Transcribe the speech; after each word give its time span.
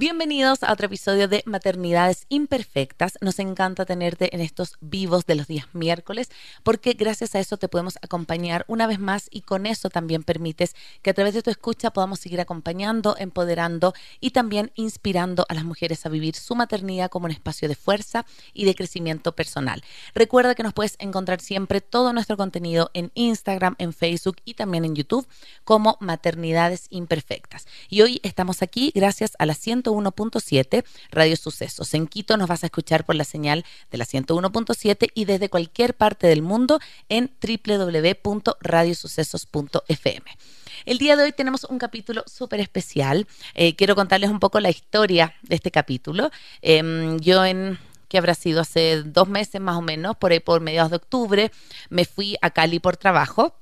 Bienvenidos 0.00 0.62
a 0.62 0.72
otro 0.72 0.86
episodio 0.86 1.26
de 1.26 1.42
Maternidades 1.44 2.24
Imperfectas. 2.28 3.18
Nos 3.20 3.40
encanta 3.40 3.84
tenerte 3.84 4.32
en 4.32 4.40
estos 4.40 4.76
vivos 4.80 5.26
de 5.26 5.34
los 5.34 5.48
días 5.48 5.66
miércoles 5.72 6.30
porque 6.62 6.92
gracias 6.92 7.34
a 7.34 7.40
eso 7.40 7.56
te 7.56 7.66
podemos 7.66 7.98
acompañar 8.00 8.64
una 8.68 8.86
vez 8.86 9.00
más 9.00 9.26
y 9.28 9.40
con 9.40 9.66
eso 9.66 9.90
también 9.90 10.22
permites 10.22 10.76
que 11.02 11.10
a 11.10 11.14
través 11.14 11.34
de 11.34 11.42
tu 11.42 11.50
escucha 11.50 11.90
podamos 11.90 12.20
seguir 12.20 12.40
acompañando, 12.40 13.16
empoderando 13.18 13.92
y 14.20 14.30
también 14.30 14.70
inspirando 14.76 15.44
a 15.48 15.54
las 15.54 15.64
mujeres 15.64 16.06
a 16.06 16.10
vivir 16.10 16.36
su 16.36 16.54
maternidad 16.54 17.10
como 17.10 17.24
un 17.26 17.32
espacio 17.32 17.68
de 17.68 17.74
fuerza 17.74 18.24
y 18.54 18.66
de 18.66 18.76
crecimiento 18.76 19.34
personal. 19.34 19.82
Recuerda 20.14 20.54
que 20.54 20.62
nos 20.62 20.74
puedes 20.74 20.94
encontrar 21.00 21.40
siempre 21.40 21.80
todo 21.80 22.12
nuestro 22.12 22.36
contenido 22.36 22.92
en 22.94 23.10
Instagram, 23.14 23.74
en 23.78 23.92
Facebook 23.92 24.36
y 24.44 24.54
también 24.54 24.84
en 24.84 24.94
YouTube 24.94 25.26
como 25.64 25.96
Maternidades 25.98 26.86
Imperfectas. 26.90 27.66
Y 27.88 28.02
hoy 28.02 28.20
estamos 28.22 28.62
aquí 28.62 28.92
gracias 28.94 29.32
a 29.40 29.44
la 29.44 29.54
100 29.54 29.87
101.7 29.88 30.84
Radio 31.10 31.36
Sucesos. 31.36 31.92
En 31.94 32.06
Quito 32.06 32.36
nos 32.36 32.48
vas 32.48 32.62
a 32.62 32.66
escuchar 32.66 33.04
por 33.04 33.14
la 33.14 33.24
señal 33.24 33.64
de 33.90 33.98
la 33.98 34.04
101.7 34.04 35.10
y 35.14 35.24
desde 35.24 35.48
cualquier 35.48 35.94
parte 35.94 36.26
del 36.26 36.42
mundo 36.42 36.78
en 37.08 37.30
www.radiosucesos.fm. 37.42 40.24
El 40.84 40.98
día 40.98 41.16
de 41.16 41.22
hoy 41.24 41.32
tenemos 41.32 41.64
un 41.64 41.78
capítulo 41.78 42.22
súper 42.26 42.60
especial. 42.60 43.26
Eh, 43.54 43.74
quiero 43.76 43.94
contarles 43.94 44.28
un 44.30 44.40
poco 44.40 44.60
la 44.60 44.68
historia 44.70 45.34
de 45.42 45.56
este 45.56 45.70
capítulo. 45.70 46.30
Em, 46.62 47.18
yo 47.20 47.44
en 47.44 47.78
que 48.08 48.18
habrá 48.18 48.34
sido 48.34 48.62
hace 48.62 49.02
dos 49.02 49.28
meses 49.28 49.60
más 49.60 49.76
o 49.76 49.82
menos, 49.82 50.16
por 50.16 50.32
ahí 50.32 50.40
por 50.40 50.62
mediados 50.62 50.90
de 50.90 50.96
octubre, 50.96 51.52
me 51.90 52.06
fui 52.06 52.38
a 52.40 52.48
Cali 52.50 52.80
por 52.80 52.96
trabajo. 52.96 53.54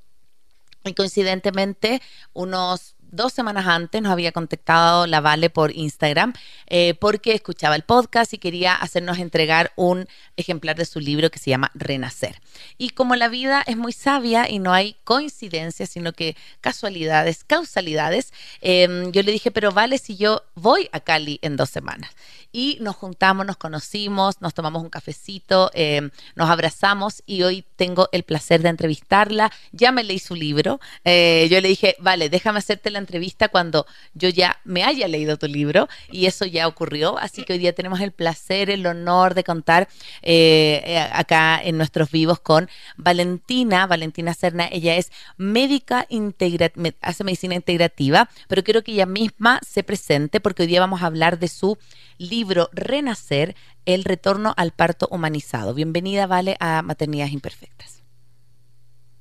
Y 0.85 0.93
coincidentemente, 0.93 2.01
unos 2.33 2.95
dos 3.11 3.33
semanas 3.33 3.67
antes 3.67 4.01
nos 4.01 4.11
había 4.11 4.31
contactado 4.31 5.07
la 5.07 5.21
Vale 5.21 5.49
por 5.49 5.71
Instagram 5.75 6.33
eh, 6.67 6.93
porque 6.99 7.33
escuchaba 7.33 7.75
el 7.75 7.83
podcast 7.83 8.33
y 8.33 8.37
quería 8.37 8.75
hacernos 8.75 9.19
entregar 9.19 9.71
un 9.75 10.07
ejemplar 10.35 10.75
de 10.75 10.85
su 10.85 10.99
libro 10.99 11.29
que 11.29 11.39
se 11.39 11.49
llama 11.49 11.71
Renacer. 11.73 12.41
Y 12.77 12.89
como 12.89 13.15
la 13.15 13.27
vida 13.27 13.63
es 13.65 13.77
muy 13.77 13.93
sabia 13.93 14.49
y 14.49 14.59
no 14.59 14.73
hay 14.73 14.95
coincidencias, 15.03 15.89
sino 15.89 16.13
que 16.13 16.35
casualidades, 16.61 17.43
causalidades, 17.43 18.33
em, 18.61 19.11
yo 19.11 19.23
le 19.23 19.31
dije, 19.31 19.51
pero 19.51 19.71
Vale, 19.71 19.97
si 19.99 20.17
yo 20.17 20.43
voy 20.55 20.89
a 20.91 20.99
Cali 20.99 21.39
en 21.43 21.55
dos 21.55 21.69
semanas 21.69 22.09
y 22.51 22.77
nos 22.81 22.95
juntamos, 22.95 23.45
nos 23.45 23.57
conocimos, 23.57 24.41
nos 24.41 24.53
tomamos 24.53 24.81
un 24.81 24.89
cafecito, 24.89 25.69
eh, 25.73 26.09
nos 26.35 26.49
abrazamos 26.49 27.21
y 27.25 27.43
hoy 27.43 27.63
tengo 27.75 28.09
el 28.11 28.23
placer 28.23 28.61
de 28.61 28.69
entrevistarla. 28.69 29.51
Ya 29.71 29.91
me 29.91 30.03
leí 30.03 30.19
su 30.19 30.35
libro. 30.35 30.79
Eh, 31.03 31.47
yo 31.51 31.61
le 31.61 31.67
dije, 31.67 31.95
vale, 31.99 32.29
déjame 32.29 32.59
hacerte 32.59 32.89
la 32.89 32.96
entrevista 32.97 33.49
cuando 33.49 33.85
yo 34.13 34.29
ya 34.29 34.59
me 34.63 34.83
haya 34.83 35.07
leído 35.07 35.37
tu 35.37 35.47
libro 35.47 35.87
y 36.11 36.25
eso 36.25 36.45
ya 36.45 36.67
ocurrió. 36.67 37.17
Así 37.17 37.43
que 37.43 37.53
hoy 37.53 37.59
día 37.59 37.73
tenemos 37.73 37.99
el 38.01 38.11
placer, 38.11 38.69
el 38.69 38.85
honor 38.85 39.33
de 39.33 39.43
contar 39.43 39.87
eh, 40.21 41.07
acá 41.11 41.59
en 41.63 41.77
nuestros 41.77 42.11
vivos 42.11 42.39
con 42.39 42.69
Valentina, 42.97 43.87
Valentina 43.87 44.33
Serna. 44.33 44.67
Ella 44.71 44.95
es 44.95 45.11
médica 45.37 46.05
integrativa, 46.09 46.95
hace 47.01 47.23
medicina 47.23 47.55
integrativa, 47.55 48.29
pero 48.47 48.63
quiero 48.63 48.83
que 48.83 48.91
ella 48.91 49.05
misma 49.05 49.59
se 49.65 49.83
presente 49.83 50.39
porque 50.39 50.63
hoy 50.63 50.67
día 50.67 50.79
vamos 50.79 51.01
a 51.01 51.07
hablar 51.07 51.39
de 51.39 51.47
su 51.47 51.77
libro 52.17 52.69
Renacer, 52.73 53.55
el 53.85 54.03
retorno 54.03 54.53
al 54.57 54.71
parto 54.71 55.07
humanizado. 55.11 55.73
Bienvenida, 55.73 56.27
Vale, 56.27 56.57
a 56.59 56.81
Maternidades 56.81 57.33
Imperfectas. 57.33 58.03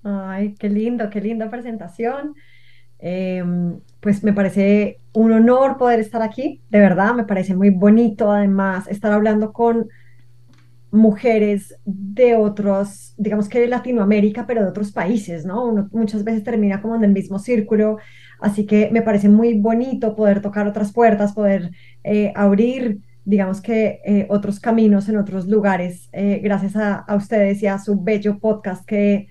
Ay, 0.03 0.55
qué 0.55 0.69
lindo, 0.69 1.11
qué 1.11 1.21
linda 1.21 1.51
presentación. 1.51 2.35
Em, 2.99 3.79
pues 4.01 4.23
me 4.25 4.33
parece 4.33 5.01
un 5.13 5.33
honor 5.33 5.77
poder 5.77 6.01
estar 6.01 6.23
aquí, 6.23 6.63
de 6.71 6.81
verdad, 6.81 7.15
me 7.15 7.25
parece 7.25 7.55
muy 7.55 7.71
bonito 7.71 8.31
además 8.31 8.87
estar 8.89 9.13
hablando 9.13 9.53
con 9.53 9.89
mujeres 10.91 11.77
de 11.85 12.37
otros, 12.37 13.15
digamos 13.19 13.49
que 13.49 13.61
de 13.61 13.69
Latinoamérica, 13.69 14.47
pero 14.47 14.63
de 14.63 14.69
otros 14.69 14.93
países, 14.93 15.45
¿no? 15.45 15.67
Uno 15.67 15.89
muchas 15.93 16.25
veces 16.25 16.45
termina 16.45 16.81
como 16.81 16.97
en 16.97 17.05
el 17.05 17.13
mismo 17.13 17.39
círculo, 17.39 17.99
así 18.41 18.67
que 18.67 18.91
me 18.93 19.03
parece 19.03 19.29
muy 19.29 19.55
bonito 19.55 20.17
poder 20.17 20.41
tocar 20.41 20.67
otras 20.67 20.93
puertas, 20.93 21.33
poder 21.33 21.71
eh, 22.05 22.33
abrir, 22.35 23.01
digamos 23.25 23.61
que, 23.61 24.01
eh, 24.05 24.27
otros 24.31 24.61
caminos 24.61 25.09
en 25.09 25.19
otros 25.19 25.47
lugares, 25.47 26.09
eh, 26.13 26.41
gracias 26.43 26.77
a, 26.77 26.97
a, 26.97 27.15
ustedes 27.17 27.63
y 27.63 27.67
a 27.67 27.79
su 27.79 28.01
bello 28.01 28.39
podcast 28.39 28.85
que 28.87 29.29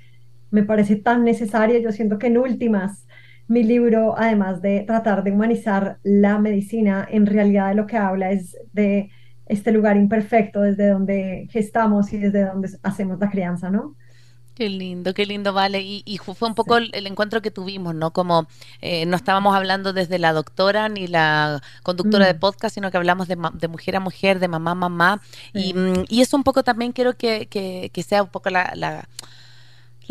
me 0.52 0.64
parece 0.64 0.96
tan 0.96 1.24
necesario. 1.24 1.80
Yo 1.80 1.92
siento 1.92 2.18
que 2.18 2.28
en 2.28 2.38
últimas, 2.38 3.05
mi 3.48 3.64
libro, 3.64 4.16
además 4.18 4.62
de 4.62 4.82
tratar 4.82 5.24
de 5.24 5.32
humanizar 5.32 6.00
la 6.04 6.40
medicina, 6.40 7.08
en 7.10 7.26
realidad 7.26 7.70
de 7.70 7.76
lo 7.76 7.86
que 7.86 7.98
habla 7.98 8.32
es 8.32 8.58
de 8.74 9.12
este 9.46 9.72
lugar 9.72 9.98
imperfecto 9.98 10.62
desde 10.62 10.90
donde 10.90 11.48
gestamos 11.52 12.12
y 12.14 12.18
desde 12.18 12.46
donde 12.46 12.70
hacemos 12.82 13.20
la 13.20 13.30
crianza, 13.30 13.70
¿no? 13.70 13.96
Qué 14.56 14.70
lindo, 14.70 15.14
qué 15.14 15.26
lindo, 15.26 15.52
vale. 15.52 15.82
Y, 15.84 16.18
fue 16.18 16.48
un 16.48 16.56
poco 16.56 16.78
el, 16.78 17.08
encuentro 17.08 17.42
que 17.42 17.52
tuvimos, 17.52 17.94
¿no? 17.94 18.12
Como 18.12 18.48
eh, 18.80 19.06
no 19.06 19.18
estábamos 19.18 19.54
hablando 19.54 19.92
desde 19.92 20.18
la 20.18 20.32
doctora 20.32 20.88
ni 20.88 21.08
la 21.08 21.62
conductora 21.84 22.26
de 22.26 22.36
mm. 22.36 22.40
podcast, 22.40 22.74
sino 22.74 22.90
que 22.90 22.96
hablamos 22.96 23.28
de, 23.28 23.36
mujer 23.36 23.98
a 23.98 24.00
mujer, 24.00 24.40
de 24.40 24.48
mamá 24.48 24.72
a 24.72 24.76
mamá. 24.76 25.22
Mm, 25.54 26.06
y, 26.08 26.22
eso 26.22 26.38
un 26.38 26.46
poco 26.46 26.64
también 26.64 26.94
quiero 26.94 27.18
que, 27.18 27.48
que, 27.48 28.04
sea 28.04 28.24
un 28.24 28.30
poco 28.30 28.50
la, 28.50 28.72
la, 28.76 29.10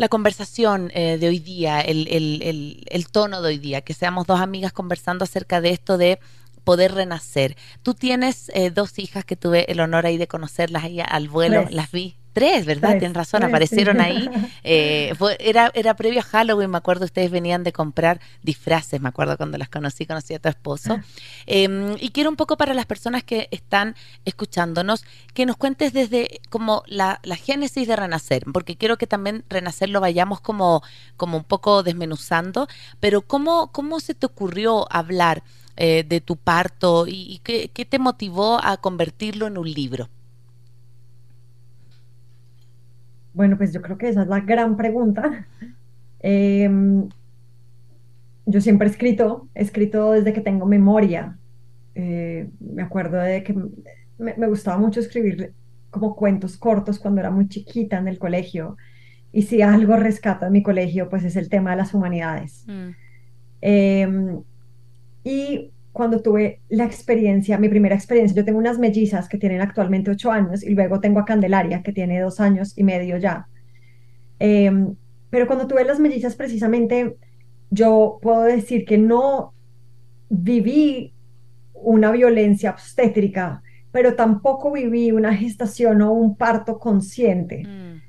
conversación 0.09 0.91
eh, 0.93 1.17
de 1.17 1.27
hoy 1.27 1.39
día, 1.39 1.79
el, 1.81 2.07
el, 2.07 2.83
el, 2.85 3.07
tono 3.07 3.41
de 3.41 3.49
hoy 3.49 3.57
día, 3.57 3.81
que 3.81 3.93
seamos 3.93 4.27
dos 4.27 4.39
amigas 4.39 4.73
conversando 4.73 5.23
acerca 5.23 5.61
de 5.61 5.69
esto 5.69 5.97
de 5.97 6.19
poder 6.63 6.93
renacer. 6.93 7.55
Tú 7.83 7.93
tienes 7.93 8.51
eh, 8.53 8.71
dos 8.71 8.99
hijas 8.99 9.23
que 9.23 9.35
tuve 9.35 9.71
el 9.71 9.79
honor 9.79 10.05
ahí 10.05 10.17
de 10.17 10.27
conocerlas 10.27 10.83
ahí 10.83 10.99
al 10.99 11.29
vuelo, 11.29 11.63
pues. 11.63 11.73
las 11.73 11.91
vi 11.91 12.15
Tres, 12.35 12.65
¿verdad? 12.65 12.99
Tienes 12.99 13.13
razón, 13.13 13.43
aparecieron 13.43 14.01
ahí. 14.01 14.29
Eh, 14.67 15.13
era, 15.39 15.71
era 15.73 15.95
previo 15.95 16.19
a 16.19 16.23
Halloween, 16.23 16.71
me 16.71 16.77
acuerdo, 16.77 17.05
ustedes 17.05 17.31
venían 17.31 17.63
de 17.63 17.71
comprar 17.71 18.19
disfraces, 18.41 18.99
me 18.99 19.07
acuerdo 19.07 19.37
cuando 19.37 19.57
las 19.57 19.69
conocí, 19.69 20.05
conocí 20.05 20.33
a 20.33 20.39
tu 20.39 20.49
esposo. 20.49 20.99
Em, 21.45 21.95
y 21.99 22.09
quiero 22.09 22.29
un 22.29 22.35
poco 22.35 22.57
para 22.57 22.73
las 22.73 22.87
personas 22.87 23.23
que 23.23 23.47
están 23.51 23.95
escuchándonos, 24.25 25.05
que 25.33 25.45
nos 25.45 25.55
cuentes 25.55 25.93
desde 25.93 26.41
como 26.49 26.83
la, 26.87 27.21
génesis 27.41 27.87
de 27.87 27.95
Renacer, 27.95 28.43
porque 28.51 28.75
quiero 28.75 28.97
que 28.97 29.07
también 29.07 29.45
Renacer 29.47 29.89
lo 29.89 30.01
vayamos 30.01 30.41
como, 30.41 30.83
como 31.15 31.37
un 31.37 31.45
poco 31.45 31.83
desmenuzando, 31.83 32.67
pero 32.99 33.21
¿cómo, 33.21 33.71
cómo 33.71 34.01
se 34.01 34.13
te 34.13 34.25
ocurrió 34.25 34.91
hablar 34.91 35.43
eh, 35.77 36.03
de 36.05 36.19
tu 36.19 36.35
parto 36.35 37.05
y, 37.07 37.39
qué, 37.43 37.69
qué 37.73 37.85
te 37.85 37.97
motivó 37.97 38.59
a 38.61 38.75
convertirlo 38.75 39.47
en 39.47 39.57
un 39.57 39.71
libro? 39.71 40.09
Bueno, 43.35 43.57
pues 43.57 43.73
yo 43.73 43.81
creo 43.81 43.97
que 43.97 44.07
esa 44.07 44.21
es 44.21 44.27
la 44.27 44.39
gran 44.39 44.77
pregunta. 44.77 45.45
Em, 46.19 47.07
yo 48.45 48.61
siempre 48.61 48.87
he 48.87 48.91
escrito, 48.91 49.49
he 49.53 49.61
escrito 49.61 50.13
desde 50.13 50.31
que 50.31 50.39
tengo 50.39 50.65
memoria. 50.65 51.37
Eh, 51.95 52.49
me 52.61 52.81
acuerdo 52.81 53.17
de 53.17 53.43
que 53.43 53.53
me, 54.17 54.47
gustaba 54.47 54.77
mucho 54.77 55.01
escribir 55.01 55.53
como 55.91 56.15
cuentos 56.15 56.57
cortos 56.57 56.97
cuando 56.97 57.19
era 57.19 57.29
muy 57.29 57.49
chiquita 57.49 57.97
en 57.97 58.07
el 58.07 58.17
colegio. 58.17 58.77
Y 59.33 59.41
si 59.41 59.61
algo 59.61 59.97
rescato 59.97 60.45
en 60.45 60.53
mi 60.53 60.63
colegio, 60.63 61.09
pues 61.09 61.25
es 61.25 61.35
el 61.35 61.49
tema 61.49 61.71
de 61.71 61.77
las 61.77 61.93
humanidades. 61.93 62.63
Mm. 62.67 62.89
Em, 63.59 64.43
y 65.25 65.71
cuando 65.95 66.21
tuve 66.21 66.59
la 66.67 66.83
experiencia, 66.83 67.57
mi 67.57 67.69
primera 67.69 67.95
experiencia, 67.95 68.35
yo 68.35 68.43
tengo 68.43 68.59
unas 68.59 68.77
mellizas 68.77 69.29
que 69.29 69.37
tienen 69.37 69.61
actualmente 69.61 70.11
ocho 70.11 70.29
años 70.29 70.61
y 70.61 70.75
luego 70.75 70.99
tengo 70.99 71.21
a 71.21 71.25
Candelaria 71.25 71.81
que 71.83 71.93
tiene 71.93 72.19
dos 72.19 72.41
años 72.41 72.77
y 72.77 72.83
medio 72.83 73.15
ya. 73.17 73.47
Em, 74.37 74.93
pero 75.29 75.47
cuando 75.47 75.67
tuve 75.67 75.85
las 75.85 76.01
mellizas 76.01 76.35
precisamente, 76.35 77.15
yo 77.69 78.19
puedo 78.21 78.41
decir 78.41 78.83
que 78.83 78.97
no 78.97 79.53
viví 80.27 81.13
una 81.73 82.11
violencia 82.11 82.71
obstétrica, 82.71 83.63
pero 83.93 84.15
tampoco 84.15 84.73
viví 84.73 85.13
una 85.13 85.33
gestación 85.33 86.01
o 86.01 86.11
un 86.11 86.35
parto 86.35 86.77
consciente. 86.77 87.63
Mm. 87.63 88.01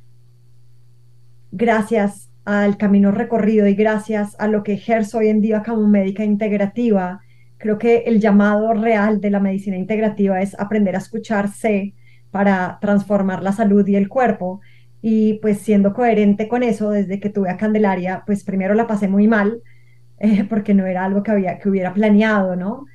Gracias 1.53 2.33
al 2.45 2.79
camino 2.79 3.13
recorrido 3.13 3.69
y 3.69 3.77
gracias 3.77 4.35
a 4.41 4.49
lo 4.49 4.65
que 4.65 4.73
ejerzo 4.73 5.19
hoy 5.19 5.29
en 5.29 5.41
día 5.41 5.63
como 5.63 5.87
médica 5.87 6.25
integrativa, 6.25 7.21
creo 7.59 7.79
que 7.79 7.99
el 8.07 8.21
llamado 8.21 8.73
real 8.75 9.21
de 9.21 9.31
la 9.31 9.41
medicina 9.41 9.77
integrativa 9.77 10.41
es 10.41 10.59
aprender 10.59 10.95
a 10.95 10.99
escucharse 10.99 11.95
para 12.31 12.79
transformar 12.81 13.43
la 13.43 13.53
salud 13.53 13.87
y 13.87 13.97
el 13.97 14.09
cuerpo. 14.09 14.61
Y 15.03 15.35
pues 15.35 15.59
siendo 15.59 15.93
coherente 15.93 16.49
con 16.49 16.63
eso, 16.63 16.91
desde 16.91 17.21
que 17.21 17.31
tuve 17.31 17.51
a 17.51 17.57
Candelaria, 17.57 18.23
pues 18.27 18.45
primero 18.45 18.75
la 18.75 18.87
pasé 18.87 19.09
muy 19.09 19.29
mal, 19.29 19.63
eh, 20.19 20.45
porque 20.45 20.75
no 20.75 20.87
era 20.87 21.05
algo 21.05 21.23
que, 21.23 21.31
había, 21.31 21.59
que 21.59 21.69
hubiera 21.69 21.95
planeado, 21.95 22.57
¿no? 22.57 22.87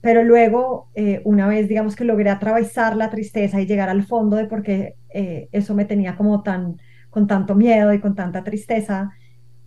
Pero 0.00 0.22
luego, 0.22 0.88
eh, 0.94 1.20
una 1.24 1.48
vez, 1.48 1.68
digamos 1.68 1.96
que 1.96 2.04
logré 2.04 2.30
atravesar 2.30 2.96
la 2.96 3.10
tristeza 3.10 3.60
y 3.60 3.66
llegar 3.66 3.88
al 3.88 4.04
fondo 4.04 4.36
de 4.36 4.44
por 4.46 4.62
qué 4.62 4.94
eh, 5.12 5.48
eso 5.52 5.74
me 5.74 5.84
tenía 5.84 6.16
como 6.16 6.42
tan, 6.42 6.76
con 7.10 7.26
tanto 7.26 7.54
miedo 7.54 7.92
y 7.92 7.98
con 7.98 8.14
tanta 8.14 8.44
tristeza, 8.44 9.10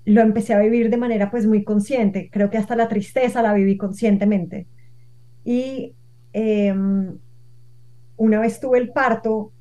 lo 0.09 0.21
empecé 0.21 0.53
a 0.53 0.59
vivir 0.59 0.89
de 0.89 0.97
manera 0.97 1.29
pues 1.29 1.45
muy 1.45 1.63
consciente. 1.63 2.29
Creo 2.31 2.49
que 2.49 2.57
hasta 2.57 2.75
la 2.75 2.87
tristeza 2.87 3.43
la 3.43 3.53
viví 3.53 3.77
conscientemente. 3.77 4.67
Y 5.43 5.93
em, 6.33 7.17
una 8.17 8.39
vez 8.39 8.59
tuve 8.59 8.79
el 8.79 8.89
parto, 8.91 9.51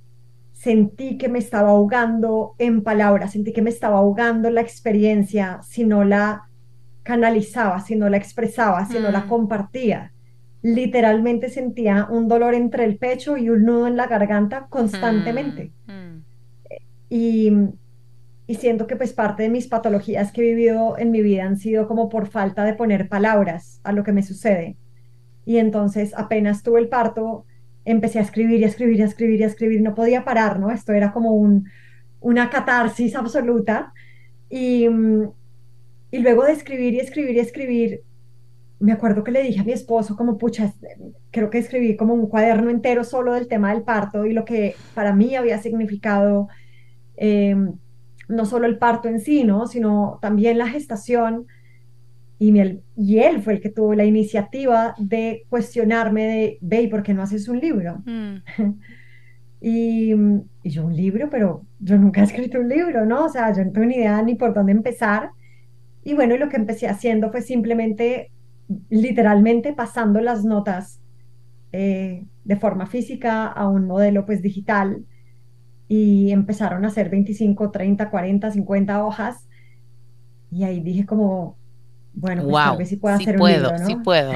sentí 0.52 1.18
que 1.18 1.28
me 1.28 1.38
estaba 1.38 1.70
ahogando 1.70 2.54
en 2.58 2.82
palabras, 2.82 3.32
sentí 3.32 3.52
que 3.52 3.62
me 3.62 3.70
estaba 3.70 3.98
ahogando 3.98 4.50
la 4.50 4.62
experiencia 4.62 5.60
si 5.62 5.84
no 5.84 6.02
la 6.02 6.48
canalizaba, 7.02 7.80
si 7.80 7.94
no 7.94 8.08
la 8.08 8.16
expresaba, 8.16 8.86
si 8.86 8.98
no 8.98 9.10
la 9.10 9.20
mm. 9.20 9.28
compartía. 9.28 10.12
Literalmente 10.62 11.50
sentía 11.50 12.06
un 12.10 12.26
dolor 12.26 12.54
entre 12.54 12.84
el 12.84 12.96
pecho 12.96 13.36
y 13.36 13.50
un 13.50 13.64
nudo 13.64 13.86
en 13.86 13.96
la 13.96 14.06
garganta 14.06 14.66
constantemente. 14.68 15.72
Mm, 15.86 15.92
mm. 15.92 16.24
Y, 17.10 17.52
y 18.48 18.54
siento 18.54 18.86
que 18.86 18.96
pues 18.96 19.12
parte 19.12 19.42
de 19.42 19.50
mis 19.50 19.68
patologías 19.68 20.32
que 20.32 20.40
he 20.40 20.54
vivido 20.54 20.96
en 20.98 21.10
mi 21.10 21.20
vida 21.20 21.44
han 21.44 21.58
sido 21.58 21.86
como 21.86 22.08
por 22.08 22.26
falta 22.28 22.64
de 22.64 22.72
poner 22.72 23.06
palabras 23.08 23.78
a 23.84 23.92
lo 23.92 24.02
que 24.02 24.12
me 24.12 24.22
sucede. 24.22 24.78
Y 25.44 25.58
entonces 25.58 26.14
apenas 26.16 26.62
tuve 26.62 26.80
el 26.80 26.88
parto, 26.88 27.44
empecé 27.84 28.18
a 28.18 28.22
escribir 28.22 28.60
y 28.60 28.64
a 28.64 28.68
escribir 28.68 29.00
y 29.00 29.02
a 29.02 29.04
escribir 29.04 29.40
y 29.40 29.42
a 29.42 29.48
escribir, 29.48 29.82
no 29.82 29.94
podía 29.94 30.24
parar, 30.24 30.58
¿no? 30.58 30.70
Esto 30.70 30.94
era 30.94 31.12
como 31.12 31.32
un, 31.34 31.68
una 32.20 32.48
catarsis 32.48 33.14
absoluta. 33.16 33.92
Y, 34.48 34.88
mm, 34.88 35.30
y 36.10 36.18
luego 36.20 36.44
de 36.44 36.52
escribir 36.52 36.94
y 36.94 37.00
escribir 37.00 37.36
y 37.36 37.40
escribir, 37.40 38.02
me 38.80 38.92
acuerdo 38.92 39.24
que 39.24 39.30
le 39.30 39.42
dije 39.42 39.60
a 39.60 39.64
mi 39.64 39.72
esposo 39.72 40.16
como, 40.16 40.38
pucha, 40.38 40.72
creo 41.32 41.50
que 41.50 41.58
escribí 41.58 41.96
como 41.96 42.14
un 42.14 42.28
cuaderno 42.28 42.70
entero 42.70 43.04
solo 43.04 43.34
del 43.34 43.46
tema 43.46 43.74
del 43.74 43.82
parto 43.82 44.24
y 44.24 44.32
lo 44.32 44.46
que 44.46 44.74
para 44.94 45.14
mí 45.14 45.36
había 45.36 45.58
significado 45.58 46.48
em, 47.16 47.74
no 48.28 48.44
solo 48.44 48.66
el 48.66 48.78
parto 48.78 49.08
en 49.08 49.20
sí, 49.20 49.44
¿no? 49.44 49.66
Sino 49.66 50.18
también 50.20 50.58
la 50.58 50.68
gestación 50.68 51.46
y, 52.38 52.54
y 52.96 53.18
él 53.18 53.42
fue 53.42 53.54
el 53.54 53.60
que 53.60 53.70
tuvo 53.70 53.94
la 53.94 54.04
iniciativa 54.04 54.94
de 54.98 55.44
cuestionarme 55.48 56.24
de, 56.24 56.58
ve, 56.60 56.88
¿por 56.88 57.02
qué 57.02 57.12
no 57.12 57.22
haces 57.22 57.48
un 57.48 57.58
libro? 57.58 58.02
Mm. 58.04 58.36
y, 59.60 60.12
y, 60.62 60.70
yo 60.70 60.84
un 60.84 60.94
libro, 60.94 61.28
pero 61.30 61.64
yo 61.80 61.98
nunca 61.98 62.20
he 62.20 62.24
escrito 62.24 62.60
un 62.60 62.68
libro, 62.68 63.04
¿no? 63.06 63.24
O 63.24 63.28
sea, 63.28 63.52
yo 63.52 63.64
no 63.64 63.72
tengo 63.72 63.86
ni 63.86 63.96
idea 63.96 64.22
ni 64.22 64.36
por 64.36 64.54
dónde 64.54 64.72
empezar. 64.72 65.30
Y 66.04 66.14
bueno, 66.14 66.36
lo 66.36 66.48
que 66.48 66.56
empecé 66.56 66.86
haciendo 66.86 67.30
fue 67.32 67.42
simplemente, 67.42 68.30
literalmente 68.88 69.72
pasando 69.72 70.20
las 70.20 70.44
notas 70.44 71.00
eh, 71.72 72.24
de 72.44 72.56
forma 72.56 72.86
física 72.86 73.46
a 73.46 73.68
un 73.68 73.86
modelo 73.86 74.24
pues 74.24 74.42
digital 74.42 75.04
y 75.88 76.30
empezaron 76.32 76.84
a 76.84 76.88
hacer 76.88 77.08
25, 77.08 77.70
30, 77.70 78.10
40, 78.10 78.50
50 78.50 79.04
hojas. 79.04 79.48
Y 80.50 80.64
ahí 80.64 80.80
dije 80.80 81.06
como, 81.06 81.56
bueno, 82.14 82.44
pues 82.44 82.54
tal 82.54 82.76
vez 82.78 82.88
sí 82.88 82.96
puedo 82.96 83.16
hacer 83.16 83.40
un 83.40 83.50
libro, 83.50 83.70
¿no? 83.70 83.86
Sí 83.86 83.96
puedo, 83.96 84.32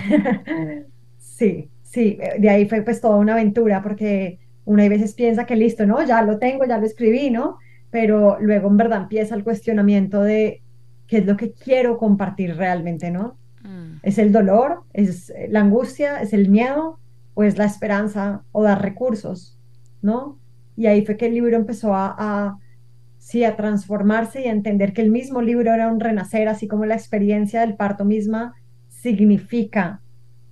sí, 1.18 1.68
sí, 1.82 2.18
de 2.38 2.48
ahí 2.48 2.68
fue 2.68 2.82
pues 2.82 3.00
toda 3.00 3.16
una 3.16 3.32
aventura 3.32 3.82
porque 3.82 4.38
una 4.64 4.88
veces 4.88 5.14
piensa 5.14 5.46
que 5.46 5.56
listo, 5.56 5.86
¿no? 5.86 6.04
Ya 6.04 6.22
lo 6.22 6.38
tengo, 6.38 6.64
ya 6.64 6.78
lo 6.78 6.86
escribí, 6.86 7.30
¿no? 7.30 7.58
Pero 7.90 8.38
luego 8.40 8.68
en 8.68 8.76
verdad 8.76 9.02
empieza 9.02 9.34
el 9.34 9.44
cuestionamiento 9.44 10.22
de 10.22 10.62
qué 11.06 11.18
es 11.18 11.26
lo 11.26 11.36
que 11.36 11.52
quiero 11.52 11.98
compartir 11.98 12.56
realmente, 12.56 13.10
¿no? 13.10 13.36
Mm. 13.62 13.98
¿Es 14.02 14.18
el 14.18 14.32
dolor? 14.32 14.82
¿Es 14.92 15.32
la 15.48 15.60
angustia? 15.60 16.22
¿Es 16.22 16.32
el 16.32 16.48
miedo? 16.48 16.98
¿O 17.34 17.42
es 17.42 17.58
la 17.58 17.64
esperanza? 17.64 18.42
¿O 18.52 18.62
dar 18.62 18.80
recursos? 18.80 19.58
¿No? 20.00 20.38
Y 20.76 20.86
ahí 20.86 21.04
fue 21.04 21.16
que 21.16 21.26
el 21.26 21.34
libro 21.34 21.56
empezó 21.56 21.94
a, 21.94 22.58
sí, 23.18 23.44
a 23.44 23.56
transformarse 23.56 24.42
y 24.42 24.46
a 24.46 24.52
entender 24.52 24.92
que 24.92 25.02
el 25.02 25.10
mismo 25.10 25.42
libro 25.42 25.72
era 25.72 25.88
un 25.88 26.00
renacer, 26.00 26.48
así 26.48 26.68
como 26.68 26.86
la 26.86 26.94
experiencia 26.94 27.60
del 27.60 27.76
parto 27.76 28.04
misma 28.04 28.54
significa 28.88 30.00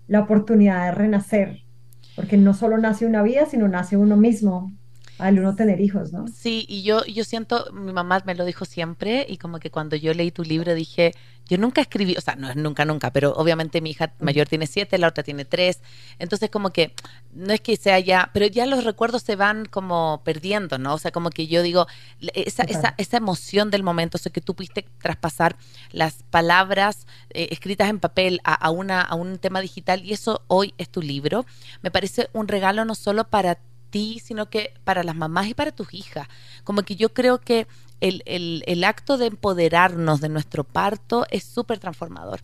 la 0.06 0.20
oportunidad 0.20 0.87
de 0.87 0.93
renacer, 0.93 1.58
porque 2.17 2.37
no 2.37 2.52
solo 2.52 2.78
nace 2.78 3.06
una 3.06 3.22
vida, 3.22 3.46
sino 3.46 3.69
nace 3.69 3.96
uno 3.96 4.17
mismo 4.17 4.72
al 5.20 5.38
uno 5.38 5.55
tener 5.55 5.81
hijos, 5.81 6.12
¿no? 6.12 6.26
Sí, 6.28 6.64
y 6.69 6.82
yo, 6.82 7.05
yo 7.05 7.25
siento, 7.25 7.70
mi 7.72 7.93
mamá 7.93 8.22
me 8.25 8.34
lo 8.34 8.44
dijo 8.44 8.64
siempre, 8.64 9.26
y 9.28 9.37
como 9.37 9.58
que 9.58 9.70
cuando 9.70 9.96
yo 9.96 10.14
leí 10.14 10.31
tu 10.31 10.43
libro 10.43 10.75
dije, 10.75 11.12
yo 11.50 11.58
nunca 11.58 11.81
escribí, 11.81 12.14
o 12.17 12.20
sea, 12.20 12.37
no 12.37 12.49
es 12.49 12.56
nunca, 12.56 12.84
nunca, 12.84 13.12
pero 13.12 13.32
obviamente 13.32 13.81
mi 13.81 13.90
hija 13.90 14.12
mayor 14.20 14.46
tiene 14.46 14.67
siete, 14.67 14.99
la 14.99 15.08
otra 15.08 15.25
tiene 15.25 15.44
tres, 15.44 15.81
entonces 16.19 16.49
como 16.49 16.70
que 16.70 16.94
no 17.32 17.52
es 17.52 17.61
que 17.61 17.76
sea 17.76 17.99
ya, 17.99 18.31
pero 18.32 18.46
ya 18.46 18.67
los 18.67 18.84
recuerdos 18.84 19.22
se 19.22 19.34
van 19.37 19.64
como 19.64 20.22
perdiendo, 20.25 20.78
¿no? 20.78 20.94
O 20.94 20.99
sea, 20.99 21.11
como 21.11 21.31
que 21.31 21.49
yo 21.49 21.62
digo, 21.62 21.87
esa, 22.34 22.62
esa, 22.62 22.94
esa 22.99 23.17
emoción 23.17 23.70
del 23.70 23.82
momento, 23.82 24.17
o 24.17 24.20
sea, 24.20 24.31
que 24.31 24.40
tú 24.40 24.55
pudiste 24.55 24.87
traspasar 25.00 25.56
las 25.90 26.22
palabras 26.31 27.06
eh, 27.31 27.49
escritas 27.50 27.90
en 27.90 27.99
papel 27.99 28.40
a, 28.44 28.55
a, 28.55 28.70
una, 28.70 29.00
a 29.00 29.17
un 29.17 29.38
tema 29.38 29.61
digital 29.61 30.05
y 30.05 30.12
eso 30.12 30.43
hoy 30.46 30.75
es 30.78 30.88
tu 30.88 31.02
libro, 31.02 31.46
me 31.82 31.90
parece 31.90 32.28
un 32.32 32.46
regalo 32.46 32.84
no 32.84 32.94
solo 32.94 33.25
para 33.25 33.56
ti, 33.56 33.69
sino 33.92 34.50
que 34.50 34.72
para 34.84 35.02
las 35.02 35.16
mamás 35.16 35.48
y 35.48 35.54
para 35.54 35.72
tus 35.72 35.92
hijas. 35.94 36.28
Como 36.64 36.82
que 36.82 36.96
yo 36.96 37.12
creo 37.12 37.40
que 37.40 37.66
el, 38.00 38.22
el, 38.26 38.64
el 38.66 38.84
acto 38.84 39.19
de 39.19 39.26
empoderarnos 39.26 40.20
de 40.20 40.28
nuestro 40.28 40.64
parto 40.64 41.26
es 41.31 41.44
súper 41.44 41.78
transformador 41.78 42.40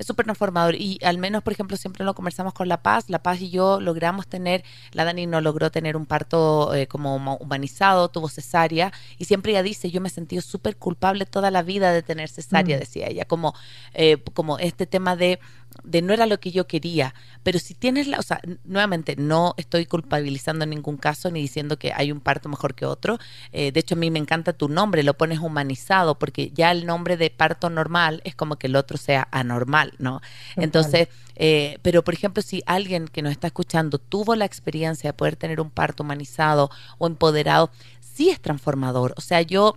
es 0.00 0.06
súper 0.06 0.24
transformador. 0.24 0.74
Y 0.76 0.98
al 1.04 1.18
menos, 1.18 1.42
por 1.42 1.52
ejemplo, 1.52 1.76
siempre 1.76 2.04
lo 2.06 2.14
conversamos 2.14 2.54
con 2.54 2.68
La 2.68 2.82
Paz. 2.82 3.10
La 3.10 3.22
Paz 3.22 3.42
y 3.42 3.50
yo 3.50 3.80
logramos 3.80 4.26
tener, 4.26 4.64
la 4.92 5.04
Dani 5.04 5.26
no 5.26 5.42
logró 5.42 5.70
tener 5.70 5.94
un 5.94 6.06
parto 6.06 6.74
eh, 6.74 6.86
como 6.86 7.16
humanizado, 7.36 8.08
tuvo 8.08 8.28
cesárea. 8.30 8.92
Y 9.18 9.26
siempre 9.26 9.52
ella 9.52 9.62
dice, 9.62 9.90
yo 9.90 10.00
me 10.00 10.08
he 10.08 10.10
sentido 10.10 10.40
súper 10.40 10.76
culpable 10.76 11.26
toda 11.26 11.50
la 11.50 11.62
vida 11.62 11.92
de 11.92 12.02
tener 12.02 12.30
cesárea, 12.30 12.78
mm. 12.78 12.80
decía 12.80 13.06
ella. 13.08 13.26
Como, 13.26 13.54
eh, 13.92 14.16
como 14.32 14.58
este 14.58 14.86
tema 14.86 15.16
de 15.16 15.38
de 15.84 16.02
no 16.02 16.12
era 16.12 16.26
lo 16.26 16.40
que 16.40 16.50
yo 16.50 16.66
quería, 16.66 17.14
pero 17.42 17.58
si 17.58 17.74
tienes 17.74 18.06
la, 18.06 18.18
o 18.18 18.22
sea, 18.22 18.40
nuevamente 18.64 19.16
no 19.16 19.54
estoy 19.56 19.86
culpabilizando 19.86 20.64
en 20.64 20.70
ningún 20.70 20.96
caso 20.96 21.30
ni 21.30 21.40
diciendo 21.40 21.78
que 21.78 21.92
hay 21.94 22.12
un 22.12 22.20
parto 22.20 22.48
mejor 22.48 22.74
que 22.74 22.86
otro, 22.86 23.18
eh, 23.52 23.72
de 23.72 23.80
hecho 23.80 23.94
a 23.94 23.98
mí 23.98 24.10
me 24.10 24.18
encanta 24.18 24.52
tu 24.52 24.68
nombre, 24.68 25.02
lo 25.02 25.14
pones 25.14 25.38
humanizado 25.38 26.18
porque 26.18 26.50
ya 26.50 26.70
el 26.70 26.86
nombre 26.86 27.16
de 27.16 27.30
parto 27.30 27.70
normal 27.70 28.20
es 28.24 28.34
como 28.34 28.56
que 28.56 28.66
el 28.66 28.76
otro 28.76 28.98
sea 28.98 29.28
anormal, 29.30 29.94
¿no? 29.98 30.20
Entonces, 30.56 31.08
eh, 31.36 31.78
pero 31.82 32.04
por 32.04 32.14
ejemplo, 32.14 32.42
si 32.42 32.62
alguien 32.66 33.08
que 33.08 33.22
nos 33.22 33.32
está 33.32 33.46
escuchando 33.46 33.98
tuvo 33.98 34.34
la 34.34 34.44
experiencia 34.44 35.08
de 35.08 35.14
poder 35.14 35.36
tener 35.36 35.60
un 35.60 35.70
parto 35.70 36.02
humanizado 36.02 36.70
o 36.98 37.06
empoderado, 37.06 37.70
sí 38.00 38.30
es 38.30 38.40
transformador, 38.40 39.14
o 39.16 39.20
sea, 39.20 39.42
yo 39.42 39.76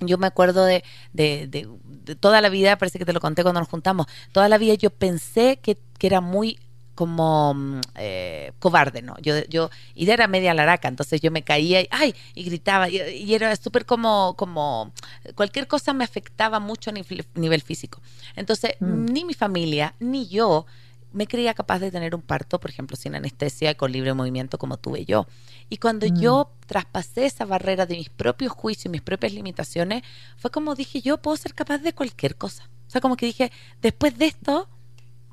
yo 0.00 0.18
me 0.18 0.26
acuerdo 0.26 0.64
de, 0.64 0.82
de, 1.12 1.46
de, 1.46 2.16
toda 2.16 2.40
la 2.40 2.48
vida, 2.48 2.76
parece 2.76 2.98
que 2.98 3.04
te 3.04 3.12
lo 3.12 3.20
conté 3.20 3.42
cuando 3.42 3.60
nos 3.60 3.68
juntamos, 3.68 4.06
toda 4.32 4.48
la 4.48 4.58
vida 4.58 4.74
yo 4.74 4.90
pensé 4.90 5.58
que, 5.62 5.78
que 5.98 6.06
era 6.06 6.20
muy 6.20 6.58
como 7.00 7.54
mm, 7.54 7.80
eh, 7.94 8.52
cobarde, 8.58 9.00
¿no? 9.00 9.16
Yo, 9.22 9.34
yo, 9.48 9.70
y 9.94 10.10
era 10.10 10.28
media 10.28 10.52
laraca, 10.52 10.86
entonces 10.86 11.22
yo 11.22 11.30
me 11.30 11.42
caía 11.42 11.80
y, 11.80 11.88
ay, 11.90 12.14
y 12.34 12.44
gritaba, 12.44 12.90
y, 12.90 13.34
era 13.34 13.56
súper 13.56 13.86
como, 13.86 14.34
como, 14.36 14.92
cualquier 15.34 15.66
cosa 15.66 15.94
me 15.94 16.04
afectaba 16.04 16.60
mucho 16.60 16.90
a 16.90 16.92
nivel, 16.92 17.62
físico. 17.62 18.02
Entonces, 18.36 18.72
mm. 18.80 19.06
ni 19.06 19.24
mi 19.24 19.32
familia, 19.32 19.94
ni 19.98 20.28
yo 20.28 20.66
me 21.12 21.26
creía 21.26 21.54
capaz 21.54 21.78
de 21.78 21.90
tener 21.90 22.14
un 22.14 22.22
parto, 22.22 22.60
por 22.60 22.70
ejemplo, 22.70 22.96
sin 22.96 23.14
anestesia 23.14 23.70
y 23.70 23.74
con 23.74 23.92
libre 23.92 24.14
movimiento 24.14 24.58
como 24.58 24.76
tuve 24.76 25.04
yo. 25.04 25.26
Y 25.68 25.78
cuando 25.78 26.06
mm. 26.06 26.20
yo 26.20 26.50
traspasé 26.66 27.26
esa 27.26 27.44
barrera 27.44 27.86
de 27.86 27.96
mis 27.96 28.08
propios 28.08 28.52
juicios, 28.52 28.86
y 28.86 28.88
mis 28.88 29.02
propias 29.02 29.32
limitaciones, 29.32 30.02
fue 30.36 30.50
como 30.50 30.74
dije, 30.74 31.00
yo 31.00 31.18
puedo 31.18 31.36
ser 31.36 31.54
capaz 31.54 31.78
de 31.78 31.92
cualquier 31.92 32.36
cosa. 32.36 32.68
O 32.86 32.90
sea, 32.90 33.00
como 33.00 33.16
que 33.16 33.26
dije, 33.26 33.52
después 33.82 34.18
de 34.18 34.26
esto, 34.26 34.68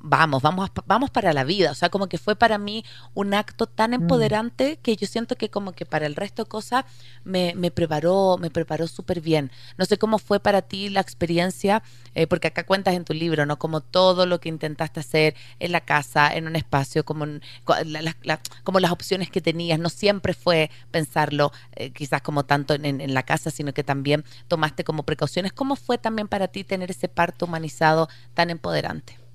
vamos, 0.00 0.42
vamos, 0.42 0.70
vamos 0.86 1.10
para 1.10 1.32
la 1.32 1.44
vida. 1.44 1.70
O 1.70 1.74
sea, 1.74 1.88
como 1.88 2.08
que 2.08 2.18
fue 2.18 2.36
para 2.36 2.58
mí 2.58 2.84
un 3.14 3.34
acto 3.34 3.66
tan 3.66 3.90
mm. 3.90 3.94
empoderante 3.94 4.78
que 4.78 4.96
yo 4.96 5.06
siento 5.06 5.36
que 5.36 5.50
como 5.50 5.72
que 5.72 5.86
para 5.86 6.06
el 6.06 6.16
resto 6.16 6.44
de 6.44 6.48
cosas 6.48 6.84
me, 7.24 7.54
me 7.56 7.70
preparó, 7.70 8.36
me 8.38 8.50
preparó 8.50 8.86
súper 8.86 9.20
bien. 9.20 9.50
No 9.76 9.84
sé 9.84 9.98
cómo 9.98 10.18
fue 10.18 10.40
para 10.40 10.62
ti 10.62 10.88
la 10.88 11.00
experiencia, 11.00 11.82
eh, 12.14 12.26
porque 12.26 12.48
acá 12.48 12.64
cuentas 12.64 12.94
en 12.94 13.04
tu 13.04 13.14
libro, 13.14 13.46
¿no? 13.46 13.58
Como 13.58 13.80
todo 13.80 14.26
lo 14.26 14.40
que 14.40 14.48
intentaste 14.48 15.00
hacer 15.00 15.34
en 15.58 15.72
la 15.72 15.80
casa, 15.80 16.32
en 16.34 16.46
un 16.46 16.56
espacio, 16.56 17.04
como, 17.04 17.26
como 18.64 18.80
las 18.80 18.92
opciones 18.92 19.30
que 19.30 19.40
tenías. 19.40 19.78
No 19.78 19.88
siempre 19.88 20.34
fue 20.34 20.70
pensarlo 20.90 21.52
eh, 21.72 21.90
quizás 21.90 22.22
como 22.22 22.44
tanto 22.44 22.74
en, 22.74 23.00
en 23.00 23.14
la 23.14 23.22
casa, 23.24 23.50
sino 23.50 23.72
que 23.72 23.84
también 23.84 24.24
tomaste 24.48 24.84
como 24.84 25.02
precauciones. 25.04 25.52
¿Cómo 25.52 25.76
fue 25.76 25.98
también 25.98 26.28
para 26.28 26.48
ti 26.48 26.64
tener 26.64 26.90
ese 26.90 27.08
parto 27.08 27.46
humanizado 27.46 28.08
tan 28.34 28.50
empoderante? 28.50 29.27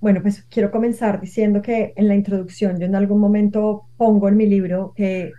Bueno, 0.00 0.20
pues 0.22 0.44
quiero 0.50 0.70
comenzar 0.70 1.20
diciendo 1.20 1.62
que 1.62 1.92
en 1.96 2.08
la 2.08 2.14
introducción 2.14 2.78
yo 2.78 2.86
en 2.86 2.94
algún 2.94 3.20
momento 3.20 3.86
pongo 3.96 4.28
en 4.28 4.36
mi 4.36 4.46
libro 4.46 4.92
que 4.94 5.32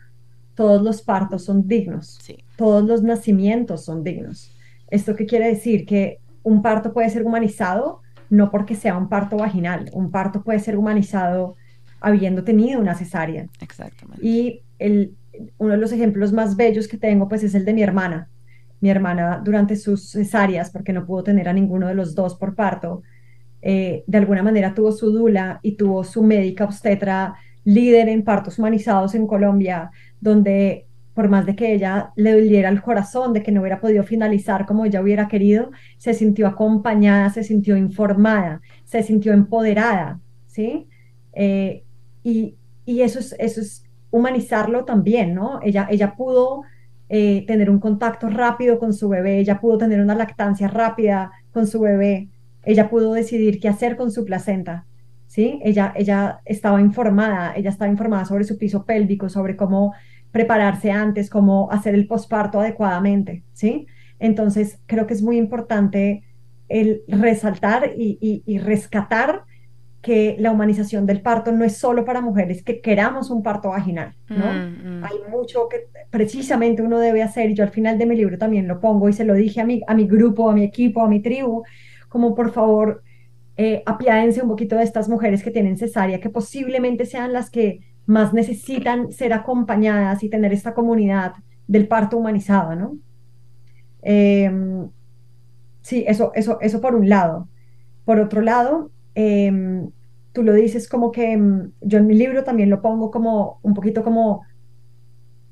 todos 0.56 0.82
los 0.82 1.02
partos 1.02 1.46
son 1.46 1.68
dignos, 1.68 2.20
todos 2.56 2.84
los 2.84 3.04
nacimientos 3.04 3.86
son 3.86 4.04
dignos. 4.04 4.52
¿Esto 4.90 5.16
qué 5.16 5.26
quiere 5.26 5.48
decir? 5.48 5.86
Que 5.86 6.20
un 6.44 6.62
parto 6.62 6.94
puede 6.94 7.10
ser 7.10 7.24
humanizado 7.24 8.02
no 8.30 8.52
porque 8.52 8.76
sea 8.76 8.98
un 8.98 9.10
parto 9.10 9.38
vaginal, 9.38 9.90
un 9.94 10.12
parto 10.12 10.44
puede 10.44 10.60
ser 10.60 10.78
humanizado 10.78 11.56
habiendo 12.02 12.44
tenido 12.44 12.80
una 12.80 12.96
cesárea. 12.96 13.48
Exactamente. 13.62 14.26
Y 14.26 14.62
el, 14.80 15.16
uno 15.58 15.72
de 15.72 15.78
los 15.78 15.92
ejemplos 15.92 16.34
más 16.34 16.56
bellos 16.56 16.88
que 16.88 16.98
tengo 16.98 17.28
pues 17.28 17.44
es 17.44 17.56
el 17.56 17.66
de 17.66 17.74
mi 17.74 17.84
hermana. 17.84 18.30
Mi 18.80 18.90
hermana 18.90 19.42
durante 19.44 19.76
sus 19.76 20.12
cesáreas, 20.12 20.70
porque 20.70 20.94
no 20.94 21.06
pudo 21.06 21.24
tener 21.24 21.50
a 21.50 21.54
ninguno 21.54 21.88
de 21.88 21.96
los 21.96 22.14
dos 22.14 22.36
por 22.36 22.54
parto, 22.54 23.02
eh, 23.62 24.04
de 24.08 24.18
alguna 24.18 24.44
manera 24.44 24.74
tuvo 24.74 24.92
su 24.92 25.12
dula 25.12 25.60
y 25.62 25.74
tuvo 25.74 26.04
su 26.04 26.24
médica 26.24 26.66
obstetra 26.66 27.36
líder 27.64 28.10
en 28.10 28.24
partos 28.24 28.60
humanizados 28.60 29.16
en 29.16 29.28
Colombia, 29.28 29.92
donde 30.22 30.88
por 31.14 31.30
más 31.30 31.46
de 31.48 31.56
que 31.56 31.74
ella 31.74 32.12
le 32.16 32.32
doliera 32.34 32.70
el 32.70 32.82
corazón 32.82 33.34
de 33.34 33.42
que 33.42 33.52
no 33.52 33.62
hubiera 33.62 33.82
podido 33.82 34.04
finalizar 34.04 34.68
como 34.68 34.86
ella 34.86 35.02
hubiera 35.02 35.28
querido, 35.28 35.72
se 35.98 36.14
sintió 36.14 36.46
acompañada, 36.48 37.32
se 37.32 37.44
sintió 37.44 37.76
informada, 37.76 38.62
se 38.86 39.02
sintió 39.02 39.34
empoderada, 39.34 40.20
¿sí? 40.46 40.88
Eh, 41.34 41.84
y, 42.24 42.56
y, 42.86 43.02
eso, 43.02 43.18
es, 43.18 43.36
eso 43.40 43.62
es 43.62 43.84
humanizarlo 44.12 44.86
también, 44.86 45.34
¿no? 45.34 45.60
Ella, 45.64 45.88
ella 45.90 46.16
pudo 46.16 46.62
eh, 47.10 47.46
tener 47.48 47.70
un 47.70 47.80
contacto 47.80 48.30
rápido 48.30 48.80
con 48.80 48.94
su 48.94 49.10
bebé, 49.10 49.40
ella 49.40 49.60
pudo 49.60 49.78
tener 49.78 50.02
una 50.02 50.14
lactancia 50.14 50.68
rápida 50.68 51.32
con 51.52 51.66
su 51.66 51.80
bebé, 51.80 52.30
ella 52.68 52.90
pudo 52.90 53.14
decidir 53.14 53.62
qué 53.62 53.70
hacer 53.70 53.96
con 53.96 54.12
su 54.12 54.26
placenta, 54.26 54.86
¿sí? 55.26 55.62
Ella, 55.64 55.94
ella 55.96 56.42
estaba 56.44 56.82
informada, 56.82 57.54
ella 57.56 57.70
estaba 57.70 57.90
informada 57.90 58.26
sobre 58.26 58.44
su 58.44 58.58
piso 58.58 58.84
pélvico, 58.84 59.30
sobre 59.30 59.56
cómo 59.56 59.94
prepararse 60.32 60.92
antes, 60.92 61.30
cómo 61.30 61.72
hacer 61.72 61.96
el 61.96 62.08
posparto 62.08 62.60
adecuadamente, 62.60 63.44
¿sí? 63.54 63.88
Entonces, 64.20 64.82
creo 64.86 65.08
que 65.08 65.14
es 65.14 65.22
muy 65.22 65.38
importante 65.38 66.24
el 66.68 67.04
resaltar 67.08 67.94
y, 67.96 68.58
rescatar 68.60 69.44
que 70.02 70.36
la 70.38 70.52
humanización 70.52 71.06
del 71.06 71.22
parto 71.22 71.54
no 71.54 71.64
es 71.64 71.78
solo 71.78 72.04
para 72.04 72.20
mujeres 72.20 72.64
que 72.64 72.82
queramos 72.82 73.30
un 73.30 73.44
parto 73.44 73.70
vaginal, 73.70 74.14
¿no? 74.28 74.46
Mm, 74.46 75.00
mm. 75.00 75.04
Hay 75.06 75.32
mucho 75.32 75.70
que 75.70 75.88
precisamente 76.10 76.82
uno 76.82 77.00
debe 77.00 77.24
hacer 77.24 77.50
y 77.50 77.56
yo 77.56 77.64
al 77.64 77.72
final 77.72 77.98
de 77.98 78.06
mi 78.06 78.18
libro 78.18 78.38
también 78.38 78.68
lo 78.68 78.82
pongo 78.82 79.08
y 79.08 79.14
se 79.14 79.24
lo 79.24 79.36
dije 79.36 79.62
a 79.62 79.66
mi, 79.66 79.82
a 79.88 79.96
mi 79.96 80.06
grupo, 80.06 80.50
a 80.50 80.54
mi 80.54 80.64
equipo, 80.64 81.02
a 81.02 81.08
mi 81.08 81.22
tribu, 81.22 81.64
como 82.10 82.36
por 82.36 82.52
favor 82.52 83.04
eh, 83.58 83.82
apiádense 83.86 84.42
un 84.42 84.50
poquito 84.50 84.76
de 84.76 84.84
estas 84.84 85.10
mujeres 85.10 85.44
que 85.44 85.52
tienen 85.52 85.78
cesárea, 85.78 86.20
que 86.20 86.30
posiblemente 86.30 87.06
sean 87.06 87.34
las 87.34 87.50
que 87.50 87.82
más 88.06 88.34
necesitan 88.34 89.12
ser 89.12 89.34
acompañadas 89.34 90.24
y 90.24 90.30
tener 90.30 90.54
esta 90.54 90.74
comunidad 90.74 91.34
del 91.68 91.88
parto 91.88 92.18
humanizado, 92.18 92.76
¿no? 92.76 92.98
Em, 94.02 94.90
sí, 95.82 96.06
eso, 96.08 96.32
eso, 96.36 96.60
eso 96.62 96.82
por 96.82 96.96
un 96.96 97.10
lado. 97.10 97.50
Por 98.06 98.20
otro 98.20 98.42
lado, 98.42 98.92
em, 99.16 99.90
tú 100.34 100.44
lo 100.44 100.54
dices 100.54 100.88
como 100.88 101.12
que 101.12 101.34
em, 101.34 101.72
yo 101.82 101.98
en 101.98 102.08
mi 102.08 102.14
libro 102.14 102.44
también 102.44 102.70
lo 102.70 102.82
pongo 102.82 103.12
como 103.12 103.60
un 103.64 103.74
poquito 103.74 104.04
como, 104.04 104.44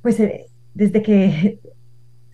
pues 0.01 0.19
eh, 0.19 0.45
desde 0.73 1.01
que 1.01 1.59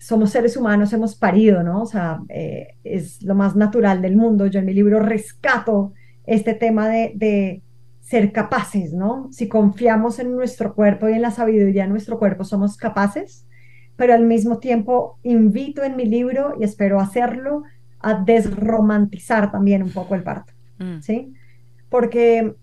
somos 0.02 0.30
seres 0.30 0.56
humanos, 0.56 0.92
hemos 0.92 1.14
parido, 1.14 1.62
¿no? 1.62 1.82
O 1.82 1.86
sea, 1.86 2.20
eh, 2.28 2.74
es 2.82 3.22
lo 3.22 3.36
más 3.36 3.54
natural 3.54 4.02
del 4.02 4.16
mundo. 4.16 4.48
Yo 4.48 4.58
en 4.58 4.66
mi 4.66 4.74
libro 4.74 4.98
rescato 4.98 5.92
este 6.26 6.54
tema 6.54 6.88
de, 6.88 7.62
ser 8.00 8.32
capaces, 8.32 8.92
¿no? 8.92 9.28
Si 9.30 9.48
confiamos 9.48 10.18
en 10.18 10.34
nuestro 10.34 10.74
cuerpo 10.74 11.08
y 11.08 11.12
en 11.12 11.22
la 11.22 11.30
sabiduría 11.30 11.84
de 11.84 11.88
nuestro 11.88 12.18
cuerpo, 12.18 12.42
somos 12.42 12.76
capaces, 12.76 13.46
pero 13.94 14.12
al 14.12 14.24
mismo 14.24 14.58
tiempo 14.58 15.18
invito 15.22 15.84
en 15.84 15.96
mi 15.96 16.04
libro, 16.04 16.56
y 16.60 16.64
espero 16.64 17.00
hacerlo, 17.00 17.62
a 18.00 18.14
desromantizar 18.14 19.52
también 19.52 19.84
un 19.84 19.92
poco 19.92 20.16
el 20.16 20.24
parto, 20.24 20.52
mm. 20.78 21.00
¿sí? 21.00 21.32
Porque 21.88 22.54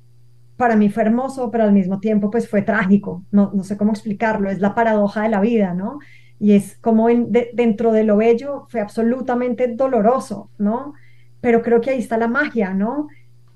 para 0.58 0.76
mí 0.76 0.90
fue 0.90 1.04
hermoso, 1.04 1.50
pero 1.50 1.64
al 1.64 1.72
mismo 1.72 2.02
tiempo 2.02 2.30
pues 2.30 2.50
fue 2.50 2.62
trágico, 2.62 3.24
no, 3.32 3.50
no 3.54 3.64
sé 3.64 3.78
cómo 3.78 3.92
explicarlo, 3.92 4.50
es 4.52 4.60
la 4.60 4.76
paradoja 4.76 5.24
de 5.24 5.30
la 5.30 5.40
vida, 5.40 5.74
¿no? 5.74 6.00
Y 6.40 6.54
es 6.54 6.78
como 6.78 7.10
en, 7.10 7.32
dentro 7.54 7.92
de 7.92 8.04
lo 8.04 8.18
bello 8.18 8.66
fue 8.70 8.80
absolutamente 8.80 9.68
doloroso, 9.68 10.50
¿no? 10.58 10.94
Pero 11.42 11.62
creo 11.62 11.82
que 11.82 11.92
ahí 11.92 12.00
está 12.00 12.18
la 12.18 12.28
magia, 12.28 12.74
¿no? 12.74 13.08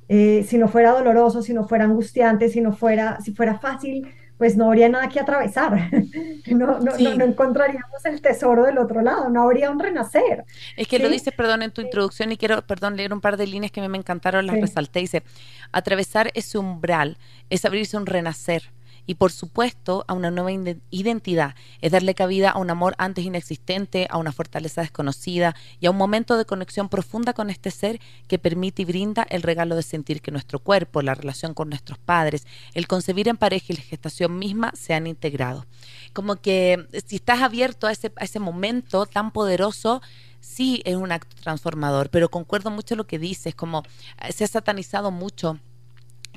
Eh, 0.10 0.46
si 0.48 0.58
no 0.58 0.68
fuera 0.68 0.92
doloroso, 0.92 1.42
si 1.42 1.54
no 1.54 1.66
fuera 1.68 1.86
angustiante, 1.86 2.50
si 2.50 2.60
no 2.60 2.74
fuera, 2.74 3.20
si 3.22 3.34
fuera 3.34 3.58
fácil, 3.58 4.08
pues 4.38 4.58
no 4.58 4.66
habría 4.66 4.90
nada 4.90 5.08
que 5.08 5.20
atravesar, 5.20 5.90
no, 6.48 6.80
no, 6.80 6.98
no, 6.98 7.24
encontraríamos 7.24 8.04
el 8.04 8.22
tesoro 8.22 8.66
del 8.66 8.78
otro 8.78 9.02
lado, 9.02 9.30
no 9.30 9.44
habría 9.44 9.70
un 9.70 9.80
renacer. 9.80 10.44
Es 10.76 10.88
que 10.88 11.00
lo 11.00 11.08
dices, 11.08 11.34
perdón, 11.34 11.62
en 11.62 11.72
tu 11.72 11.82
introducción 11.82 12.32
y 12.34 12.38
quiero, 12.38 12.62
perdón, 12.64 12.98
leer 12.98 13.14
un 13.14 13.22
par 13.22 13.38
de 13.38 13.48
líneas 13.48 13.72
que 13.72 13.80
me, 13.80 13.88
me 13.88 13.98
encantaron, 13.98 14.46
las 14.46 14.60
resalté, 14.60 15.00
dice, 15.00 15.24
atravesar 15.72 16.32
ese 16.34 16.58
umbral 16.58 17.18
es 17.50 17.64
abrirse 17.64 17.96
un 17.96 18.06
renacer 18.06 18.64
y 19.06 19.16
por 19.16 19.32
supuesto 19.32 20.06
a 20.08 20.14
una 20.14 20.32
nueva 20.32 20.52
identidad, 20.90 21.56
es 21.82 21.92
darle 21.92 22.16
cabida 22.16 22.52
a 22.52 22.60
un 22.60 22.70
amor 22.70 22.96
antes 22.98 23.26
inexistente, 23.26 24.08
a 24.10 24.18
una 24.18 24.32
fortaleza 24.32 24.82
desconocida 24.82 25.56
y 25.80 25.88
a 25.88 25.92
un 25.92 25.98
momento 25.98 26.38
de 26.38 26.46
conexión 26.46 26.90
profunda 26.90 27.34
con 27.34 27.50
este 27.50 27.72
ser 27.72 28.00
que 28.28 28.40
permite 28.40 28.84
y 28.84 28.86
brinda 28.86 29.26
el 29.30 29.42
regalo 29.42 29.76
de 29.76 29.84
sentir 29.84 30.22
que 30.22 30.32
nuestro 30.32 30.60
cuerpo, 30.60 31.02
la 31.02 31.16
relación 31.16 31.54
con 31.54 31.70
nuestros 31.70 31.98
padres, 31.98 32.46
el 32.74 32.88
concebir 32.88 33.28
en 33.28 33.38
pareja 33.38 33.68
y 33.70 33.76
la 33.76 33.84
gestación 33.84 34.38
misma 34.38 34.72
se 34.76 34.94
han 34.94 35.08
integrado. 35.08 35.66
Como 36.14 36.38
que 36.38 36.88
si 37.06 37.18
estás 37.18 37.42
abierto 37.42 37.88
a 37.88 37.92
ese, 37.92 38.12
a 38.16 38.24
ese 38.24 38.40
momento 38.40 39.06
tan 39.06 39.32
poderoso, 39.32 40.02
sí 40.40 40.82
es 40.86 40.96
un 40.96 41.12
acto 41.12 41.36
transformador, 41.42 42.10
pero 42.10 42.30
concuerdo 42.30 42.70
mucho 42.70 42.96
lo 42.96 43.08
que 43.08 43.18
dices, 43.18 43.56
como 43.56 43.84
eh, 44.22 44.32
se 44.32 44.44
ha 44.44 44.48
satanizado 44.48 45.10
mucho 45.10 45.60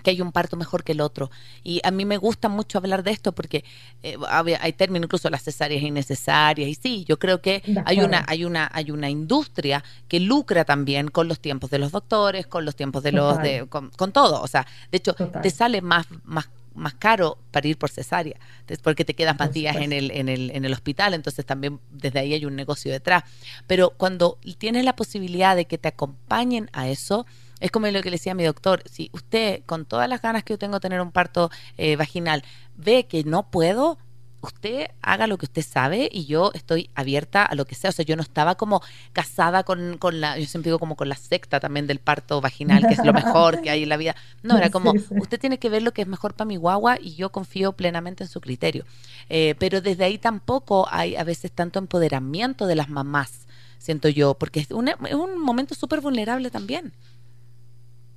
que 0.07 0.11
hay 0.11 0.21
un 0.21 0.31
parto 0.31 0.57
mejor 0.57 0.85
que 0.85 0.93
el 0.93 1.01
otro. 1.01 1.33
Y 1.65 1.81
a 1.83 1.91
mí 1.91 2.05
me 2.05 2.17
gusta 2.17 2.49
mucho 2.49 2.79
hablar 2.79 3.03
de 3.03 3.11
esto 3.11 3.33
porque 3.33 3.65
eh, 4.05 4.17
hay 4.61 4.73
términos, 4.75 5.07
incluso 5.07 5.29
las 5.31 5.43
cesáreas 5.43 5.83
innecesarias. 5.83 6.69
Y 6.69 6.77
sí, 6.77 7.05
yo 7.09 7.19
creo 7.19 7.41
que 7.41 7.61
hay 7.85 7.99
una, 7.99 8.25
hay 8.29 8.45
una, 8.45 8.71
hay 8.73 8.93
una 8.93 9.11
industria 9.11 9.83
que 10.07 10.21
lucra 10.21 10.65
también 10.65 11.09
con 11.09 11.27
los 11.27 11.41
tiempos 11.41 11.71
de 11.71 11.81
los 11.81 11.91
doctores, 11.91 12.47
con 12.47 12.65
los 12.65 12.77
tiempos 12.77 13.03
de 13.03 13.11
los, 13.11 13.43
de, 13.43 13.67
con, 13.67 14.13
todo. 14.13 14.41
O 14.43 14.47
sea, 14.47 14.65
de 14.93 14.99
hecho, 14.99 15.15
te 15.15 15.51
sale 15.51 15.83
más, 15.83 16.07
más 16.23 16.49
más 16.77 16.93
caro 16.93 17.39
para 17.53 17.67
ir 17.67 17.79
por 17.79 17.89
cesárea, 17.89 18.39
porque 18.83 19.07
te 19.07 19.15
quedas 19.15 19.39
más 19.39 19.51
días 19.51 19.77
en 19.77 19.95
el, 19.95 20.11
en, 20.11 20.29
el, 20.29 20.51
en 20.51 20.67
el 20.67 20.73
hospital, 20.75 21.15
entonces 21.15 21.47
también 21.47 21.81
desde 21.91 22.19
ahí 22.19 22.35
hay 22.35 22.45
un 22.45 22.55
negocio 22.55 22.93
detrás. 22.93 23.25
Pero 23.67 23.95
cuando 23.97 24.39
tienes 24.59 24.85
la 24.85 24.95
posibilidad 24.95 25.57
de 25.57 25.65
que 25.65 25.79
te 25.79 25.89
acompañen 25.89 26.69
a 26.75 26.91
eso, 26.91 27.25
es 27.61 27.71
como 27.71 27.87
lo 27.87 28.03
que 28.03 28.11
le 28.11 28.17
decía 28.17 28.33
a 28.33 28.35
mi 28.35 28.45
doctor, 28.45 28.83
si 28.91 29.11
usted 29.13 29.63
con 29.67 29.85
todas 29.87 30.09
las 30.09 30.23
ganas 30.23 30.45
que 30.45 30.55
yo 30.55 30.59
tengo 30.59 30.75
de 30.75 30.81
tener 30.81 31.01
un 31.01 31.13
parto 31.13 31.51
eh, 31.79 31.97
vaginal 31.97 32.43
ve 32.77 33.07
que 33.07 33.25
no 33.25 33.51
puedo, 33.51 33.99
usted 34.47 34.91
haga 35.03 35.27
lo 35.27 35.39
que 35.39 35.47
usted 35.47 35.63
sabe 35.63 36.09
y 36.13 36.27
yo 36.27 36.51
estoy 36.55 36.91
abierta 36.95 37.45
a 37.45 37.55
lo 37.55 37.65
que 37.65 37.75
sea. 37.75 37.91
O 37.91 37.93
sea, 37.93 38.05
yo 38.05 38.17
no 38.17 38.23
estaba 38.23 38.55
como 38.55 38.83
casada 39.13 39.65
con, 39.65 39.99
con 39.99 40.21
la, 40.21 40.39
yo 40.39 40.47
siempre 40.47 40.71
digo 40.71 40.79
como 40.79 40.97
con 40.97 41.09
la 41.09 41.17
secta 41.17 41.61
también 41.61 41.87
del 41.87 41.99
parto 41.99 42.41
vaginal, 42.41 42.87
que 42.87 42.95
es 42.95 43.05
lo 43.05 43.13
mejor 43.13 43.61
que 43.63 43.71
hay 43.71 43.83
en 43.83 43.89
la 43.89 43.97
vida. 43.97 44.17
No, 44.43 44.57
era 44.57 44.71
como, 44.71 44.93
usted 44.93 45.41
tiene 45.41 45.59
que 45.59 45.69
ver 45.69 45.83
lo 45.83 45.93
que 45.93 46.03
es 46.03 46.09
mejor 46.09 46.35
para 46.35 46.47
mi 46.47 46.57
guagua 46.57 46.99
y 47.01 47.15
yo 47.15 47.31
confío 47.31 47.73
plenamente 47.73 48.25
en 48.25 48.31
su 48.31 48.41
criterio. 48.41 48.85
Eh, 49.29 49.55
pero 49.59 49.81
desde 49.81 50.05
ahí 50.05 50.19
tampoco 50.19 50.87
hay 50.91 51.17
a 51.17 51.25
veces 51.25 51.53
tanto 51.53 51.79
empoderamiento 51.79 52.67
de 52.67 52.77
las 52.77 52.89
mamás, 52.89 53.47
siento 53.79 54.09
yo, 54.09 54.35
porque 54.35 54.61
es, 54.61 54.69
es 54.71 55.15
un 55.15 55.39
momento 55.39 55.75
súper 55.75 56.01
vulnerable 56.01 56.51
también. 56.51 56.93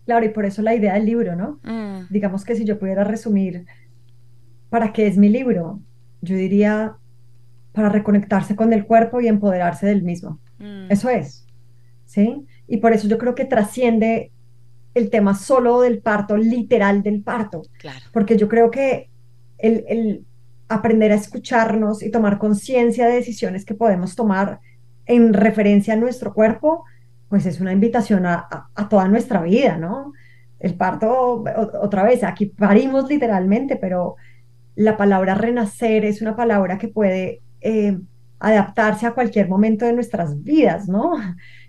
Claro, 0.10 0.26
y 0.26 0.30
por 0.30 0.44
eso 0.44 0.64
la 0.64 0.74
idea 0.74 0.96
del 0.96 1.06
libro, 1.06 1.36
¿no? 1.36 1.60
Mm. 1.62 2.08
Digamos 2.10 2.44
que 2.44 2.56
si 2.56 2.66
yo 2.66 2.80
pudiera 2.80 3.04
resumir, 3.04 3.68
¿para 4.72 4.92
qué 4.92 5.06
es 5.06 5.20
mi 5.20 5.30
libro? 5.30 5.82
Yo 6.22 6.36
diría, 6.36 6.96
para 7.74 7.90
reconectarse 7.90 8.56
con 8.56 8.74
el 8.74 8.88
cuerpo 8.88 9.22
y 9.22 9.28
empoderarse 9.28 9.86
del 9.86 10.02
mismo. 10.02 10.40
Mm. 10.58 10.92
Eso 10.92 11.10
es, 11.12 11.46
¿sí? 12.06 12.44
Y 12.68 12.78
por 12.78 12.92
eso 12.92 13.08
yo 13.08 13.20
creo 13.20 13.36
que 13.36 13.46
trasciende 13.46 14.32
el 14.96 15.12
tema 15.12 15.36
solo 15.36 15.82
del 15.82 16.00
parto, 16.00 16.38
literal 16.38 17.04
del 17.04 17.22
parto. 17.22 17.62
Claro. 17.78 18.04
Porque 18.12 18.36
yo 18.36 18.50
creo 18.50 18.72
que 18.72 19.12
el, 19.60 19.86
el 19.88 20.26
aprender 20.70 21.12
a 21.12 21.16
escucharnos 21.18 22.02
y 22.02 22.10
tomar 22.10 22.40
conciencia 22.40 23.06
de 23.06 23.14
decisiones 23.14 23.64
que 23.64 23.76
podemos 23.76 24.16
tomar 24.16 24.60
en 25.06 25.34
referencia 25.34 25.94
a 25.94 25.98
nuestro 25.98 26.34
cuerpo, 26.34 26.84
pues 27.30 27.46
es 27.46 27.62
una 27.62 27.72
invitación 27.72 28.26
a, 28.26 28.48
a, 28.76 28.90
toda 28.90 29.08
nuestra 29.08 29.42
vida, 29.44 29.78
¿no? 29.78 30.14
El 30.60 30.76
parto, 30.76 31.44
otra 31.82 32.04
vez, 32.04 32.24
aquí 32.24 32.48
parimos 32.48 33.08
literalmente, 33.10 33.78
pero 33.78 34.16
la 34.76 34.98
palabra 34.98 35.36
renacer 35.36 36.06
es 36.06 36.22
una 36.22 36.36
palabra 36.36 36.78
que 36.78 36.88
puede 36.88 37.42
eh, 37.62 37.98
adaptarse 38.40 39.06
a 39.06 39.12
cualquier 39.12 39.48
momento 39.48 39.86
de 39.86 39.94
nuestras 39.94 40.44
vidas, 40.44 40.88
¿no? 40.88 41.14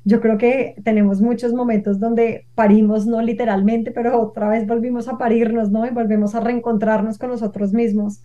Yo 0.04 0.20
creo 0.20 0.38
que 0.38 0.76
tenemos 0.82 1.20
muchos 1.20 1.52
momentos 1.52 2.00
donde 2.00 2.46
parimos, 2.54 3.06
no 3.06 3.20
literalmente, 3.20 3.90
pero 3.90 4.20
otra 4.20 4.48
vez 4.48 4.66
volvimos 4.66 5.08
a 5.08 5.18
parirnos, 5.18 5.70
¿no? 5.70 5.86
Y 5.86 5.90
volvemos 5.90 6.34
a 6.34 6.40
reencontrarnos 6.40 7.18
con 7.18 7.30
nosotros 7.30 7.72
mismos. 7.72 8.22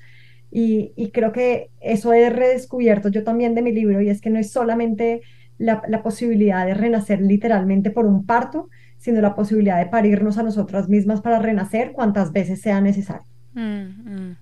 Y, 0.51 0.93
y 0.95 1.11
creo 1.11 1.31
que 1.31 1.71
eso 1.81 2.13
he 2.13 2.29
redescubierto 2.29 3.09
yo 3.09 3.23
también 3.23 3.55
de 3.55 3.61
mi 3.61 3.73
libro, 3.73 4.01
y 4.01 4.09
es 4.09 4.21
que 4.21 4.29
no 4.29 4.39
es 4.39 4.51
solamente 4.51 5.21
la, 5.57 6.03
posibilidad 6.03 6.65
de 6.65 6.73
renacer 6.73 7.21
literalmente 7.21 7.91
por 7.91 8.05
un 8.05 8.25
parto, 8.25 8.69
sino 8.97 9.21
la 9.21 9.35
posibilidad 9.35 9.77
de 9.77 9.85
parirnos 9.85 10.37
a 10.37 10.43
nosotras 10.43 10.89
mismas 10.89 11.21
para 11.21 11.39
renacer 11.39 11.91
cuantas 11.91 12.31
veces 12.31 12.61
sea 12.61 12.81
necesario. 12.81 13.25
Mm, 13.53 14.29
mm. 14.29 14.37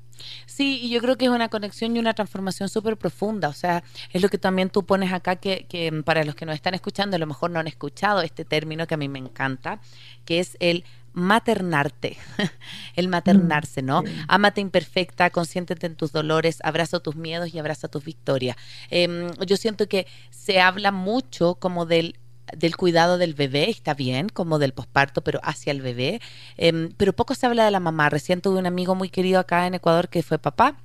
Sí, 0.45 0.79
y 0.81 0.89
yo 0.89 1.01
creo 1.01 1.17
que 1.17 1.25
es 1.25 1.31
una 1.31 1.49
conexión 1.49 1.95
y 1.95 1.99
una 1.99 2.13
transformación 2.13 2.69
súper 2.69 2.97
profunda. 2.97 3.49
O 3.49 3.53
sea, 3.53 3.83
es 4.11 4.21
lo 4.21 4.29
que 4.29 4.37
también 4.37 4.69
tú 4.69 4.85
pones 4.85 5.11
acá, 5.11 5.35
que, 5.35 5.65
que 5.67 5.91
para 6.03 6.23
los 6.23 6.35
que 6.35 6.45
nos 6.45 6.55
están 6.55 6.73
escuchando, 6.73 7.15
a 7.15 7.19
lo 7.19 7.27
mejor 7.27 7.51
no 7.51 7.59
han 7.59 7.67
escuchado 7.67 8.21
este 8.21 8.45
término 8.45 8.87
que 8.87 8.93
a 8.93 8.97
mí 8.97 9.09
me 9.09 9.19
encanta, 9.19 9.79
que 10.25 10.39
es 10.39 10.55
el 10.59 10.85
maternarte, 11.13 12.17
el 12.95 13.07
maternarse, 13.07 13.81
¿no? 13.81 14.01
Sí. 14.01 14.13
Ámate 14.27 14.61
imperfecta, 14.61 15.29
consiéntete 15.29 15.87
en 15.87 15.95
tus 15.95 16.11
dolores, 16.11 16.59
abraza 16.63 16.99
tus 16.99 17.15
miedos 17.15 17.53
y 17.53 17.59
abraza 17.59 17.87
tus 17.87 18.03
victorias. 18.03 18.57
Em, 18.89 19.29
yo 19.45 19.57
siento 19.57 19.87
que 19.87 20.07
se 20.29 20.59
habla 20.59 20.91
mucho 20.91 21.55
como 21.55 21.85
del 21.85 22.15
del 22.57 22.75
cuidado 22.75 23.17
del 23.17 23.33
bebé, 23.33 23.69
está 23.69 23.93
bien, 23.93 24.27
como 24.27 24.59
del 24.59 24.73
posparto, 24.73 25.23
pero 25.23 25.39
hacia 25.43 25.71
el 25.71 25.81
bebé. 25.81 26.21
Em, 26.57 26.91
pero 26.97 27.13
poco 27.13 27.35
se 27.35 27.45
habla 27.45 27.63
de 27.63 27.71
la 27.71 27.79
mamá. 27.79 28.09
Recién 28.09 28.41
tuve 28.41 28.59
un 28.59 28.65
amigo 28.65 28.95
muy 28.95 29.09
querido 29.09 29.39
acá 29.39 29.65
en 29.65 29.75
Ecuador 29.75 30.09
que 30.09 30.23
fue 30.23 30.37
papá 30.39 30.75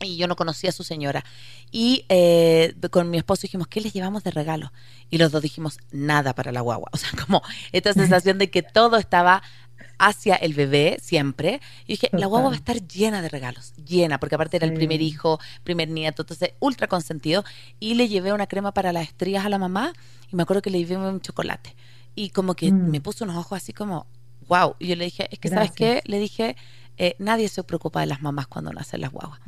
y 0.00 0.16
yo 0.16 0.26
no 0.26 0.36
conocía 0.36 0.70
a 0.70 0.72
su 0.72 0.84
señora. 0.84 1.24
Y 1.70 2.04
eh, 2.08 2.74
con 2.90 3.10
mi 3.10 3.18
esposo 3.18 3.42
dijimos, 3.42 3.68
¿qué 3.68 3.80
les 3.80 3.92
llevamos 3.92 4.24
de 4.24 4.30
regalo? 4.30 4.72
Y 5.10 5.18
los 5.18 5.32
dos 5.32 5.42
dijimos, 5.42 5.78
nada 5.90 6.34
para 6.34 6.52
la 6.52 6.60
guagua. 6.60 6.88
O 6.92 6.96
sea, 6.96 7.10
como 7.26 7.42
esta 7.72 7.92
sensación 7.92 8.38
de 8.38 8.50
que 8.50 8.62
todo 8.62 8.96
estaba 8.96 9.42
hacia 9.98 10.36
el 10.36 10.54
bebé 10.54 10.98
siempre. 11.02 11.60
Y 11.86 11.94
dije, 11.94 12.08
la 12.12 12.26
guagua 12.26 12.50
va 12.50 12.54
a 12.54 12.58
estar 12.58 12.80
llena 12.86 13.20
de 13.20 13.28
regalos, 13.28 13.72
llena, 13.84 14.20
porque 14.20 14.36
aparte 14.36 14.56
era 14.56 14.66
el 14.66 14.74
primer 14.74 15.00
hijo, 15.02 15.40
primer 15.64 15.88
nieto, 15.88 16.22
entonces 16.22 16.52
ultra 16.60 16.86
consentido. 16.86 17.44
Y 17.80 17.94
le 17.94 18.08
llevé 18.08 18.32
una 18.32 18.46
crema 18.46 18.72
para 18.72 18.92
las 18.92 19.08
estrías 19.08 19.44
a 19.44 19.48
la 19.48 19.58
mamá 19.58 19.92
y 20.30 20.36
me 20.36 20.42
acuerdo 20.44 20.62
que 20.62 20.70
le 20.70 20.78
llevé 20.78 20.96
un 20.96 21.20
chocolate. 21.20 21.74
Y 22.14 22.30
como 22.30 22.54
que 22.54 22.70
Mm. 22.72 22.90
me 22.90 23.00
puso 23.00 23.24
unos 23.24 23.36
ojos 23.36 23.56
así 23.56 23.72
como, 23.72 24.06
wow. 24.48 24.74
Y 24.78 24.86
yo 24.88 24.96
le 24.96 25.04
dije, 25.04 25.28
es 25.32 25.38
que, 25.38 25.48
¿sabes 25.48 25.72
qué? 25.72 26.00
Le 26.04 26.18
dije, 26.18 26.56
eh, 26.98 27.14
nadie 27.18 27.48
se 27.48 27.64
preocupa 27.64 28.00
de 28.00 28.06
las 28.06 28.22
mamás 28.22 28.46
cuando 28.48 28.72
nacen 28.72 29.00
las 29.00 29.12
guaguas. 29.12 29.40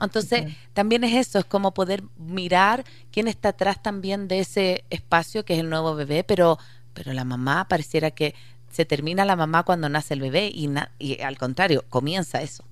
Entonces, 0.00 0.44
también 0.72 1.04
es 1.04 1.14
eso, 1.14 1.38
es 1.38 1.44
como 1.44 1.74
poder 1.74 2.02
mirar 2.16 2.84
quién 3.12 3.28
está 3.28 3.50
atrás 3.50 3.82
también 3.82 4.28
de 4.28 4.40
ese 4.40 4.84
espacio 4.90 5.44
que 5.44 5.54
es 5.54 5.60
el 5.60 5.70
nuevo 5.70 5.94
bebé, 5.94 6.24
pero, 6.24 6.58
pero 6.94 7.12
la 7.12 7.24
mamá 7.24 7.66
pareciera 7.68 8.10
que 8.10 8.34
se 8.70 8.84
termina 8.84 9.24
la 9.24 9.36
mamá 9.36 9.62
cuando 9.62 9.88
nace 9.88 10.14
el 10.14 10.20
bebé 10.20 10.50
y, 10.52 10.66
na- 10.68 10.90
y 10.98 11.20
al 11.22 11.38
contrario, 11.38 11.84
comienza 11.88 12.42
eso. 12.42 12.64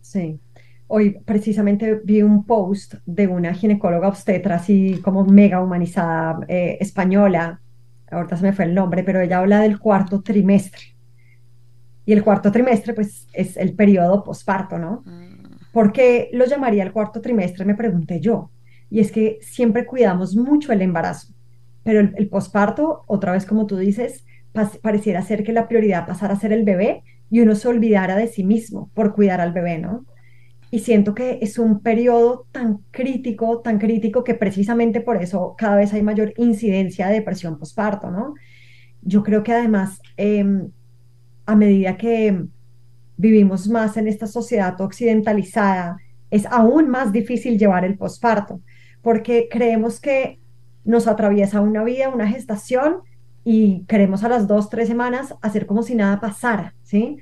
Sí. 0.00 0.40
Hoy 0.86 1.20
precisamente 1.24 2.00
vi 2.04 2.22
un 2.22 2.44
post 2.46 2.94
de 3.06 3.26
una 3.26 3.54
ginecóloga 3.54 4.08
obstetra 4.08 4.56
así 4.56 5.00
como 5.02 5.24
mega 5.24 5.62
humanizada 5.62 6.40
eh, 6.48 6.76
española. 6.80 7.62
Ahorita 8.10 8.36
se 8.36 8.42
me 8.44 8.52
fue 8.52 8.66
el 8.66 8.74
nombre, 8.74 9.02
pero 9.02 9.20
ella 9.20 9.38
habla 9.38 9.60
del 9.60 9.78
cuarto 9.78 10.22
trimestre. 10.22 10.93
Y 12.06 12.12
el 12.12 12.22
cuarto 12.22 12.52
trimestre, 12.52 12.94
pues, 12.94 13.26
es 13.32 13.56
el 13.56 13.74
periodo 13.74 14.24
posparto, 14.24 14.78
¿no? 14.78 15.02
Mm, 15.06 15.72
¿Por 15.72 15.92
qué 15.92 16.30
lo 16.32 16.44
llamaría 16.46 16.82
el 16.82 16.92
cuarto 16.92 17.20
trimestre? 17.20 17.64
Me 17.64 17.74
pregunté 17.74 18.20
yo. 18.20 18.50
Y 18.90 19.00
es 19.00 19.10
que 19.10 19.38
siempre 19.40 19.86
cuidamos 19.86 20.36
mucho 20.36 20.72
el 20.72 20.82
embarazo, 20.82 21.34
pero 21.82 22.00
el, 22.00 22.14
el 22.16 22.28
posparto, 22.28 23.02
otra 23.06 23.32
vez 23.32 23.46
como 23.46 23.66
tú 23.66 23.76
dices, 23.76 24.24
pareciera 24.82 25.22
ser 25.22 25.42
que 25.42 25.52
la 25.52 25.66
prioridad 25.66 26.06
pasara 26.06 26.34
a 26.34 26.38
ser 26.40 26.52
el 26.52 26.64
bebé 26.64 27.02
y 27.30 27.40
uno 27.40 27.54
se 27.56 27.68
olvidara 27.68 28.16
de 28.16 28.28
sí 28.28 28.44
mismo 28.44 28.90
por 28.94 29.14
cuidar 29.14 29.40
al 29.40 29.52
bebé, 29.52 29.78
¿no? 29.78 30.04
Y 30.70 30.80
siento 30.80 31.14
que 31.14 31.38
es 31.42 31.58
un 31.58 31.80
periodo 31.80 32.46
tan 32.52 32.78
crítico, 32.90 33.60
tan 33.60 33.78
crítico 33.78 34.24
que 34.24 34.34
precisamente 34.34 35.00
por 35.00 35.22
eso 35.22 35.54
cada 35.56 35.76
vez 35.76 35.92
hay 35.92 36.02
mayor 36.02 36.32
incidencia 36.36 37.08
de 37.08 37.14
depresión 37.14 37.58
posparto, 37.58 38.10
¿no? 38.10 38.34
Yo 39.02 39.22
creo 39.22 39.42
que 39.42 39.52
además, 39.52 40.00
em, 40.16 40.70
a 41.46 41.56
medida 41.56 41.96
que 41.96 42.46
vivimos 43.16 43.68
más 43.68 43.96
en 43.96 44.08
esta 44.08 44.26
sociedad 44.26 44.80
occidentalizada, 44.80 45.98
es 46.30 46.46
aún 46.46 46.88
más 46.88 47.12
difícil 47.12 47.58
llevar 47.58 47.84
el 47.84 47.96
posparto, 47.96 48.60
porque 49.02 49.48
creemos 49.50 50.00
que 50.00 50.40
nos 50.84 51.06
atraviesa 51.06 51.60
una 51.60 51.84
vida, 51.84 52.08
una 52.08 52.28
gestación, 52.28 52.96
y 53.44 53.84
queremos 53.86 54.24
a 54.24 54.28
las 54.28 54.48
dos, 54.48 54.70
tres 54.70 54.88
semanas 54.88 55.34
hacer 55.42 55.66
como 55.66 55.82
si 55.82 55.94
nada 55.94 56.18
pasara, 56.18 56.74
¿sí? 56.82 57.18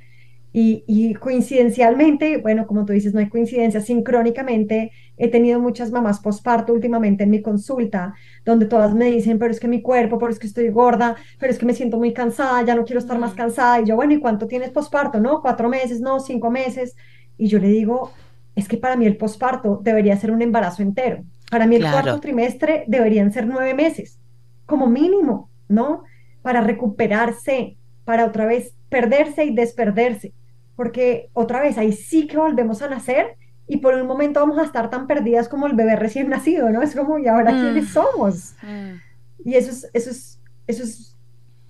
Y, 0.52 0.84
y 0.86 1.14
coincidencialmente, 1.14 2.36
bueno, 2.36 2.66
como 2.66 2.84
tú 2.84 2.92
dices, 2.92 3.12
no 3.12 3.20
hay 3.20 3.28
coincidencia, 3.28 3.80
sincrónicamente 3.80 4.92
he 5.16 5.28
tenido 5.28 5.60
muchas 5.60 5.90
mamás 5.90 6.20
posparto 6.20 6.72
últimamente 6.72 7.24
en 7.24 7.30
mi 7.30 7.42
consulta, 7.42 8.14
donde 8.44 8.66
todas 8.66 8.94
me 8.94 9.06
dicen, 9.06 9.38
pero 9.38 9.50
es 9.50 9.60
que 9.60 9.68
mi 9.68 9.82
cuerpo, 9.82 10.18
pero 10.18 10.32
es 10.32 10.38
que 10.38 10.46
estoy 10.46 10.68
gorda, 10.70 11.16
pero 11.38 11.52
es 11.52 11.58
que 11.58 11.66
me 11.66 11.74
siento 11.74 11.98
muy 11.98 12.12
cansada, 12.12 12.62
ya 12.62 12.74
no 12.74 12.84
quiero 12.84 12.98
estar 12.98 13.18
más 13.18 13.34
cansada. 13.34 13.80
Y 13.80 13.86
yo, 13.86 13.96
bueno, 13.96 14.14
¿y 14.14 14.20
cuánto 14.20 14.46
tienes 14.46 14.70
posparto? 14.70 15.20
No, 15.20 15.40
cuatro 15.42 15.68
meses, 15.68 16.00
no, 16.00 16.20
cinco 16.20 16.50
meses. 16.50 16.96
Y 17.38 17.48
yo 17.48 17.58
le 17.58 17.68
digo, 17.68 18.10
es 18.54 18.68
que 18.68 18.76
para 18.76 18.96
mí 18.96 19.06
el 19.06 19.16
posparto 19.16 19.80
debería 19.82 20.16
ser 20.16 20.30
un 20.30 20.42
embarazo 20.42 20.82
entero. 20.82 21.24
Para 21.50 21.66
mí 21.66 21.76
el 21.76 21.82
Claro. 21.82 22.02
cuarto 22.02 22.20
trimestre 22.20 22.84
deberían 22.88 23.32
ser 23.32 23.46
nueve 23.46 23.74
meses, 23.74 24.18
como 24.66 24.86
mínimo, 24.86 25.50
¿no? 25.68 26.04
Para 26.42 26.60
recuperarse, 26.62 27.76
para 28.04 28.24
otra 28.26 28.46
vez 28.46 28.74
perderse 28.88 29.44
y 29.44 29.54
desperderse. 29.54 30.32
Porque 30.76 31.28
otra 31.34 31.60
vez 31.60 31.76
ahí 31.78 31.92
sí 31.92 32.26
que 32.26 32.36
volvemos 32.38 32.82
a 32.82 32.88
nacer 32.88 33.36
y 33.72 33.78
por 33.78 33.94
un 33.94 34.06
momento 34.06 34.40
vamos 34.40 34.58
a 34.58 34.64
estar 34.64 34.90
tan 34.90 35.06
perdidas 35.06 35.48
como 35.48 35.66
el 35.66 35.74
bebé 35.74 35.96
recién 35.96 36.28
nacido, 36.28 36.70
¿no? 36.70 36.82
Es 36.82 36.94
como, 36.94 37.18
¿y 37.18 37.26
ahora 37.28 37.52
Mm. 37.52 37.60
quiénes 37.60 37.88
somos? 37.92 38.54
mm. 38.62 39.02
Y 39.44 39.54
eso 39.56 39.70
es, 39.70 39.90
eso 39.94 40.10
es, 40.10 40.40
eso 40.66 40.82
es 40.84 41.18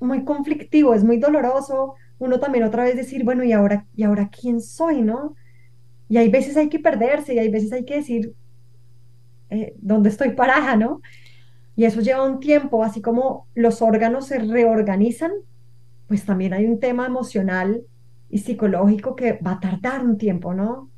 muy 0.00 0.24
conflictivo, 0.24 0.94
es 0.94 1.04
muy 1.04 1.18
doloroso. 1.18 1.94
Uno 2.18 2.40
también 2.40 2.64
otra 2.64 2.84
vez 2.84 2.96
decir, 2.96 3.24
bueno, 3.24 3.44
¿y 3.44 3.52
ahora, 3.52 3.86
y 3.94 4.02
ahora 4.04 4.30
quién 4.30 4.60
soy, 4.60 5.02
no? 5.02 5.36
Y 6.08 6.18
hay 6.18 6.30
veces 6.30 6.56
hay 6.56 6.68
que 6.70 6.80
perderse 6.80 7.34
y 7.34 7.40
hay 7.40 7.50
veces 7.50 7.72
hay 7.72 7.84
que 7.86 7.96
decir, 7.96 8.34
eh, 9.50 9.74
¿dónde 9.78 10.08
estoy 10.10 10.30
parada, 10.32 10.76
no? 10.76 11.00
Y 11.76 11.86
eso 11.86 12.02
lleva 12.02 12.24
un 12.24 12.40
tiempo, 12.40 12.84
así 12.84 13.02
como 13.02 13.48
los 13.54 13.82
órganos 13.82 14.28
se 14.28 14.40
reorganizan, 14.40 15.32
pues 16.08 16.26
también 16.26 16.54
hay 16.54 16.66
un 16.66 16.80
tema 16.80 17.06
emocional 17.06 17.84
y 18.30 18.40
psicológico 18.40 19.16
que 19.16 19.34
va 19.34 19.54
a 19.54 19.60
tardar 19.60 20.04
un 20.06 20.18
tiempo, 20.18 20.54
¿no? 20.54 20.91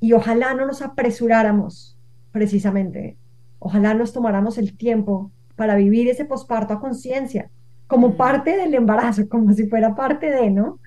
Y 0.00 0.12
ojalá 0.14 0.54
no 0.54 0.66
nos 0.66 0.82
apresuráramos, 0.82 1.96
precisamente. 2.32 3.16
Ojalá 3.58 3.94
nos 3.94 4.12
tomáramos 4.12 4.58
el 4.58 4.76
tiempo 4.76 5.30
para 5.56 5.76
vivir 5.76 6.08
ese 6.08 6.24
posparto 6.24 6.74
a 6.74 6.80
conciencia, 6.80 7.50
como 7.86 8.16
parte 8.16 8.56
del 8.56 8.74
embarazo, 8.74 9.28
como 9.28 9.52
si 9.52 9.68
fuera 9.68 9.94
parte 9.94 10.30
de, 10.30 10.50
¿no? 10.50 10.79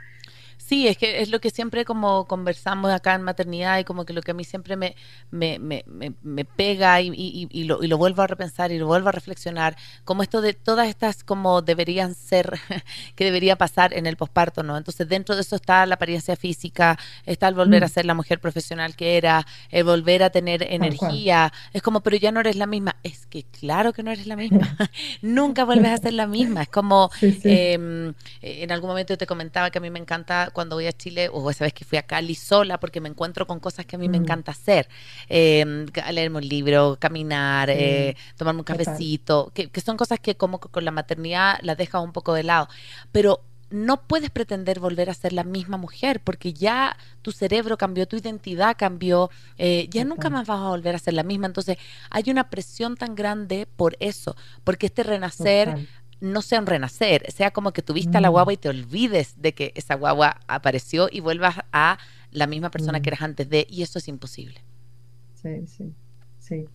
Sí, 0.73 0.88
es 0.88 0.97
que 0.97 1.21
es 1.21 1.29
lo 1.29 1.39
que 1.39 1.51
siempre 1.51 1.86
como 1.86 2.25
conversamos 2.25 2.91
acá 2.91 3.13
en 3.13 3.21
maternidad 3.21 3.77
y 3.77 3.83
como 3.83 4.05
que 4.05 4.13
lo 4.13 4.23
que 4.23 4.31
a 4.31 4.33
mí 4.33 4.43
siempre 4.43 4.75
me, 4.75 4.95
me, 5.29 5.59
me, 5.59 5.83
me, 6.23 6.45
pega 6.45 6.99
y, 6.99 7.09
y, 7.09 7.47
y, 7.51 7.63
lo, 7.65 7.83
y 7.83 7.88
lo 7.88 7.99
vuelvo 7.99 8.23
a 8.23 8.27
repensar 8.27 8.71
y 8.71 8.79
lo 8.79 8.88
vuelvo 8.88 9.09
a 9.09 9.12
reflexionar, 9.12 9.75
como 10.03 10.23
esto 10.23 10.41
de 10.41 10.53
todas 10.55 10.88
estas 10.88 11.23
como 11.23 11.62
deberían 11.62 12.15
ser, 12.15 12.59
que 13.15 13.23
debería 13.23 13.55
pasar 13.55 13.93
en 13.93 14.07
el 14.07 14.17
posparto, 14.17 14.63
¿no? 14.63 14.75
Entonces 14.75 15.07
dentro 15.07 15.36
de 15.36 15.41
eso 15.41 15.55
está 15.55 15.86
la 15.86 15.93
apariencia 15.95 16.36
física, 16.36 16.97
está 17.25 17.47
el 17.47 17.53
volver 17.53 17.83
Mm. 17.83 17.86
a 17.86 17.88
ser 17.89 18.05
la 18.05 18.15
mujer 18.15 18.39
profesional 18.39 18.95
que 18.95 19.17
era, 19.17 19.45
el 19.69 19.83
volver 19.83 20.23
a 20.23 20.31
tener 20.31 20.63
energía, 20.63 21.53
es 21.71 21.83
como, 21.83 22.01
pero 22.01 22.17
ya 22.17 22.31
no 22.31 22.39
eres 22.39 22.55
la 22.55 22.65
misma, 22.65 22.95
es 23.03 23.27
que 23.27 23.43
claro 23.43 23.93
que 23.93 24.01
no 24.01 24.09
eres 24.12 24.25
la 24.25 24.36
misma, 24.36 24.75
nunca 25.21 25.65
vuelves 25.65 25.91
a 25.91 25.97
ser 25.97 26.13
la 26.13 26.25
misma, 26.25 26.63
es 26.63 26.69
como... 26.69 27.12
Sí, 27.19 27.31
sí. 27.31 27.41
Eh, 27.45 28.13
en 28.41 28.71
algún 28.71 28.89
momento 28.89 29.17
te 29.17 29.27
comentaba 29.27 29.69
que 29.69 29.77
a 29.77 29.81
mí 29.81 29.89
me 29.89 29.99
encanta 29.99 30.49
cuando 30.53 30.62
cuando 30.63 30.78
voy 30.78 30.88
a 30.88 30.93
Chile 30.93 31.30
o 31.30 31.49
esa 31.49 31.65
vez 31.65 31.73
que 31.73 31.84
fui 31.84 31.97
a 31.97 32.04
Cali 32.04 32.36
sola 32.36 32.80
porque 32.80 33.02
me 33.02 33.10
encuentro 33.10 33.45
con 33.45 33.60
cosas 33.60 33.86
que 33.86 33.97
a 33.97 33.99
mí 33.99 34.08
me 34.08 34.15
encanta 34.15 34.54
hacer. 34.54 34.88
Eh, 35.28 35.86
leerme 36.10 36.38
un 36.38 36.47
libro, 36.47 36.97
caminar, 36.97 37.69
eh, 37.69 38.15
tomarme 38.38 38.62
un 38.62 38.63
cafecito, 38.63 39.52
que, 39.54 39.69
que, 39.69 39.82
son 39.82 39.97
cosas 39.97 40.21
que 40.21 40.36
como 40.36 40.62
con 40.62 40.86
la 40.86 40.91
maternidad 40.91 41.58
las 41.63 41.76
dejas 41.76 42.02
un 42.02 42.13
poco 42.13 42.34
de 42.34 42.43
lado. 42.43 42.69
Pero 43.12 43.41
no 43.73 44.04
puedes 44.04 44.30
pretender 44.30 44.80
volver 44.80 45.10
a 45.10 45.13
ser 45.13 45.34
la 45.34 45.43
misma 45.43 45.78
mujer 45.78 46.21
porque 46.23 46.54
ya 46.54 46.95
tu 47.21 47.32
cerebro 47.32 47.76
cambió, 47.76 48.08
tu 48.08 48.15
identidad 48.15 48.76
cambió, 48.78 49.32
eh, 49.58 49.88
ya 49.89 50.06
nunca 50.06 50.30
más 50.30 50.47
vas 50.47 50.60
a 50.60 50.69
volver 50.69 50.95
a 50.95 50.99
ser 50.99 51.15
la 51.15 51.23
misma. 51.23 51.47
Entonces 51.47 51.78
hay 52.10 52.23
una 52.28 52.49
presión 52.49 52.95
tan 52.95 53.15
grande 53.15 53.67
por 53.76 53.97
eso, 53.99 54.38
porque 54.63 54.86
este 54.86 55.04
renacer 55.04 55.89
no 56.23 56.41
sea 56.41 56.62
un 56.62 56.65
renacer, 56.65 57.29
sea 57.31 57.51
como 57.51 57.73
que 57.73 57.81
tuviste 57.81 58.17
a 58.17 58.21
la 58.21 58.29
mm. 58.29 58.31
guagua 58.31 58.53
y 58.53 58.57
te 58.57 58.69
olvides 58.69 59.41
de 59.41 59.53
que 59.53 59.73
esa 59.75 59.95
guagua 59.95 60.38
apareció 60.47 61.09
y 61.12 61.19
vuelvas 61.19 61.55
a 61.73 61.97
la 62.31 62.47
misma 62.47 62.71
persona 62.71 63.01
que 63.01 63.09
mm. 63.09 63.13
eras 63.13 63.21
antes 63.21 63.49
de, 63.49 63.67
y 63.69 63.83
eso 63.83 63.99
es 63.99 64.07
imposible. 64.07 64.62
Sí, 65.36 65.67
sí, 65.67 65.93
sí. 66.39 66.65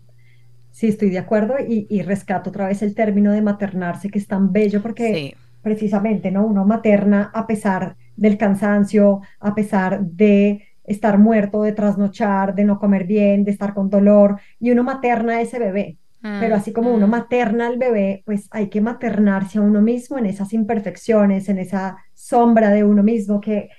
Sí, 0.71 0.89
estoy 0.89 1.09
de 1.09 1.19
acuerdo 1.19 1.55
y, 1.67 1.87
y 1.89 2.03
rescato 2.03 2.51
otra 2.51 2.69
vez 2.69 2.83
el 2.83 2.95
término 2.95 3.33
de 3.33 3.41
maternarse, 3.41 4.11
que 4.11 4.19
es 4.19 4.27
tan 4.27 4.53
bello 4.53 4.83
porque 4.83 5.35
precisamente, 5.63 6.31
¿no? 6.31 6.47
Uno 6.47 6.67
materna 6.67 7.31
a 7.35 7.47
pesar 7.47 7.97
del 8.17 8.37
cansancio, 8.37 9.23
a 9.41 9.55
pesar 9.55 10.03
de 10.03 10.63
estar 10.85 11.19
muerto, 11.19 11.63
de 11.63 11.73
trasnochar, 11.73 12.55
de 12.55 12.65
no 12.65 12.79
comer 12.79 13.05
bien, 13.07 13.45
de 13.45 13.51
estar 13.51 13.75
con 13.75 13.89
dolor, 13.89 14.41
y 14.61 14.71
uno 14.71 14.85
materna 14.85 15.37
a 15.37 15.41
ese 15.41 15.59
bebé. 15.59 15.97
Pero 16.21 16.57
así 16.57 16.73
como 16.73 16.93
uno 16.93 17.07
mm. 17.07 17.11
materna 17.11 17.69
al 17.69 17.79
bebé, 17.79 18.23
pues 18.27 18.49
hay 18.51 18.69
que 18.69 18.81
maternarse 18.81 19.59
a 19.59 19.63
uno 19.63 19.81
mismo 19.81 20.19
en 20.19 20.27
esas 20.27 20.53
imperfecciones, 20.53 21.49
en 21.49 21.59
esa 21.59 21.99
sombra 22.13 22.71
de 22.71 22.83
uno 22.83 23.05
mismo 23.05 23.41
que 23.41 23.71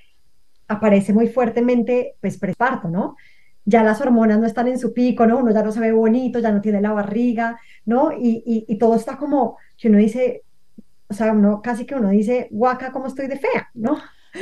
aparece 0.66 1.12
muy 1.12 1.28
fuertemente, 1.28 2.14
pues 2.20 2.38
preparto, 2.38 2.88
¿no? 2.88 3.16
Ya 3.66 3.82
las 3.82 4.00
hormonas 4.00 4.38
no 4.38 4.46
están 4.46 4.68
en 4.68 4.78
su 4.78 4.94
pico, 4.94 5.26
¿no? 5.26 5.38
Uno 5.38 5.52
ya 5.52 5.62
no 5.62 5.70
se 5.70 5.80
ve 5.80 5.92
bonito, 5.92 6.38
ya 6.38 6.50
no 6.50 6.62
tiene 6.62 6.80
la 6.80 6.92
barriga, 6.92 7.60
¿no? 7.84 8.12
Y, 8.12 8.42
y, 8.46 8.64
y 8.66 8.78
todo 8.78 8.94
está 8.94 9.18
como, 9.18 9.58
que 9.76 9.88
uno 9.88 9.98
dice, 9.98 10.44
o 11.08 11.14
sea, 11.14 11.32
uno 11.32 11.60
casi 11.60 11.84
que 11.84 11.96
uno 11.96 12.08
dice, 12.08 12.48
guaca, 12.50 12.92
cómo 12.92 13.08
estoy 13.08 13.26
de 13.26 13.36
fea, 13.36 13.68
¿no? 13.74 13.98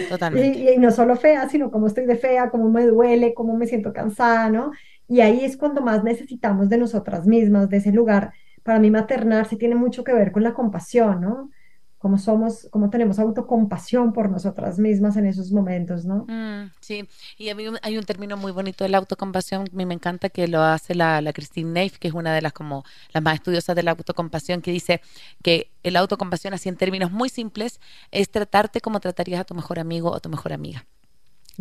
Totalmente. 0.08 0.74
Y, 0.74 0.78
no 0.78 0.90
solo 0.90 1.16
fea, 1.16 1.48
sino 1.48 1.70
cómo 1.70 1.86
estoy 1.86 2.04
de 2.04 2.16
fea, 2.16 2.50
cómo 2.50 2.68
me 2.68 2.86
duele, 2.86 3.32
cómo 3.34 3.56
me 3.56 3.66
siento 3.66 3.92
cansada, 3.92 4.50
¿no? 4.50 4.72
Y 5.08 5.20
ahí 5.20 5.44
es 5.44 5.56
cuando 5.56 5.80
más 5.80 6.04
necesitamos 6.04 6.68
de 6.68 6.78
nosotras 6.78 7.26
mismas, 7.26 7.68
de 7.68 7.78
ese 7.78 7.92
lugar. 7.92 8.32
Para 8.62 8.78
mí 8.78 8.90
maternarse 8.90 9.56
tiene 9.56 9.74
mucho 9.74 10.04
que 10.04 10.12
ver 10.12 10.32
con 10.32 10.42
la 10.42 10.54
compasión, 10.54 11.20
¿no? 11.20 11.50
cómo 11.98 12.16
somos, 12.16 12.68
cómo 12.70 12.90
tenemos 12.90 13.18
autocompasión 13.18 14.12
por 14.12 14.30
nosotras 14.30 14.78
mismas 14.78 15.16
en 15.16 15.26
esos 15.26 15.50
momentos, 15.50 16.04
¿no? 16.04 16.24
Mm, 16.28 16.70
sí, 16.80 17.08
y 17.36 17.48
a 17.48 17.54
mí 17.54 17.64
hay 17.82 17.98
un 17.98 18.04
término 18.04 18.36
muy 18.36 18.52
bonito 18.52 18.84
de 18.84 18.90
la 18.90 18.98
autocompasión, 18.98 19.62
a 19.62 19.76
mí 19.76 19.84
me 19.84 19.94
encanta 19.94 20.28
que 20.28 20.46
lo 20.46 20.62
hace 20.62 20.94
la, 20.94 21.20
la 21.20 21.32
Christine 21.32 21.70
Neif, 21.70 21.98
que 21.98 22.08
es 22.08 22.14
una 22.14 22.32
de 22.32 22.40
las 22.40 22.52
como 22.52 22.84
las 23.12 23.22
más 23.22 23.34
estudiosas 23.34 23.74
de 23.74 23.82
la 23.82 23.90
autocompasión, 23.90 24.62
que 24.62 24.70
dice 24.70 25.00
que 25.42 25.72
el 25.82 25.96
autocompasión, 25.96 26.54
así 26.54 26.68
en 26.68 26.76
términos 26.76 27.10
muy 27.10 27.28
simples, 27.28 27.80
es 28.12 28.30
tratarte 28.30 28.80
como 28.80 29.00
tratarías 29.00 29.40
a 29.40 29.44
tu 29.44 29.54
mejor 29.54 29.80
amigo 29.80 30.10
o 30.10 30.20
tu 30.20 30.28
mejor 30.28 30.52
amiga 30.52 30.86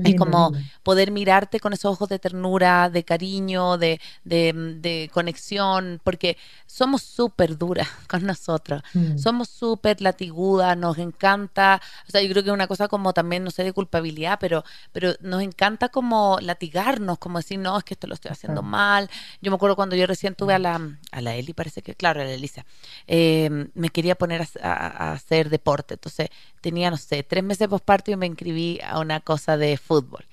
es 0.04 0.16
como 0.16 0.52
poder 0.84 1.12
mirarte 1.12 1.60
con 1.60 1.74
esos 1.74 1.94
ojos 1.94 2.10
de 2.10 2.20
ternura, 2.20 2.90
de 2.90 3.04
cariño, 3.04 3.78
de, 3.78 4.00
de, 4.24 5.10
conexión, 5.14 6.00
porque 6.04 6.38
somos 6.66 7.02
súper 7.02 7.58
duras 7.58 7.88
con 8.08 8.26
nosotros, 8.26 8.82
mm. 8.94 9.18
somos 9.18 9.50
súper 9.50 10.02
latigudas, 10.02 10.78
nos 10.78 10.98
encanta, 10.98 11.82
o 12.08 12.12
sea, 12.12 12.22
yo 12.22 12.30
creo 12.30 12.44
que 12.44 12.50
es 12.50 12.54
una 12.54 12.68
cosa 12.68 12.88
como 12.88 13.14
también, 13.14 13.44
no 13.44 13.52
sé, 13.52 13.64
de 13.64 13.74
culpabilidad, 13.74 14.38
pero, 14.40 14.64
pero 14.92 15.14
nos 15.22 15.42
encanta 15.42 15.90
como 15.90 16.38
latigarnos, 16.42 17.18
como 17.18 17.40
decir, 17.40 17.60
no, 17.60 17.78
es 17.78 17.84
que 17.84 17.96
esto 17.96 18.08
lo 18.08 18.14
estoy 18.14 18.32
haciendo 18.32 18.62
mal. 18.62 19.10
Yo 19.42 19.52
me 19.52 19.56
acuerdo 19.56 19.76
cuando 19.76 19.96
yo 19.96 20.06
recién 20.06 20.36
tuve 20.36 20.54
a 20.54 20.60
la, 20.60 20.80
a 21.12 21.22
la 21.22 21.36
Eli, 21.36 21.54
parece 21.54 21.82
que, 21.82 21.96
claro, 21.96 22.22
a 22.22 22.26
la 22.26 22.32
Elisa, 22.32 22.66
eh, 23.08 23.68
me 23.74 23.90
quería 23.90 24.16
poner 24.16 24.48
a, 24.62 24.76
a, 24.76 25.12
hacer 25.14 25.50
deporte, 25.50 25.96
entonces 25.96 26.30
tenía, 26.68 26.92
no 26.92 26.98
sé, 26.98 27.24
tres 27.24 27.46
meses 27.46 27.70
posparto 27.70 28.12
y 28.12 28.18
me 28.18 28.26
inscribí 28.26 28.82
a 28.86 29.00
una 29.00 29.22
cosa 29.22 29.56
de 29.56 29.78
fútbol. 29.78 30.26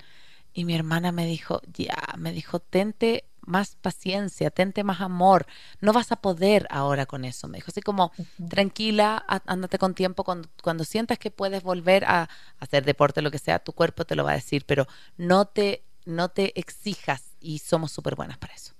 Y 0.52 0.64
mi 0.64 0.74
hermana 0.74 1.12
me 1.12 1.26
dijo, 1.26 1.60
ya, 1.72 1.96
me 2.18 2.32
dijo, 2.32 2.58
tente 2.58 3.22
más 3.46 3.76
paciencia, 3.76 4.50
tente 4.50 4.82
más 4.82 5.00
amor, 5.00 5.46
no 5.80 5.92
vas 5.92 6.10
a 6.10 6.16
poder 6.16 6.66
ahora 6.70 7.06
con 7.06 7.24
eso. 7.24 7.46
Me 7.46 7.58
dijo 7.58 7.70
así 7.70 7.82
como, 7.82 8.10
tranquila, 8.48 9.24
ándate 9.46 9.78
con 9.78 9.94
tiempo, 9.94 10.24
cuando, 10.24 10.48
cuando 10.60 10.82
sientas 10.82 11.20
que 11.20 11.30
puedes 11.30 11.62
volver 11.62 12.04
a, 12.04 12.28
hacer 12.58 12.84
deporte, 12.84 13.22
lo 13.22 13.30
que 13.30 13.38
sea, 13.38 13.60
tu 13.60 13.72
cuerpo 13.72 14.04
te 14.04 14.16
lo 14.16 14.24
va 14.24 14.32
a 14.32 14.34
decir, 14.34 14.64
pero 14.66 14.88
no 15.16 15.44
te, 15.44 15.84
no 16.04 16.30
te 16.30 16.58
exijas 16.58 17.36
y 17.38 17.58
somos 17.58 17.92
súper 17.92 18.16
buenas 18.16 18.38
para 18.38 18.54
eso. 18.54 18.72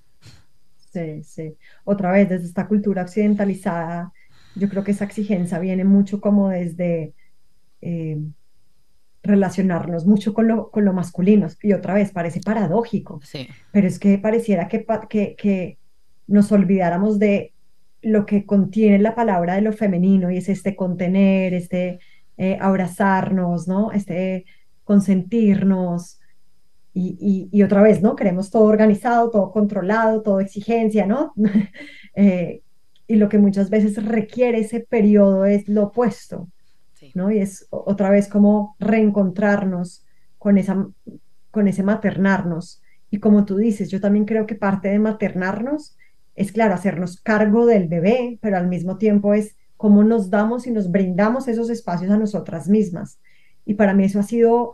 Sí, 0.93 1.23
sí. 1.23 1.57
Otra 1.85 2.11
vez, 2.11 2.29
desde 2.29 2.47
esta 2.47 2.67
cultura 2.67 3.03
occidentalizada, 3.03 4.13
yo 4.57 4.69
creo 4.69 4.83
que 4.83 4.91
esa 4.91 5.05
exigencia 5.05 5.61
viene 5.61 5.85
mucho 5.85 6.21
como 6.21 6.49
desde... 6.49 7.15
Eh, 7.87 8.19
relacionarnos 9.23 10.07
mucho 10.07 10.35
con 10.35 10.49
lo, 10.49 10.71
con 10.71 10.85
lo 10.85 10.93
masculino. 10.93 11.49
Y 11.63 11.73
otra 11.73 11.95
vez, 11.95 12.13
parece 12.13 12.41
paradójico, 12.41 13.21
pero 13.73 13.87
es 13.87 13.99
que 13.99 14.19
pareciera 14.19 14.69
que, 14.69 14.87
que, 15.09 15.35
que 15.35 15.79
nos 16.27 16.53
olvidáramos 16.53 17.19
de 17.19 17.53
lo 18.03 18.27
que 18.27 18.45
contiene 18.45 18.99
la 18.99 19.15
palabra 19.15 19.55
de 19.55 19.63
lo 19.63 19.73
femenino 19.73 20.31
y 20.31 20.37
es 20.37 20.51
este 20.51 20.77
contener, 20.77 21.55
este 21.55 21.99
eh, 22.37 22.59
abrazarnos, 22.61 23.67
¿no? 23.67 23.93
Este 23.93 24.45
consentirnos. 24.85 26.21
Y, 26.97 27.49
y, 27.51 27.63
otra 27.65 27.83
vez, 27.83 28.03
¿no? 28.03 28.15
Queremos 28.15 28.51
todo 28.51 28.65
organizado, 28.65 29.29
todo 29.31 29.51
controlado, 29.51 30.23
todo 30.23 30.41
exigencia, 30.41 31.07
¿no? 31.07 31.33
Eh, 32.17 32.63
y 33.09 33.17
lo 33.17 33.29
que 33.29 33.39
muchas 33.39 33.71
veces 33.71 34.05
requiere 34.05 34.61
ese 34.61 34.79
periodo 34.79 35.47
es 35.47 35.69
lo 35.69 35.87
opuesto, 35.87 36.49
¿no? 37.15 37.31
Y 37.31 37.39
es 37.39 37.67
otra 37.71 38.11
vez 38.11 38.29
como 38.29 38.77
reencontrarnos 38.79 40.05
con, 40.39 40.59
esa, 40.59 40.87
con 41.51 41.69
ese 41.69 41.83
maternarnos. 41.83 42.83
Y 43.11 43.19
como 43.19 43.45
tú 43.45 43.57
dices, 43.57 43.91
yo 43.91 44.01
también 44.01 44.25
creo 44.25 44.47
que 44.47 44.55
parte 44.55 44.89
de 44.89 44.99
maternarnos 44.99 45.97
es, 46.35 46.53
claro, 46.53 46.75
hacernos 46.75 47.21
cargo 47.21 47.67
del 47.67 47.89
bebé, 47.89 48.39
pero 48.41 48.57
al 48.57 48.69
mismo 48.69 48.99
tiempo 48.99 49.35
es 49.35 49.57
cómo 49.77 50.03
nos 50.03 50.31
damos 50.31 50.67
y 50.67 50.71
nos 50.71 50.91
brindamos 50.91 51.49
esos 51.49 51.71
espacios 51.71 52.11
a 52.11 52.17
nosotras 52.17 52.69
mismas. 52.69 53.19
Y 53.65 53.75
para 53.75 53.95
mí 53.95 54.05
eso 54.05 54.21
ha 54.21 54.25
sido 54.25 54.73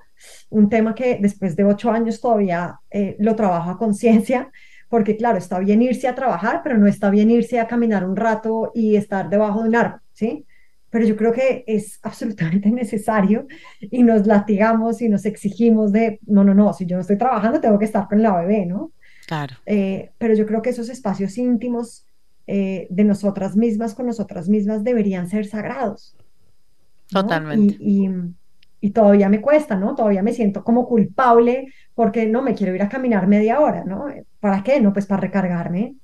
un 0.51 0.69
tema 0.69 0.95
que 0.95 1.19
después 1.21 1.57
de 1.57 1.65
ocho 1.65 1.91
años 1.91 2.21
todavía 2.21 2.81
eh, 2.91 3.17
lo 3.19 3.37
trabajo 3.37 3.71
a 3.71 3.79
conciencia, 3.79 4.51
porque 4.89 5.17
claro, 5.17 5.39
está 5.39 5.59
bien 5.61 5.83
irse 5.83 6.09
a 6.09 6.15
trabajar, 6.15 6.63
pero 6.65 6.77
no 6.77 6.87
está 6.87 7.11
bien 7.11 7.31
irse 7.31 7.61
a 7.61 7.67
caminar 7.67 8.05
un 8.05 8.17
rato 8.17 8.73
y 8.75 8.97
estar 8.97 9.31
debajo 9.31 9.63
de 9.63 9.69
un 9.69 9.77
árbol, 9.77 10.01
¿sí? 10.13 10.47
Pero 10.91 11.05
yo 11.07 11.17
creo 11.17 11.33
que 11.33 11.65
es 11.67 11.99
absolutamente 12.03 12.71
necesario 12.71 13.47
y 13.81 14.03
nos 14.03 14.27
latigamos 14.27 15.01
y 15.01 15.09
nos 15.09 15.25
exigimos 15.25 15.93
de, 15.93 16.21
no, 16.27 16.45
no, 16.45 16.55
no, 16.55 16.73
si 16.73 16.85
yo 16.85 16.97
no 16.97 17.03
estoy 17.03 17.17
trabajando 17.17 17.61
tengo 17.61 17.79
que 17.79 17.85
estar 17.85 18.09
con 18.09 18.23
la 18.23 18.37
bebé, 18.37 18.67
¿no? 18.67 18.93
Claro. 19.27 19.57
Eh, 19.65 20.11
pero 20.19 20.35
yo 20.35 20.45
creo 20.45 20.61
que 20.61 20.71
esos 20.71 20.89
espacios 20.89 21.39
íntimos 21.39 22.05
eh, 22.49 22.89
de 22.91 23.05
nosotras 23.05 23.57
mismas 23.57 23.95
con 23.95 24.07
nosotras 24.07 24.49
mismas 24.49 24.83
deberían 24.83 25.29
ser 25.29 25.47
sagrados. 25.47 26.17
Totalmente. 27.09 27.77
Y, 27.79 28.11
y, 28.81 28.91
todavía 28.91 29.29
me 29.29 29.41
cuesta, 29.41 29.77
¿no? 29.77 29.95
Todavía 29.95 30.23
me 30.23 30.33
siento 30.33 30.65
como 30.65 30.87
culpable 30.87 31.73
porque 31.95 32.27
no 32.27 32.43
me 32.43 32.55
quiero 32.55 32.75
ir 32.75 32.83
a 32.83 32.89
caminar 32.89 33.29
media 33.29 33.61
hora, 33.61 33.85
¿no? 33.85 34.07
¿Para 34.41 34.65
qué? 34.65 34.81
No, 34.81 34.93
pues 34.93 35.07
para 35.07 35.21
recargarme. 35.21 35.95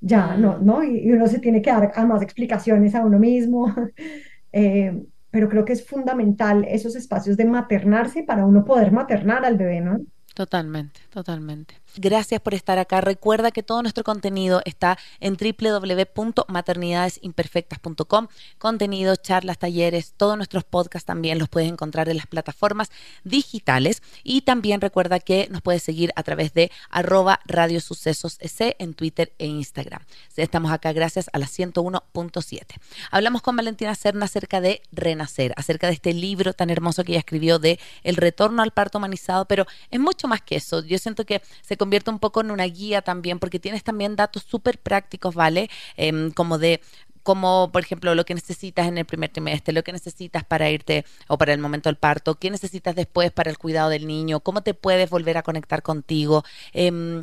Ya, 0.00 0.36
no, 0.36 0.58
¿no? 0.58 0.84
Y, 0.84 0.98
y 0.98 1.10
uno 1.10 1.26
se 1.26 1.40
tiene 1.40 1.62
que 1.62 1.70
dar 1.70 1.92
más 2.06 2.22
explicaciones 2.22 2.94
a 2.94 3.04
uno 3.04 3.18
mismo. 3.18 3.74
Eh, 4.58 5.02
pero 5.30 5.50
creo 5.50 5.66
que 5.66 5.74
es 5.74 5.86
fundamental 5.86 6.64
esos 6.64 6.96
espacios 6.96 7.36
de 7.36 7.44
maternarse 7.44 8.22
para 8.22 8.46
uno 8.46 8.64
poder 8.64 8.90
maternar 8.90 9.44
al 9.44 9.58
bebé, 9.58 9.82
¿no? 9.82 10.00
Totalmente, 10.34 11.00
totalmente. 11.10 11.74
Gracias 11.96 12.40
por 12.40 12.54
estar 12.54 12.78
acá. 12.78 13.00
Recuerda 13.00 13.50
que 13.50 13.62
todo 13.62 13.82
nuestro 13.82 14.04
contenido 14.04 14.62
está 14.64 14.98
en 15.20 15.36
www.maternidadesimperfectas.com. 15.36 18.28
Contenidos, 18.58 19.22
charlas, 19.22 19.58
talleres, 19.58 20.14
todos 20.16 20.36
nuestros 20.36 20.64
podcasts 20.64 21.06
también 21.06 21.38
los 21.38 21.48
puedes 21.48 21.70
encontrar 21.70 22.08
en 22.08 22.16
las 22.16 22.26
plataformas 22.26 22.90
digitales. 23.24 24.02
Y 24.22 24.42
también 24.42 24.80
recuerda 24.80 25.20
que 25.20 25.48
nos 25.50 25.62
puedes 25.62 25.82
seguir 25.82 26.12
a 26.16 26.22
través 26.22 26.52
de 26.52 26.70
arroba 26.90 27.40
Radio 27.46 27.80
Sucesos 27.80 28.38
en 28.58 28.94
Twitter 28.94 29.32
e 29.38 29.46
Instagram. 29.46 30.02
Estamos 30.36 30.72
acá 30.72 30.92
gracias 30.92 31.30
a 31.32 31.38
la 31.38 31.46
101.7. 31.46 32.62
Hablamos 33.10 33.42
con 33.42 33.56
Valentina 33.56 33.94
Serna 33.94 34.26
acerca 34.26 34.60
de 34.60 34.82
Renacer, 34.92 35.52
acerca 35.56 35.88
de 35.88 35.94
este 35.94 36.12
libro 36.12 36.52
tan 36.52 36.70
hermoso 36.70 37.04
que 37.04 37.12
ella 37.12 37.20
escribió 37.20 37.58
de 37.58 37.78
El 38.02 38.16
retorno 38.16 38.62
al 38.62 38.72
parto 38.72 38.98
humanizado, 38.98 39.46
pero 39.46 39.66
es 39.90 40.00
mucho 40.00 40.28
más 40.28 40.42
que 40.42 40.56
eso. 40.56 40.84
Yo 40.84 40.98
siento 40.98 41.24
que 41.24 41.42
se 41.62 41.76
convierte 41.86 42.10
un 42.10 42.18
poco 42.18 42.40
en 42.40 42.50
una 42.50 42.64
guía 42.64 43.00
también, 43.00 43.38
porque 43.38 43.60
tienes 43.60 43.84
también 43.84 44.16
datos 44.16 44.42
súper 44.42 44.78
prácticos, 44.78 45.36
¿vale? 45.36 45.70
Em, 45.96 46.32
como 46.32 46.58
de 46.58 46.80
como 47.22 47.70
por 47.72 47.82
ejemplo 47.82 48.14
lo 48.14 48.24
que 48.24 48.34
necesitas 48.34 48.86
en 48.86 48.98
el 48.98 49.04
primer 49.04 49.30
trimestre, 49.30 49.74
lo 49.74 49.82
que 49.82 49.92
necesitas 49.92 50.44
para 50.44 50.70
irte 50.70 51.04
o 51.28 51.36
para 51.38 51.52
el 51.52 51.60
momento 51.60 51.88
del 51.88 51.96
parto, 51.96 52.36
qué 52.36 52.50
necesitas 52.50 52.94
después 52.94 53.32
para 53.32 53.50
el 53.50 53.58
cuidado 53.58 53.88
del 53.90 54.06
niño, 54.06 54.40
cómo 54.40 54.62
te 54.62 54.74
puedes 54.74 55.10
volver 55.10 55.36
a 55.36 55.42
conectar 55.42 55.82
contigo. 55.82 56.44
Em, 56.72 57.22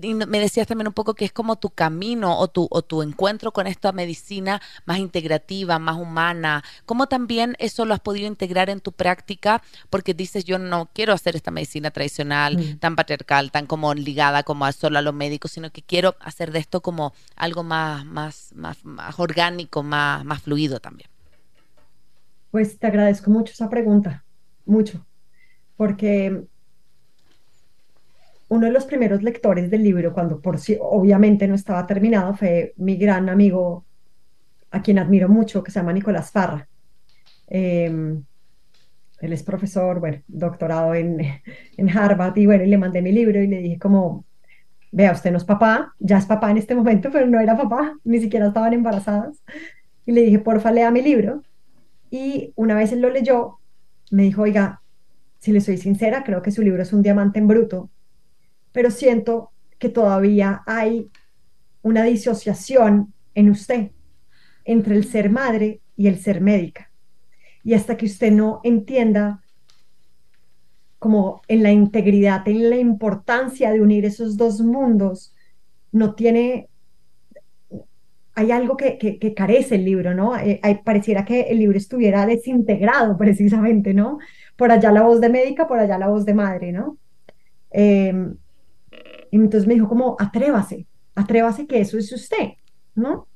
y 0.00 0.14
me 0.14 0.40
decías 0.40 0.66
también 0.66 0.88
un 0.88 0.92
poco 0.92 1.14
que 1.14 1.24
es 1.24 1.32
como 1.32 1.56
tu 1.56 1.70
camino 1.70 2.38
o 2.38 2.48
tu, 2.48 2.66
o 2.70 2.82
tu 2.82 3.02
encuentro 3.02 3.52
con 3.52 3.66
esta 3.66 3.92
medicina 3.92 4.60
más 4.86 4.98
integrativa, 4.98 5.78
más 5.78 5.96
humana. 5.96 6.64
¿Cómo 6.86 7.06
también 7.06 7.56
eso 7.58 7.84
lo 7.84 7.94
has 7.94 8.00
podido 8.00 8.26
integrar 8.26 8.70
en 8.70 8.80
tu 8.80 8.92
práctica? 8.92 9.62
Porque 9.90 10.14
dices, 10.14 10.44
yo 10.44 10.58
no 10.58 10.90
quiero 10.92 11.12
hacer 11.12 11.36
esta 11.36 11.50
medicina 11.50 11.90
tradicional, 11.90 12.58
mm. 12.58 12.78
tan 12.78 12.96
patriarcal, 12.96 13.50
tan 13.50 13.66
como 13.66 13.94
ligada 13.94 14.42
como 14.42 14.64
a 14.64 14.72
solo 14.72 14.98
a 14.98 15.02
los 15.02 15.14
médicos, 15.14 15.52
sino 15.52 15.70
que 15.70 15.82
quiero 15.82 16.16
hacer 16.20 16.52
de 16.52 16.58
esto 16.58 16.80
como 16.80 17.12
algo 17.36 17.62
más, 17.62 18.04
más, 18.04 18.52
más, 18.54 18.84
más 18.84 19.18
orgánico, 19.18 19.82
más, 19.82 20.24
más 20.24 20.42
fluido 20.42 20.80
también. 20.80 21.08
Pues 22.50 22.78
te 22.78 22.86
agradezco 22.86 23.30
mucho 23.30 23.52
esa 23.52 23.70
pregunta, 23.70 24.24
mucho, 24.66 25.06
porque 25.76 26.44
uno 28.52 28.66
de 28.66 28.72
los 28.72 28.84
primeros 28.84 29.22
lectores 29.22 29.70
del 29.70 29.82
libro, 29.82 30.12
cuando 30.12 30.42
por 30.42 30.58
sí, 30.58 30.76
obviamente 30.78 31.48
no 31.48 31.54
estaba 31.54 31.86
terminado, 31.86 32.34
fue 32.34 32.74
mi 32.76 32.96
gran 32.96 33.30
amigo, 33.30 33.86
a 34.70 34.82
quien 34.82 34.98
admiro 34.98 35.26
mucho, 35.26 35.62
que 35.62 35.70
se 35.70 35.80
llama 35.80 35.94
Nicolás 35.94 36.30
Farra. 36.30 36.68
Em, 37.48 38.22
él 39.20 39.32
es 39.32 39.42
profesor, 39.42 40.00
bueno, 40.00 40.18
doctorado 40.28 40.94
en, 40.94 41.18
en 41.78 41.98
Harvard, 41.98 42.36
y 42.36 42.44
bueno, 42.44 42.64
y 42.64 42.66
le 42.66 42.76
mandé 42.76 43.00
mi 43.00 43.10
libro 43.10 43.42
y 43.42 43.46
le 43.46 43.58
dije 43.58 43.78
como, 43.78 44.26
vea, 44.90 45.12
usted 45.12 45.30
no 45.30 45.38
es 45.38 45.44
papá, 45.44 45.94
ya 45.98 46.18
es 46.18 46.26
papá 46.26 46.50
en 46.50 46.58
este 46.58 46.74
momento, 46.74 47.08
pero 47.12 47.26
no 47.26 47.40
era 47.40 47.56
papá, 47.56 47.98
ni 48.04 48.20
siquiera 48.20 48.48
estaban 48.48 48.74
embarazadas. 48.74 49.42
Y 50.04 50.12
le 50.12 50.22
dije, 50.22 50.38
porfa, 50.40 50.72
lea 50.72 50.90
mi 50.90 51.00
libro. 51.00 51.42
Y 52.10 52.52
una 52.56 52.74
vez 52.74 52.92
él 52.92 53.00
lo 53.00 53.08
leyó, 53.08 53.60
me 54.10 54.24
dijo, 54.24 54.42
oiga, 54.42 54.82
si 55.38 55.52
le 55.52 55.62
soy 55.62 55.78
sincera, 55.78 56.22
creo 56.22 56.42
que 56.42 56.50
su 56.50 56.60
libro 56.60 56.82
es 56.82 56.92
un 56.92 57.02
diamante 57.02 57.38
en 57.38 57.48
bruto 57.48 57.88
pero 58.72 58.90
siento 58.90 59.50
que 59.78 59.88
todavía 59.88 60.62
hay 60.66 61.10
una 61.82 62.04
disociación 62.04 63.12
en 63.34 63.50
usted 63.50 63.90
entre 64.64 64.96
el 64.96 65.04
ser 65.04 65.30
madre 65.30 65.80
y 65.96 66.06
el 66.06 66.18
ser 66.18 66.40
médica. 66.40 66.90
Y 67.64 67.74
hasta 67.74 67.96
que 67.96 68.06
usted 68.06 68.32
no 68.32 68.60
entienda 68.64 69.42
como 70.98 71.42
en 71.48 71.64
la 71.64 71.72
integridad, 71.72 72.46
en 72.46 72.70
la 72.70 72.76
importancia 72.76 73.72
de 73.72 73.80
unir 73.80 74.04
esos 74.04 74.36
dos 74.36 74.60
mundos, 74.60 75.34
no 75.90 76.14
tiene, 76.14 76.68
hay 78.34 78.52
algo 78.52 78.76
que, 78.76 79.34
carece 79.36 79.74
el 79.74 79.84
libro, 79.84 80.14
¿no? 80.14 80.36
Eh, 80.38 80.60
pareciera 80.84 81.24
que 81.24 81.40
el 81.42 81.58
libro 81.58 81.76
estuviera 81.76 82.24
desintegrado 82.24 83.16
precisamente, 83.18 83.92
¿no? 83.94 84.18
Por 84.54 84.70
allá 84.70 84.92
la 84.92 85.02
voz 85.02 85.20
de 85.20 85.28
médica, 85.28 85.66
por 85.66 85.80
allá 85.80 85.98
la 85.98 86.08
voz 86.08 86.24
de 86.24 86.34
madre, 86.34 86.70
¿no? 86.70 86.98
Em, 87.70 88.36
y 89.32 89.36
entonces 89.36 89.66
me 89.66 89.74
dijo 89.74 89.88
como, 89.88 90.14
atrévase, 90.20 90.86
atrévase 91.14 91.66
que 91.66 91.80
eso 91.80 91.96
es 91.96 92.12
usted, 92.12 92.50
¿no? 92.94 93.26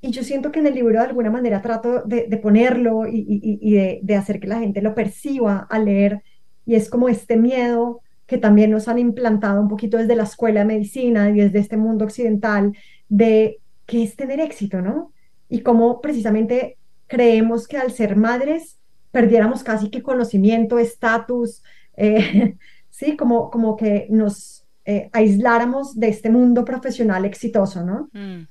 Y 0.00 0.12
yo 0.12 0.22
siento 0.22 0.52
que 0.52 0.60
en 0.60 0.68
el 0.68 0.74
libro 0.76 1.00
de 1.00 1.06
alguna 1.06 1.30
manera 1.30 1.60
trato 1.60 2.02
de, 2.04 2.24
ponerlo 2.40 3.02
y, 3.10 3.72
de, 3.72 3.98
de, 4.00 4.14
hacer 4.14 4.38
que 4.38 4.46
la 4.46 4.60
gente 4.60 4.80
lo 4.80 4.94
perciba 4.94 5.66
al 5.68 5.86
leer. 5.86 6.22
Y 6.64 6.76
es 6.76 6.88
como 6.88 7.08
este 7.08 7.36
miedo 7.36 8.02
que 8.26 8.38
también 8.38 8.70
nos 8.70 8.86
han 8.86 9.00
implantado 9.00 9.60
un 9.60 9.66
poquito 9.66 9.96
desde 9.96 10.14
la 10.14 10.22
escuela 10.22 10.60
de 10.60 10.66
medicina 10.66 11.28
y 11.30 11.40
desde 11.40 11.58
este 11.58 11.76
mundo 11.76 12.04
occidental 12.04 12.76
de 13.08 13.58
que 13.84 14.04
es 14.04 14.14
tener 14.14 14.38
éxito, 14.38 14.80
¿no? 14.80 15.12
Y 15.48 15.62
cómo 15.62 16.00
precisamente 16.00 16.78
creemos 17.08 17.66
que 17.66 17.78
al 17.78 17.90
ser 17.90 18.14
madres 18.14 18.78
perdiéramos 19.10 19.64
casi 19.64 19.90
que 19.90 20.04
conocimiento, 20.04 20.78
estatus, 20.78 21.64
eh, 21.96 22.54
sí, 22.90 23.16
como, 23.16 23.50
como 23.50 23.76
que 23.76 24.06
nos 24.08 24.57
eh, 24.90 25.10
aisláramos 25.12 26.00
de 26.00 26.08
este 26.08 26.30
mundo 26.30 26.64
profesional 26.64 27.26
exitoso, 27.26 27.84
¿no? 27.84 28.08
Mm. 28.14 28.46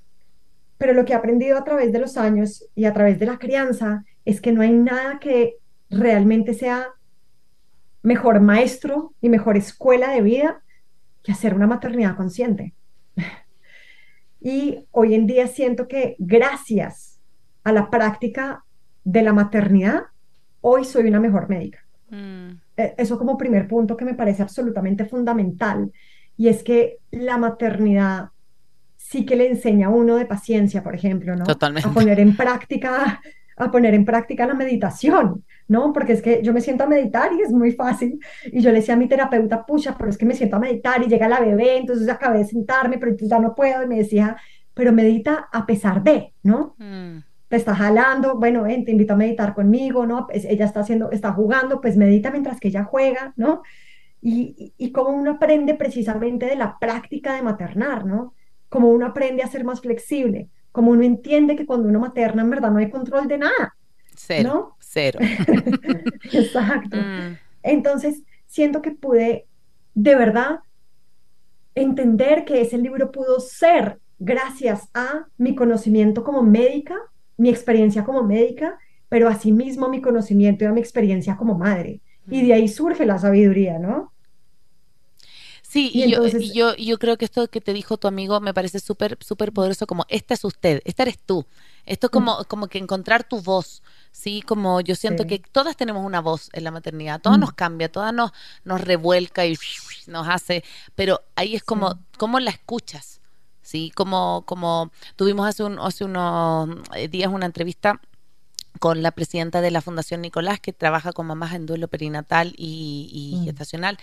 Pero 0.78 0.94
lo 0.94 1.04
que 1.04 1.14
he 1.14 1.16
aprendido 1.16 1.58
a 1.58 1.64
través 1.64 1.92
de 1.92 1.98
los 1.98 2.16
años 2.16 2.64
y 2.76 2.86
a 2.86 2.94
través 2.94 3.18
de 3.18 3.26
la 3.26 3.40
crianza 3.40 4.06
es 4.24 4.40
que 4.40 4.52
no 4.52 4.62
hay 4.62 4.72
nada 4.72 5.18
que 5.20 5.56
realmente 5.90 6.54
sea 6.54 6.90
mejor 8.04 8.40
maestro 8.40 9.16
y 9.20 9.30
mejor 9.30 9.58
escuela 9.58 10.12
de 10.12 10.22
vida 10.22 10.62
que 11.24 11.32
hacer 11.32 11.56
una 11.56 11.66
maternidad 11.66 12.16
consciente. 12.16 12.76
y 14.40 14.86
hoy 14.92 15.16
en 15.16 15.26
día 15.26 15.48
siento 15.48 15.88
que 15.88 16.18
gracias 16.20 17.20
a 17.64 17.72
la 17.72 17.90
práctica 17.90 18.64
de 19.04 19.24
la 19.24 19.34
maternidad, 19.34 20.04
hoy 20.62 20.86
soy 20.86 21.08
una 21.08 21.20
mejor 21.20 21.50
médica. 21.50 21.84
Mm. 22.12 22.52
E, 22.78 22.94
eso 22.96 23.18
como 23.18 23.40
primer 23.40 23.68
punto 23.68 23.98
que 23.98 24.06
me 24.06 24.14
parece 24.14 24.44
absolutamente 24.44 25.06
fundamental 25.06 25.92
y 26.38 26.48
es 26.48 26.64
que 26.64 27.00
la 27.12 27.38
maternidad 27.38 28.30
sí 28.96 29.26
que 29.26 29.36
le 29.36 29.48
enseña 29.48 29.88
a 29.88 29.90
uno 29.90 30.16
de 30.16 30.26
paciencia, 30.26 30.84
por 30.84 30.94
ejemplo, 30.94 31.36
¿no? 31.36 31.46
Totalmente. 31.46 31.90
A 31.90 31.92
poner 31.92 32.20
en 32.20 32.36
práctica, 32.38 33.22
a 33.56 33.72
poner 33.72 33.94
en 33.96 34.06
práctica 34.06 34.46
la 34.46 34.54
meditación, 34.54 35.44
¿no? 35.68 35.92
Porque 35.94 36.14
es 36.14 36.22
que 36.22 36.42
yo 36.44 36.54
me 36.54 36.62
siento 36.62 36.84
a 36.84 36.88
meditar 36.88 37.32
y 37.34 37.42
es 37.42 37.52
muy 37.52 37.72
fácil. 37.72 38.20
Y 38.52 38.62
yo 38.62 38.72
le 38.72 38.80
decía 38.80 38.94
a 38.94 38.98
mi 38.98 39.08
terapeuta, 39.08 39.66
pucha, 39.66 39.96
pero 39.98 40.10
es 40.10 40.18
que 40.18 40.26
me 40.26 40.36
siento 40.36 40.58
a 40.58 40.60
meditar 40.60 41.02
y 41.02 41.08
llega 41.08 41.28
la 41.28 41.40
bebé, 41.40 41.78
entonces 41.78 42.08
acabé 42.10 42.40
de 42.40 42.46
sentarme, 42.46 42.98
pero 42.98 43.16
ya 43.18 43.40
no 43.40 43.56
puedo. 43.56 43.84
Y 43.84 43.88
me 43.88 43.98
decía, 43.98 44.38
pero 44.74 44.94
medita 44.94 45.48
a 45.52 45.66
pesar 45.66 46.04
de, 46.04 46.34
¿no? 46.44 46.76
Mm. 46.78 47.20
Te 47.48 47.56
está 47.56 47.74
jalando, 47.74 48.38
bueno, 48.38 48.64
ven, 48.64 48.84
te 48.84 48.92
invito 48.92 49.14
a 49.14 49.18
meditar 49.18 49.56
conmigo, 49.56 50.06
¿no? 50.06 50.28
Pues 50.28 50.44
ella 50.46 50.66
está 50.66 50.82
haciendo, 50.82 51.12
está 51.12 51.32
jugando, 51.32 51.80
pues 51.80 51.96
medita 51.96 52.30
mientras 52.30 52.60
que 52.60 52.68
ella 52.68 52.84
juega, 52.84 53.34
¿no? 53.38 53.64
Y, 54.22 54.74
y, 54.78 54.92
cómo 54.92 55.10
uno 55.10 55.32
aprende 55.32 55.76
precisamente 55.76 56.48
de 56.48 56.56
la 56.56 56.80
práctica 56.80 57.36
de 57.36 57.44
maternar, 57.44 58.06
¿no? 58.06 58.34
Cómo 58.68 58.90
uno 58.90 59.06
aprende 59.06 59.44
a 59.44 59.48
ser 59.48 59.64
más 59.64 59.82
flexible, 59.82 60.50
cómo 60.72 60.92
uno 60.92 61.04
entiende 61.04 61.56
que 61.56 61.66
cuando 61.66 61.88
uno 61.88 62.00
materna 62.00 62.42
en 62.42 62.50
verdad 62.50 62.72
no 62.72 62.80
hay 62.80 62.90
control 62.90 63.28
de 63.28 63.38
nada. 63.38 63.76
Cero, 64.16 64.50
¿no? 64.50 64.76
cero. 64.80 65.20
Exacto. 66.34 66.98
Mm. 66.98 67.38
Entonces, 67.62 68.24
siento 68.48 68.82
que 68.82 68.92
pude 68.92 69.46
de 69.94 70.16
verdad 70.16 70.60
entender 71.76 72.44
que 72.44 72.62
ese 72.62 72.78
libro 72.78 73.12
pudo 73.12 73.40
ser 73.40 74.00
gracias 74.18 74.90
a 74.96 75.28
mi 75.38 75.54
conocimiento 75.54 76.24
como 76.24 76.42
médica, 76.42 76.96
mi 77.38 77.50
experiencia 77.50 78.04
como 78.04 78.24
médica, 78.24 78.80
pero 79.10 79.30
asimismo 79.30 79.90
mi 79.90 80.02
conocimiento 80.02 80.66
y 80.66 80.70
mi 80.70 80.80
experiencia 80.80 81.38
como 81.38 81.56
madre 81.56 82.02
y 82.30 82.46
de 82.46 82.54
ahí 82.54 82.68
surge 82.68 83.06
la 83.06 83.18
sabiduría, 83.20 83.80
¿no? 83.80 84.12
Sí, 85.62 85.92
y, 85.94 86.10
yo, 86.54 86.76
yo, 86.76 86.98
creo 86.98 87.18
que 87.18 87.26
esto 87.26 87.50
que 87.50 87.60
te 87.60 87.74
dijo 87.74 87.98
tu 87.98 88.08
amigo 88.08 88.40
me 88.40 88.54
parece 88.54 88.80
súper, 88.80 89.18
súper 89.20 89.52
poderoso, 89.52 89.86
como 89.86 90.06
esta 90.08 90.34
es 90.34 90.46
usted, 90.46 90.82
esta 90.86 91.04
eres 91.04 91.20
tú. 91.20 91.46
Esto 91.86 92.08
es 92.08 92.12
como, 92.12 92.40
mm. 92.40 92.44
como 92.46 92.68
que 92.68 92.78
encontrar 92.78 93.26
tu 93.26 93.42
voz, 93.42 93.84
¿sí? 94.12 94.42
Como 94.42 94.80
yo 94.80 94.96
siento 94.96 95.28
que 95.28 95.40
todas 95.40 95.76
tenemos 95.76 96.06
una 96.06 96.22
voz 96.22 96.50
en 96.54 96.64
la 96.64 96.72
maternidad, 96.72 97.20
todas 97.22 97.38
mm. 97.38 97.42
nos 97.42 97.54
cambia, 97.54 97.92
todas 97.92 98.14
nos, 98.14 98.32
nos 98.64 98.80
revuelca 98.80 99.46
y 99.46 99.58
nos 100.08 100.28
hace, 100.30 100.64
pero 100.96 101.22
ahí 101.36 101.56
es 101.56 101.64
como, 101.64 102.00
¿cómo 102.18 102.40
la 102.40 102.52
escuchas? 102.52 103.20
¿Sí? 103.62 103.92
Como, 103.94 104.44
como 104.46 104.92
tuvimos 105.18 105.48
hace, 105.50 105.64
un, 105.64 105.80
hace 105.80 106.06
unos 106.06 106.70
días 107.10 107.30
una 107.30 107.46
entrevista 107.46 108.00
con 108.80 109.02
la 109.02 109.12
presidenta 109.12 109.62
de 109.62 109.72
la 109.72 109.82
Fundación 109.82 110.22
Nicolás, 110.22 110.60
que 110.60 110.74
trabaja 110.74 111.14
con 111.14 111.28
mamás 111.28 111.54
en 111.54 111.66
duelo 111.66 111.88
perinatal 111.88 112.54
y, 112.58 113.38
mm. 113.40 113.46
gestacional. 113.46 113.98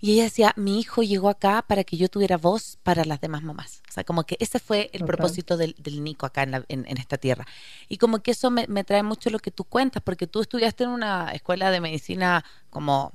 Y 0.00 0.12
ella 0.12 0.24
decía, 0.24 0.52
mi 0.56 0.78
hijo 0.78 1.02
llegó 1.02 1.28
acá 1.30 1.64
para 1.66 1.82
que 1.82 1.96
yo 1.96 2.08
tuviera 2.08 2.36
voz 2.36 2.78
para 2.82 3.04
las 3.04 3.20
demás 3.20 3.42
mamás. 3.42 3.82
O 3.88 3.92
sea, 3.92 4.04
como 4.04 4.24
que 4.24 4.36
ese 4.40 4.58
fue 4.58 4.90
el 4.92 5.04
propósito 5.04 5.56
del, 5.56 5.74
Nico 6.02 6.26
acá 6.26 6.42
en, 6.42 6.98
esta 6.98 7.16
tierra. 7.16 7.46
Y 7.88 7.96
como 7.96 8.18
que 8.18 8.32
eso 8.32 8.50
me, 8.50 8.66
trae 8.84 9.02
mucho 9.02 9.30
lo 9.30 9.38
que 9.38 9.50
tú 9.50 9.64
cuentas, 9.64 10.02
porque 10.02 10.26
tú 10.26 10.42
estudiaste 10.42 10.84
en 10.84 10.90
una 10.90 11.30
escuela 11.32 11.70
de 11.70 11.80
medicina 11.80 12.44
como 12.68 13.12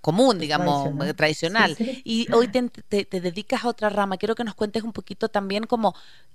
común, 0.00 0.38
digamos, 0.38 0.90
tradicional. 1.16 1.76
Y 2.04 2.32
hoy 2.32 2.48
te, 2.48 2.68
te, 2.68 3.20
dedicas 3.20 3.64
a 3.64 3.68
otra 3.68 3.88
rama. 3.88 4.16
Quiero 4.16 4.34
que 4.34 4.44
nos 4.44 4.54
cuentes 4.54 4.82
un 4.82 4.92
poquito 4.92 5.28
también 5.28 5.64
como 5.64 5.94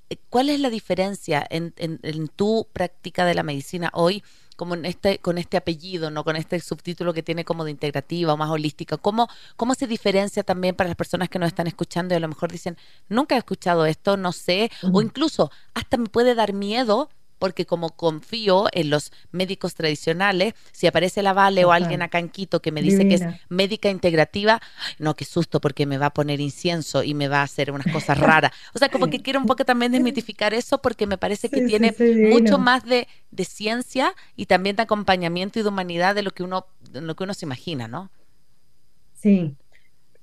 eh, 0.09 0.17
cuál 0.29 0.49
es 0.49 0.59
la 0.59 0.69
diferencia 0.69 1.45
en, 1.49 1.73
en, 1.77 2.27
tu 2.29 2.67
práctica 2.73 3.25
de 3.25 3.35
la 3.35 3.43
medicina 3.43 3.89
hoy 3.93 4.23
como 4.55 4.75
en 4.75 4.85
este, 4.85 5.17
con 5.17 5.39
este 5.39 5.57
apellido, 5.57 6.11
¿no? 6.11 6.23
Con 6.23 6.35
este 6.35 6.59
subtítulo 6.59 7.13
que 7.13 7.23
tiene 7.23 7.43
como 7.43 7.63
de 7.65 7.71
integrativa 7.71 8.33
o 8.33 8.37
más 8.37 8.49
holística. 8.51 8.97
¿Cómo, 8.97 9.27
¿Cómo 9.55 9.73
se 9.73 9.87
diferencia 9.87 10.43
también 10.43 10.75
para 10.75 10.87
las 10.87 10.97
personas 10.97 11.29
que 11.29 11.39
nos 11.39 11.47
están 11.47 11.65
escuchando 11.65 12.13
y 12.13 12.17
a 12.17 12.19
lo 12.19 12.27
mejor 12.27 12.51
dicen, 12.51 12.77
nunca 13.09 13.35
he 13.35 13.37
escuchado 13.39 13.87
esto, 13.87 14.17
no 14.17 14.31
sé, 14.31 14.69
o 14.93 15.01
incluso 15.01 15.51
hasta 15.73 15.97
me 15.97 16.09
puede 16.09 16.35
dar 16.35 16.53
miedo 16.53 17.09
porque 17.41 17.65
como 17.65 17.89
confío 17.89 18.67
en 18.71 18.91
los 18.91 19.11
médicos 19.31 19.73
tradicionales, 19.73 20.53
si 20.71 20.85
aparece 20.85 21.23
la 21.23 21.33
Vale 21.33 21.65
o 21.65 21.71
alguien 21.71 22.03
acá 22.03 22.19
en 22.19 22.29
Quito 22.29 22.61
que 22.61 22.71
me 22.71 22.83
dice 22.83 23.07
que 23.07 23.15
es 23.15 23.23
médica 23.49 23.89
integrativa, 23.89 24.61
no, 24.99 25.15
qué 25.15 25.25
susto 25.25 25.59
porque 25.59 25.87
me 25.87 25.97
va 25.97 26.05
a 26.05 26.13
poner 26.13 26.39
incienso 26.39 27.01
y 27.01 27.15
me 27.15 27.27
va 27.27 27.39
a 27.39 27.43
hacer 27.43 27.71
unas 27.71 27.91
cosas 27.91 28.19
raras. 28.19 28.51
O 28.75 28.77
sea, 28.77 28.89
como 28.89 29.07
que 29.07 29.23
quiero 29.23 29.39
un 29.39 29.47
poco 29.47 29.65
también 29.65 29.91
desmitificar 29.91 30.53
eso 30.53 30.83
porque 30.83 31.07
me 31.07 31.17
parece 31.17 31.49
que 31.49 31.61
tiene 31.61 31.95
mucho 32.29 32.59
más 32.59 32.85
de, 32.85 33.07
de, 33.31 33.43
ciencia 33.43 34.13
y 34.35 34.45
también 34.45 34.75
de 34.75 34.83
acompañamiento 34.83 35.57
y 35.57 35.63
de 35.63 35.69
humanidad 35.69 36.13
de 36.13 36.21
lo 36.21 36.29
que 36.29 36.43
uno, 36.43 36.67
de 36.91 37.01
lo 37.01 37.15
que 37.15 37.23
uno 37.23 37.33
se 37.33 37.47
imagina, 37.47 37.87
¿no? 37.87 38.11
Sí, 39.15 39.55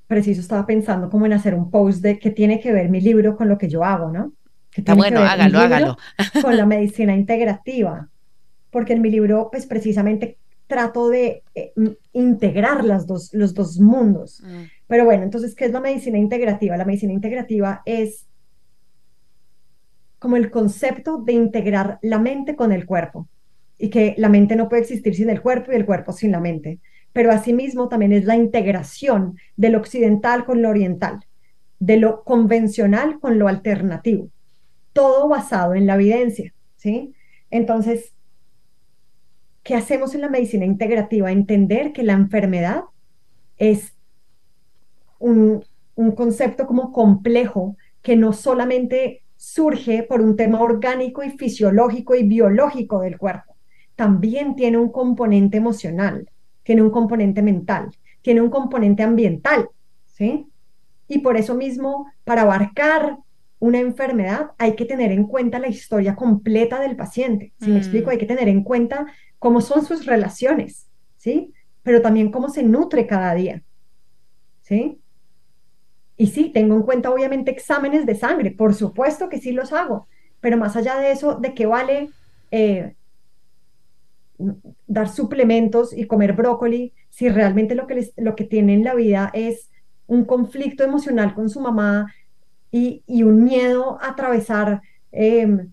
preciso 0.07 0.41
estaba 0.41 0.67
pensando 0.67 1.11
como 1.11 1.27
en 1.27 1.33
hacer 1.33 1.57
un 1.57 1.69
post 1.69 2.01
de 2.01 2.21
qué 2.21 2.31
tiene 2.31 2.61
que 2.61 2.73
ver 2.73 2.89
mi 2.91 3.01
libro 3.01 3.37
con 3.37 3.49
lo 3.49 3.59
que 3.59 3.69
yo 3.69 3.83
hago, 3.83 4.13
¿no? 4.13 4.33
Está 4.75 4.95
bueno, 4.95 5.21
hágalo, 5.21 5.59
hágalo. 5.59 5.97
Con 6.43 6.57
la 6.57 6.67
medicina 6.67 7.15
integrativa, 7.15 8.09
porque 8.71 8.93
en 8.93 9.03
mi 9.03 9.11
libro, 9.11 9.49
pues 9.51 9.67
precisamente 9.67 10.39
trato 10.67 11.09
de 11.09 11.43
eh, 11.55 11.73
integrar 12.13 12.85
las 12.85 13.07
dos, 13.07 13.33
los 13.33 13.55
dos 13.55 13.81
mundos. 13.81 14.43
Mm. 14.45 14.65
Pero 14.87 15.05
bueno, 15.05 15.23
entonces, 15.23 15.55
¿qué 15.55 15.65
es 15.65 15.73
la 15.73 15.81
medicina 15.81 16.19
integrativa? 16.19 16.77
La 16.77 16.85
medicina 16.85 17.13
integrativa 17.13 17.83
es 17.87 18.27
como 20.19 20.37
el 20.37 20.51
concepto 20.51 21.19
de 21.19 21.33
integrar 21.33 21.99
la 22.03 22.19
mente 22.19 22.57
con 22.57 22.73
el 22.73 22.87
cuerpo 22.87 23.29
y 23.79 23.89
que 23.89 24.15
la 24.19 24.29
mente 24.29 24.57
no 24.57 24.69
puede 24.69 24.83
existir 24.83 25.15
sin 25.15 25.31
el 25.31 25.41
cuerpo 25.41 25.73
y 25.73 25.77
el 25.77 25.87
cuerpo 25.87 26.13
sin 26.13 26.33
la 26.33 26.41
mente 26.41 26.81
pero 27.13 27.33
asimismo 27.33 27.89
también 27.89 28.13
es 28.13 28.25
la 28.25 28.37
integración 28.37 29.39
del 29.57 29.75
occidental 29.75 30.45
con 30.45 30.63
lo 30.63 30.69
oriental, 30.69 31.25
de 31.81 31.97
lo 31.97 32.23
convencional 32.23 33.19
con 33.21 33.39
lo 33.39 33.49
alternativo, 33.49 34.31
todo 34.99 35.29
basado 35.29 35.77
en 35.77 35.87
la 35.87 35.95
evidencia, 35.95 36.53
¿sí? 36.75 37.15
Entonces, 37.53 38.15
¿qué 39.63 39.77
hacemos 39.77 40.17
en 40.17 40.23
la 40.23 40.29
medicina 40.29 40.65
integrativa? 40.65 41.31
Entender 41.31 41.93
que 41.93 42.03
la 42.03 42.15
enfermedad 42.15 42.83
es 43.59 43.95
un, 45.21 45.65
un 45.95 46.11
concepto 46.17 46.67
como 46.67 46.93
complejo 46.93 47.77
que 48.03 48.17
no 48.17 48.33
solamente 48.33 49.23
surge 49.37 50.03
por 50.03 50.21
un 50.21 50.35
tema 50.35 50.61
orgánico 50.61 51.23
y 51.23 51.31
fisiológico 51.31 52.17
y 52.17 52.25
biológico 52.25 52.99
del 52.99 53.19
cuerpo, 53.19 53.55
también 53.95 54.57
tiene 54.57 54.79
un 54.79 54.91
componente 54.91 55.59
emocional, 55.59 56.29
tiene 56.65 56.83
un 56.83 56.91
componente 56.91 57.41
mental, 57.41 57.97
tiene 58.21 58.41
un 58.41 58.51
componente 58.51 59.05
ambiental, 59.05 59.69
¿sí? 60.07 60.49
Y 61.07 61.21
por 61.21 61.37
eso 61.37 61.55
mismo, 61.55 62.07
para 62.25 62.43
abarcar 62.43 63.19
una 63.61 63.79
enfermedad, 63.79 64.53
hay 64.59 64.77
que 64.77 64.85
tener 64.85 65.11
en 65.11 65.25
cuenta 65.25 65.59
la 65.59 65.69
historia 65.69 66.15
completa 66.15 66.81
del 66.81 66.97
paciente. 66.97 67.53
Si 67.61 67.69
me 67.69 67.75
mm. 67.75 67.79
explico, 67.79 68.11
hay 68.11 68.19
que 68.19 68.27
tener 68.27 68.49
en 68.49 68.63
cuenta 68.63 69.07
cómo 69.39 69.61
son 69.61 69.85
sus 69.85 70.07
relaciones, 70.07 70.87
¿sí? 71.17 71.53
Pero 71.83 72.03
también 72.03 72.31
cómo 72.31 72.49
se 72.49 72.63
nutre 72.63 73.07
cada 73.07 73.35
día, 73.35 73.63
¿sí? 74.63 75.01
Y 76.17 76.29
sí, 76.29 76.51
tengo 76.53 76.75
en 76.75 76.83
cuenta 76.83 77.11
obviamente 77.11 77.51
exámenes 77.51 78.07
de 78.07 78.15
sangre, 78.15 78.51
por 78.51 78.75
supuesto 78.75 79.29
que 79.29 79.39
sí 79.39 79.53
los 79.53 79.73
hago, 79.73 80.09
pero 80.41 80.57
más 80.57 80.77
allá 80.77 80.97
de 80.97 81.13
eso, 81.13 81.37
¿de 81.37 81.55
qué 81.55 81.67
vale 81.67 82.11
eh, 82.51 82.95
dar 84.87 85.09
suplementos 85.09 85.97
y 85.97 86.07
comer 86.07 86.33
brócoli 86.33 86.93
si 87.11 87.29
realmente 87.29 87.75
lo 87.75 87.87
que, 87.87 87.95
les, 87.95 88.13
lo 88.17 88.37
que 88.37 88.45
tiene 88.45 88.75
en 88.75 88.85
la 88.85 88.95
vida 88.95 89.31
es 89.33 89.71
un 90.07 90.25
conflicto 90.25 90.85
emocional 90.85 91.35
con 91.35 91.51
su 91.51 91.61
mamá 91.61 92.13
y, 92.71 93.23
un 93.23 93.45
miedo 93.45 93.99
a 94.01 94.11
atravesar, 94.11 94.83
em, 95.13 95.73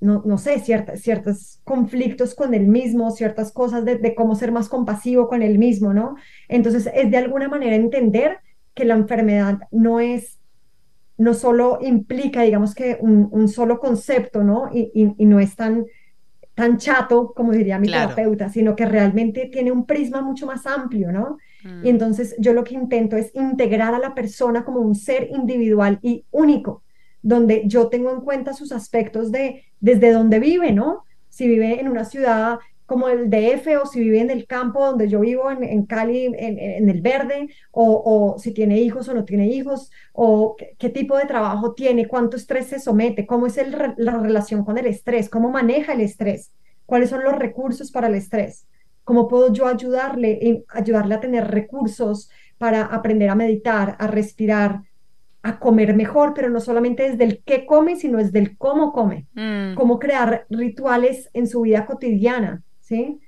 no, 0.00 0.22
no, 0.24 0.38
sé, 0.38 0.58
ciertos 0.60 1.60
conflictos 1.64 2.34
con 2.34 2.54
él 2.54 2.66
mismo, 2.66 3.10
ciertas 3.10 3.52
cosas 3.52 3.84
de, 3.84 4.14
cómo 4.14 4.34
ser 4.34 4.52
más 4.52 4.68
compasivo 4.68 5.28
con 5.28 5.42
él 5.42 5.58
mismo, 5.58 5.94
¿no? 5.94 6.16
Entonces 6.48 6.90
es 6.94 7.10
de 7.10 7.16
alguna 7.16 7.48
manera 7.48 7.76
entender 7.76 8.38
que 8.74 8.84
la 8.84 8.94
enfermedad 8.94 9.60
no 9.70 10.00
es 10.00 10.38
no 11.18 11.32
solo 11.32 11.78
implica, 11.80 12.42
digamos 12.42 12.74
que 12.74 12.98
un, 13.00 13.48
solo 13.48 13.80
concepto, 13.80 14.44
¿no? 14.44 14.68
Y, 14.70 14.90
y, 15.16 15.24
no 15.24 15.40
es 15.40 15.56
tan 15.56 15.86
tan 16.54 16.78
chato, 16.78 17.34
como 17.34 17.52
diría 17.52 17.78
mi 17.78 17.86
terapeuta, 17.86 18.48
sino 18.48 18.74
que 18.74 18.86
realmente 18.86 19.50
tiene 19.52 19.72
un 19.72 19.84
prisma 19.84 20.22
mucho 20.22 20.46
más 20.46 20.66
amplio, 20.66 21.12
¿no? 21.12 21.36
Y 21.64 21.68
mm. 21.68 21.86
entonces 21.86 22.34
yo 22.38 22.52
lo 22.52 22.64
que 22.64 22.74
intento 22.74 23.16
es 23.16 23.34
integrar 23.34 23.94
a 23.94 23.98
la 23.98 24.14
persona 24.14 24.64
como 24.64 24.80
un 24.80 24.94
ser 24.94 25.28
individual 25.30 25.98
y 26.02 26.24
único, 26.30 26.82
donde 27.22 27.62
yo 27.66 27.88
tengo 27.88 28.12
en 28.12 28.20
cuenta 28.20 28.52
sus 28.52 28.72
aspectos 28.72 29.32
de 29.32 29.64
desde 29.80 30.12
donde 30.12 30.38
vive, 30.38 30.72
¿no? 30.72 31.04
Si 31.28 31.46
vive 31.46 31.80
en 31.80 31.88
una 31.88 32.04
ciudad 32.04 32.58
como 32.86 33.08
el 33.08 33.28
DF 33.28 33.82
o 33.82 33.86
si 33.86 34.00
vive 34.00 34.20
en 34.20 34.30
el 34.30 34.46
campo 34.46 34.86
donde 34.86 35.08
yo 35.08 35.20
vivo, 35.20 35.50
en, 35.50 35.86
Cali, 35.86 36.26
en, 36.26 36.88
el 36.88 37.02
verde, 37.02 37.48
o, 37.72 38.36
si 38.38 38.52
tiene 38.52 38.78
hijos 38.78 39.08
o 39.08 39.14
no 39.14 39.24
tiene 39.24 39.48
hijos, 39.48 39.90
o 40.12 40.56
qué, 40.78 40.88
tipo 40.88 41.16
de 41.18 41.26
trabajo 41.26 41.74
tiene, 41.74 42.06
cuánto 42.06 42.36
estrés 42.36 42.66
se 42.66 42.78
somete, 42.78 43.26
cómo 43.26 43.46
es 43.46 43.58
la 43.96 44.18
relación 44.18 44.64
con 44.64 44.78
el 44.78 44.86
estrés, 44.86 45.28
cómo 45.28 45.50
maneja 45.50 45.92
el 45.92 46.00
estrés, 46.00 46.52
cuáles 46.86 47.10
son 47.10 47.24
los 47.24 47.34
recursos 47.34 47.90
para 47.90 48.06
el 48.06 48.14
estrés, 48.14 48.66
cómo 49.06 49.28
puedo 49.28 49.52
yo 49.52 49.68
ayudarle, 49.68 50.64
ayudarle 50.68 51.14
a 51.14 51.20
tener 51.20 51.46
recursos 51.46 52.28
para 52.58 52.82
aprender 52.82 53.30
a 53.30 53.36
meditar, 53.36 53.96
a 54.00 54.08
respirar, 54.08 54.82
a 55.42 55.60
comer 55.60 55.94
mejor, 55.94 56.34
pero 56.34 56.50
no 56.50 56.58
solamente 56.58 57.08
desde 57.08 57.22
el 57.22 57.40
qué 57.44 57.66
come, 57.66 57.94
sino 57.94 58.18
desde 58.18 58.40
el 58.40 58.58
cómo 58.58 58.92
come, 58.92 59.28
mm. 59.34 59.76
cómo 59.76 60.00
crear 60.00 60.44
rituales 60.50 61.30
en 61.34 61.46
su 61.46 61.60
vida 61.60 61.86
cotidiana, 61.86 62.64
¿sí? 62.80 63.20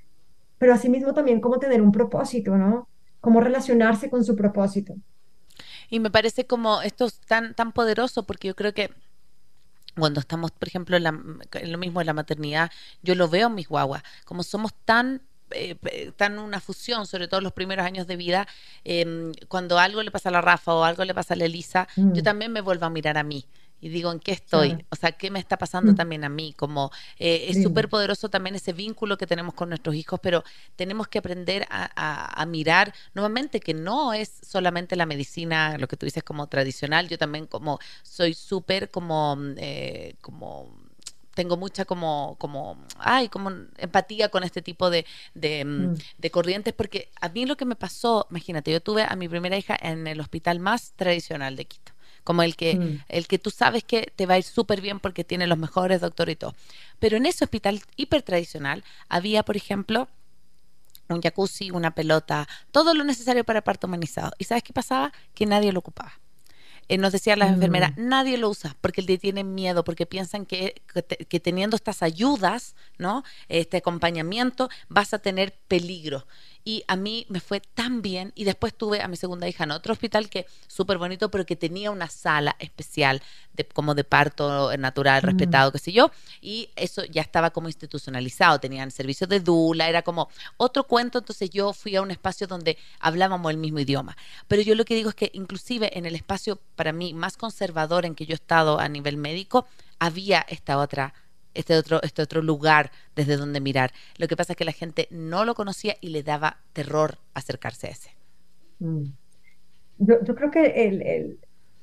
Pero 0.59 0.75
asimismo 0.75 1.15
también 1.15 1.41
cómo 1.41 1.61
tener 1.61 1.81
un 1.81 1.93
propósito, 1.93 2.57
¿no? 2.57 2.89
Cómo 3.21 3.41
relacionarse 3.41 4.11
con 4.11 4.25
su 4.25 4.35
propósito. 4.35 4.97
Y 5.91 6.01
me 6.01 6.11
parece 6.11 6.45
como 6.45 6.83
esto 6.83 7.07
es 7.07 7.21
tan, 7.21 7.55
tan 7.55 7.71
poderoso 7.71 8.25
porque 8.25 8.49
yo 8.49 8.57
creo 8.57 8.75
que 8.75 8.91
cuando 9.97 10.19
estamos, 10.19 10.51
por 10.51 10.67
ejemplo, 10.67 10.97
en, 10.97 11.05
lo 11.71 11.79
mismo 11.79 12.01
de 12.01 12.07
la 12.07 12.15
maternidad, 12.15 12.73
yo 13.01 13.15
lo 13.15 13.29
veo 13.29 13.47
en 13.47 13.55
mis 13.55 13.69
guaguas, 13.69 14.03
como 14.25 14.43
somos 14.43 14.75
tan 14.85 15.23
eh, 15.51 16.13
tan 16.17 16.39
una 16.39 16.61
fusión, 16.61 17.07
sobre 17.07 17.29
todo 17.29 17.39
en 17.39 17.45
los 17.45 17.53
primeros 17.53 17.85
años 17.85 18.07
de 18.07 18.17
vida, 18.17 18.47
em, 18.85 19.33
cuando 19.49 19.79
algo 19.79 20.03
le 20.03 20.11
pasa 20.11 20.29
a 20.29 20.33
la 20.33 20.41
Rafa 20.41 20.75
o 20.75 20.85
algo 20.85 21.05
le 21.05 21.15
pasa 21.15 21.35
a 21.35 21.37
la 21.37 21.45
Elisa, 21.45 21.89
yo 21.97 22.05
mm. 22.05 22.23
también 22.23 22.53
me 22.53 22.61
vuelvo 22.61 22.87
a 22.87 22.91
mirar 22.91 23.19
a 23.19 23.23
mí 23.23 23.47
y 23.81 23.89
digo 23.89 24.11
en 24.11 24.19
qué 24.19 24.33
estoy, 24.33 24.85
o 24.91 24.97
sea, 24.97 25.13
qué 25.13 25.31
me 25.31 25.39
está 25.39 25.57
pasando 25.57 25.93
mm. 25.93 25.97
también 25.97 26.25
a 26.25 26.29
mí, 26.29 26.53
como 26.57 26.91
eh, 27.19 27.47
es 27.49 27.63
súper 27.63 27.89
poderoso 27.89 28.29
también 28.29 28.57
ese 28.57 28.73
vínculo 28.73 29.17
que 29.17 29.27
tenemos 29.27 29.55
con 29.55 29.69
nuestros 29.69 29.95
hijos, 29.95 30.19
pero 30.21 30.43
tenemos 30.77 31.09
que 31.09 31.19
aprender 31.19 31.67
a, 31.71 32.45
mirar 32.49 32.95
nuevamente 33.15 33.61
que 33.61 33.75
no 33.75 34.15
es 34.15 34.33
solamente 34.43 34.97
la 34.97 35.07
medicina, 35.07 35.77
lo 35.79 35.87
que 35.87 35.97
tú 35.97 36.07
dices 36.07 36.23
como 36.23 36.47
tradicional, 36.47 37.09
yo 37.09 37.19
también 37.19 37.47
como 37.47 37.79
soy 38.03 38.35
súper 38.35 38.91
como, 38.91 39.37
eh, 39.57 40.15
como 40.21 40.78
tengo 41.39 41.57
mucha 41.57 41.85
como, 41.85 42.35
como, 42.41 42.77
ay, 42.99 43.29
como 43.29 43.53
empatía 43.77 44.29
con 44.29 44.43
este 44.43 44.61
tipo 44.61 44.91
de, 44.91 45.07
de, 45.35 45.65
mm, 45.65 45.91
mm. 45.93 45.99
de, 46.19 46.31
corrientes, 46.33 46.75
porque 46.75 47.11
a 47.21 47.29
mí 47.29 47.47
lo 47.47 47.57
que 47.57 47.65
me 47.65 47.77
pasó, 47.77 48.27
imagínate, 48.29 48.73
yo 48.73 48.81
tuve 48.83 49.07
a 49.09 49.15
mi 49.15 49.29
primera 49.29 49.57
hija 49.57 49.79
en 49.81 50.09
el 50.09 50.19
hospital 50.19 50.59
más 50.59 50.95
tradicional 50.97 51.55
de 51.55 51.67
Quito 51.67 51.93
como 52.25 52.43
el 52.43 52.57
que, 52.57 52.75
mm. 52.75 53.05
el 53.09 53.29
que 53.29 53.39
tú 53.39 53.51
sabes 53.51 53.85
que 53.85 54.13
te 54.17 54.27
va 54.27 54.35
a 54.35 54.39
ir 54.39 54.45
súper 54.45 54.81
bien 54.81 54.99
porque 54.99 55.23
tiene 55.23 55.47
los 55.47 55.57
mejores 55.57 56.01
doctores 56.01 56.33
y 56.33 56.37
todo. 56.37 56.57
Pero 56.99 57.17
en 57.17 57.25
ese 57.25 57.45
hospital 57.45 57.81
hiper 57.95 58.23
tradicional 58.23 58.83
había, 59.09 59.45
por 59.45 59.57
ejemplo, 59.57 60.09
un 61.09 61.23
jacuzzi, 61.23 61.71
una 61.71 61.95
pelota, 61.95 62.49
todo 62.73 62.95
lo 62.95 63.05
necesario 63.05 63.45
para 63.45 63.63
parto 63.63 63.87
humanizado. 63.87 64.33
¿Y 64.39 64.45
sabes 64.45 64.65
qué 64.65 64.73
pasaba? 64.73 65.13
Que 65.35 65.47
nadie 65.47 65.73
lo 65.73 65.79
ocupaba. 65.79 66.19
Eh, 66.89 66.99
nos 66.99 67.13
decían 67.13 67.39
las 67.39 67.51
enfermeras, 67.51 67.93
nadie 67.97 68.39
lo 68.39 68.49
usa 68.49 68.77
porque 68.81 69.03
le 69.03 69.19
tienen 69.19 69.55
miedo, 69.55 69.85
porque 69.85 70.07
piensan 70.07 70.47
que, 70.47 70.83
que, 71.29 71.41
teniendo 71.41 71.77
estas 71.77 72.03
ayudas, 72.03 72.75
¿no? 72.97 73.25
Este 73.49 73.77
acompañamiento, 73.77 74.71
vas 74.89 75.13
a 75.13 75.19
tener 75.19 75.53
peligro 75.69 76.27
y 76.65 76.85
a 76.87 76.97
mí 76.97 77.27
me 77.29 77.41
fue 77.41 77.61
tan 77.61 78.03
bien. 78.03 78.33
Y 78.35 78.45
después 78.45 78.75
tuve 78.75 79.01
a 79.01 79.09
mi 79.09 79.17
segunda 79.17 79.49
hija 79.49 79.65
en 79.65 79.71
otro 79.71 79.93
hospital 79.93 80.29
que 80.29 80.47
súper 80.67 80.99
bonito 80.99 81.31
pero 81.31 81.47
que 81.47 81.57
tenía 81.57 81.91
una 81.91 82.09
sala 82.09 82.57
especial 82.59 83.23
de, 83.55 83.65
como 83.65 83.95
de 83.95 84.05
parto 84.05 84.77
natural, 84.77 85.23
mm. 85.23 85.27
respetado, 85.27 85.73
qué 85.73 85.79
sé 85.79 85.93
yo, 85.93 86.11
y 86.41 86.71
eso 86.77 87.05
ya 87.05 87.23
estaba 87.23 87.51
como 87.51 87.69
institucionalizado, 87.69 88.61
tenían 88.61 88.91
servicios 88.91 89.29
de 89.29 89.41
dula, 89.41 89.89
era 89.89 90.03
como 90.03 90.29
otro 90.57 90.85
cuento, 90.85 91.19
entonces 91.19 91.51
yo 91.51 91.73
fui 91.73 91.97
a 91.97 92.03
un 92.03 92.11
espacio 92.11 92.47
donde 92.47 92.79
hablábamos 93.01 93.51
el 93.51 93.57
mismo 93.57 93.81
idioma, 93.81 94.17
pero 94.47 94.63
yo 94.63 94.75
lo 94.75 94.85
que 94.85 94.95
digo 94.95 95.11
es 95.11 95.15
que 95.15 95.31
inclusive 95.35 95.99
en 95.99 96.07
el 96.07 96.15
espacio 96.15 96.61
para 96.77 96.93
mí 96.93 97.15
más 97.15 97.37
conservador 97.37 98.07
en 98.07 98.15
que 98.15 98.27
yo 98.27 98.33
he 98.33 98.35
estado 98.35 98.79
a 98.79 98.89
nivel 98.89 99.17
médico, 99.17 99.67
había 99.99 100.45
esta 100.49 100.79
otra 100.79 101.15
este 101.55 101.77
otro, 101.77 102.01
este 102.03 102.23
otro 102.23 102.43
lugar 102.43 102.91
desde 103.17 103.37
donde 103.37 103.61
mirar. 103.61 103.91
Lo 104.17 104.29
que 104.29 104.37
pasa 104.37 104.53
es 104.53 104.57
que 104.57 104.65
la 104.65 104.73
gente 104.73 105.09
no 105.11 105.45
lo 105.45 105.55
conocía 105.55 105.97
y 106.01 106.09
le 106.09 106.23
daba 106.23 106.59
terror 106.73 107.19
acercarse 107.35 107.89
a 107.89 107.91
ese. 107.91 108.11
Mm. 108.79 109.05
Yo, 109.99 110.35
creo 110.35 110.51
que 110.51 111.37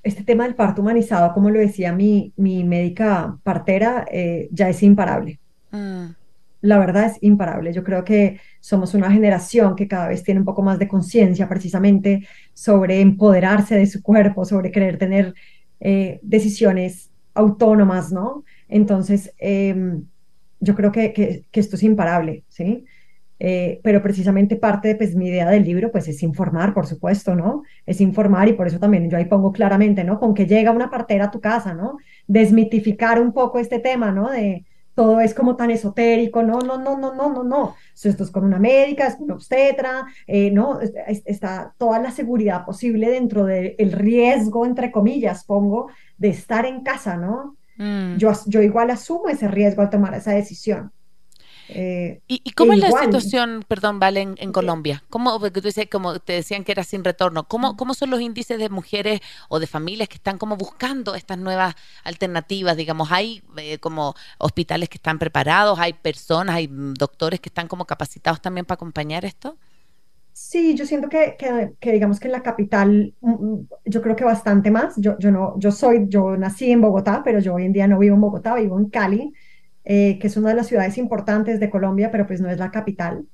este 0.03 0.23
tema 0.23 0.45
del 0.45 0.55
parto 0.55 0.81
humanizado, 0.81 1.33
como 1.33 1.49
lo 1.49 1.59
decía 1.59 1.91
mi, 1.91 2.31
mi 2.37 2.63
médica 2.63 3.37
partera, 3.43 4.05
eh, 4.09 4.47
ya 4.51 4.69
es 4.69 4.81
imparable. 4.83 5.39
Mm. 5.71 6.05
La 6.61 6.79
verdad 6.79 7.05
es 7.07 7.17
imparable. 7.21 7.73
Yo 7.73 7.83
creo 7.83 8.03
que 8.03 8.39
somos 8.59 8.93
una 8.93 9.11
generación 9.11 9.75
que 9.75 9.87
cada 9.87 10.07
vez 10.07 10.23
tiene 10.23 10.39
un 10.39 10.45
poco 10.45 10.63
más 10.63 10.79
de 10.79 10.87
conciencia 10.87 11.49
precisamente 11.49 12.27
sobre 12.53 13.01
empoderarse 13.01 13.75
de 13.75 13.85
su 13.85 14.01
cuerpo, 14.01 14.45
sobre 14.45 14.71
querer 14.71 14.97
tener 14.97 15.35
eh, 15.79 16.19
decisiones 16.23 17.11
autónomas, 17.33 18.11
¿no? 18.11 18.45
Entonces, 18.69 19.33
em, 19.37 20.05
yo 20.59 20.75
creo 20.75 20.91
que, 20.91 21.13
que, 21.13 21.45
que, 21.51 21.59
esto 21.59 21.75
es 21.75 21.83
imparable, 21.83 22.43
¿sí? 22.47 22.85
Eh, 23.37 23.81
pero 23.83 24.01
precisamente 24.01 24.55
parte 24.55 24.89
de 24.89 24.95
pues, 24.95 25.13
mi 25.13 25.27
idea 25.27 25.49
del 25.49 25.65
libro 25.65 25.91
pues 25.91 26.07
es 26.07 26.23
informar, 26.23 26.73
por 26.73 26.87
supuesto, 26.87 27.35
¿no? 27.35 27.63
Es 27.85 27.99
informar 27.99 28.47
y 28.47 28.53
por 28.53 28.67
eso 28.67 28.79
también 28.79 29.09
yo 29.09 29.17
ahí 29.17 29.25
pongo 29.25 29.51
claramente, 29.51 30.03
¿no? 30.03 30.19
Con 30.19 30.33
que 30.33 30.45
llega 30.45 30.71
una 30.71 30.89
partera 30.89 31.25
a 31.25 31.31
tu 31.31 31.41
casa, 31.41 31.73
¿no? 31.73 31.97
Desmitificar 32.27 33.21
un 33.21 33.33
poco 33.33 33.59
este 33.59 33.79
tema, 33.79 34.11
¿no? 34.11 34.29
De 34.29 34.63
todo 34.93 35.19
es 35.19 35.33
como 35.33 35.57
tan 35.57 35.71
esotérico, 35.71 36.41
no, 36.43 36.59
no, 36.59 36.77
no, 36.77 36.97
no, 36.97 37.13
no, 37.13 37.33
no, 37.33 37.43
no. 37.43 37.75
Esto 38.01 38.23
es 38.23 38.31
con 38.31 38.45
una 38.45 38.59
médica, 38.59 39.07
es 39.07 39.15
con 39.15 39.25
una 39.25 39.33
obstetra, 39.35 40.05
eh, 40.25 40.51
¿no? 40.51 40.79
Está 40.81 41.75
toda 41.77 41.99
la 41.99 42.11
seguridad 42.11 42.65
posible 42.65 43.09
dentro 43.09 43.45
del 43.45 43.91
riesgo, 43.91 44.65
entre 44.65 44.91
comillas, 44.91 45.43
pongo, 45.43 45.89
de 46.17 46.29
estar 46.29 46.65
en 46.65 46.81
casa, 46.83 47.17
¿no? 47.17 47.57
Mm. 47.77 48.17
Yo, 48.17 48.31
yo 48.45 48.61
igual 48.61 48.89
asumo 48.89 49.27
ese 49.27 49.47
riesgo 49.47 49.81
al 49.81 49.89
tomar 49.89 50.13
esa 50.13 50.31
decisión. 50.31 50.91
Eh, 51.67 52.21
¿Y, 52.27 52.51
cómo 52.51 52.73
es 52.73 52.79
la 52.79 52.91
situación, 52.91 53.65
perdón, 53.67 53.99
Vale, 53.99 54.21
en, 54.21 54.51
Colombia? 54.51 55.03
¿Cómo, 55.09 55.39
tú 55.39 55.61
dices, 55.61 55.87
como 55.91 56.19
te 56.19 56.33
decían 56.33 56.63
que 56.63 56.71
era 56.71 56.83
sin 56.83 57.03
retorno, 57.03 57.47
¿cómo, 57.47 57.75
¿cómo 57.75 57.93
son 57.93 58.11
los 58.11 58.21
índices 58.21 58.59
de 58.59 58.69
mujeres 58.69 59.21
o 59.49 59.59
de 59.59 59.65
familias 59.65 60.07
que 60.07 60.15
están 60.15 60.37
como 60.37 60.57
buscando 60.57 61.15
estas 61.15 61.37
nuevas 61.37 61.75
alternativas? 62.03 62.77
Digamos, 62.77 63.11
¿hay 63.11 63.41
eh, 63.57 63.79
como 63.79 64.15
hospitales 64.37 64.89
que 64.89 64.97
están 64.97 65.17
preparados? 65.17 65.79
¿Hay 65.79 65.93
personas, 65.93 66.55
hay 66.55 66.69
doctores 66.69 67.39
que 67.39 67.49
están 67.49 67.67
como 67.67 67.85
capacitados 67.85 68.41
también 68.41 68.65
para 68.65 68.75
acompañar 68.75 69.25
esto? 69.25 69.57
Sí, 70.37 70.75
yo 70.75 70.85
siento 70.85 71.07
que, 71.07 71.37
que, 71.79 71.91
digamos 71.93 72.19
que 72.19 72.27
en 72.27 72.33
la 72.33 72.43
capital, 72.43 73.15
mm, 73.21 73.31
mm, 73.31 73.67
yo 73.85 74.01
creo 74.01 74.15
que 74.17 74.25
bastante 74.25 74.69
más. 74.69 74.95
Yo, 74.97 75.17
yo 75.17 75.31
no, 75.31 75.57
yo 75.59 75.71
soy, 75.71 76.07
yo 76.09 76.35
nací 76.35 76.71
en 76.71 76.81
Bogotá, 76.81 77.21
pero 77.23 77.39
yo 77.39 77.53
hoy 77.55 77.63
en 77.65 77.71
día 77.73 77.87
no 77.87 77.97
vivo 77.99 78.15
en 78.15 78.21
Bogotá, 78.21 78.55
vivo 78.55 78.77
en 78.77 78.89
Cali. 78.89 79.33
Eh, 79.85 80.17
que 80.19 80.27
es 80.27 80.35
una 80.37 80.49
de 80.49 80.55
las 80.55 80.67
ciudades 80.67 80.97
importantes 80.97 81.59
de 81.59 81.69
Colombia, 81.69 82.11
pero 82.11 82.25
pues 82.27 82.41
no 82.41 82.49
es 82.49 82.57
la 82.59 82.71
capital. 82.71 83.25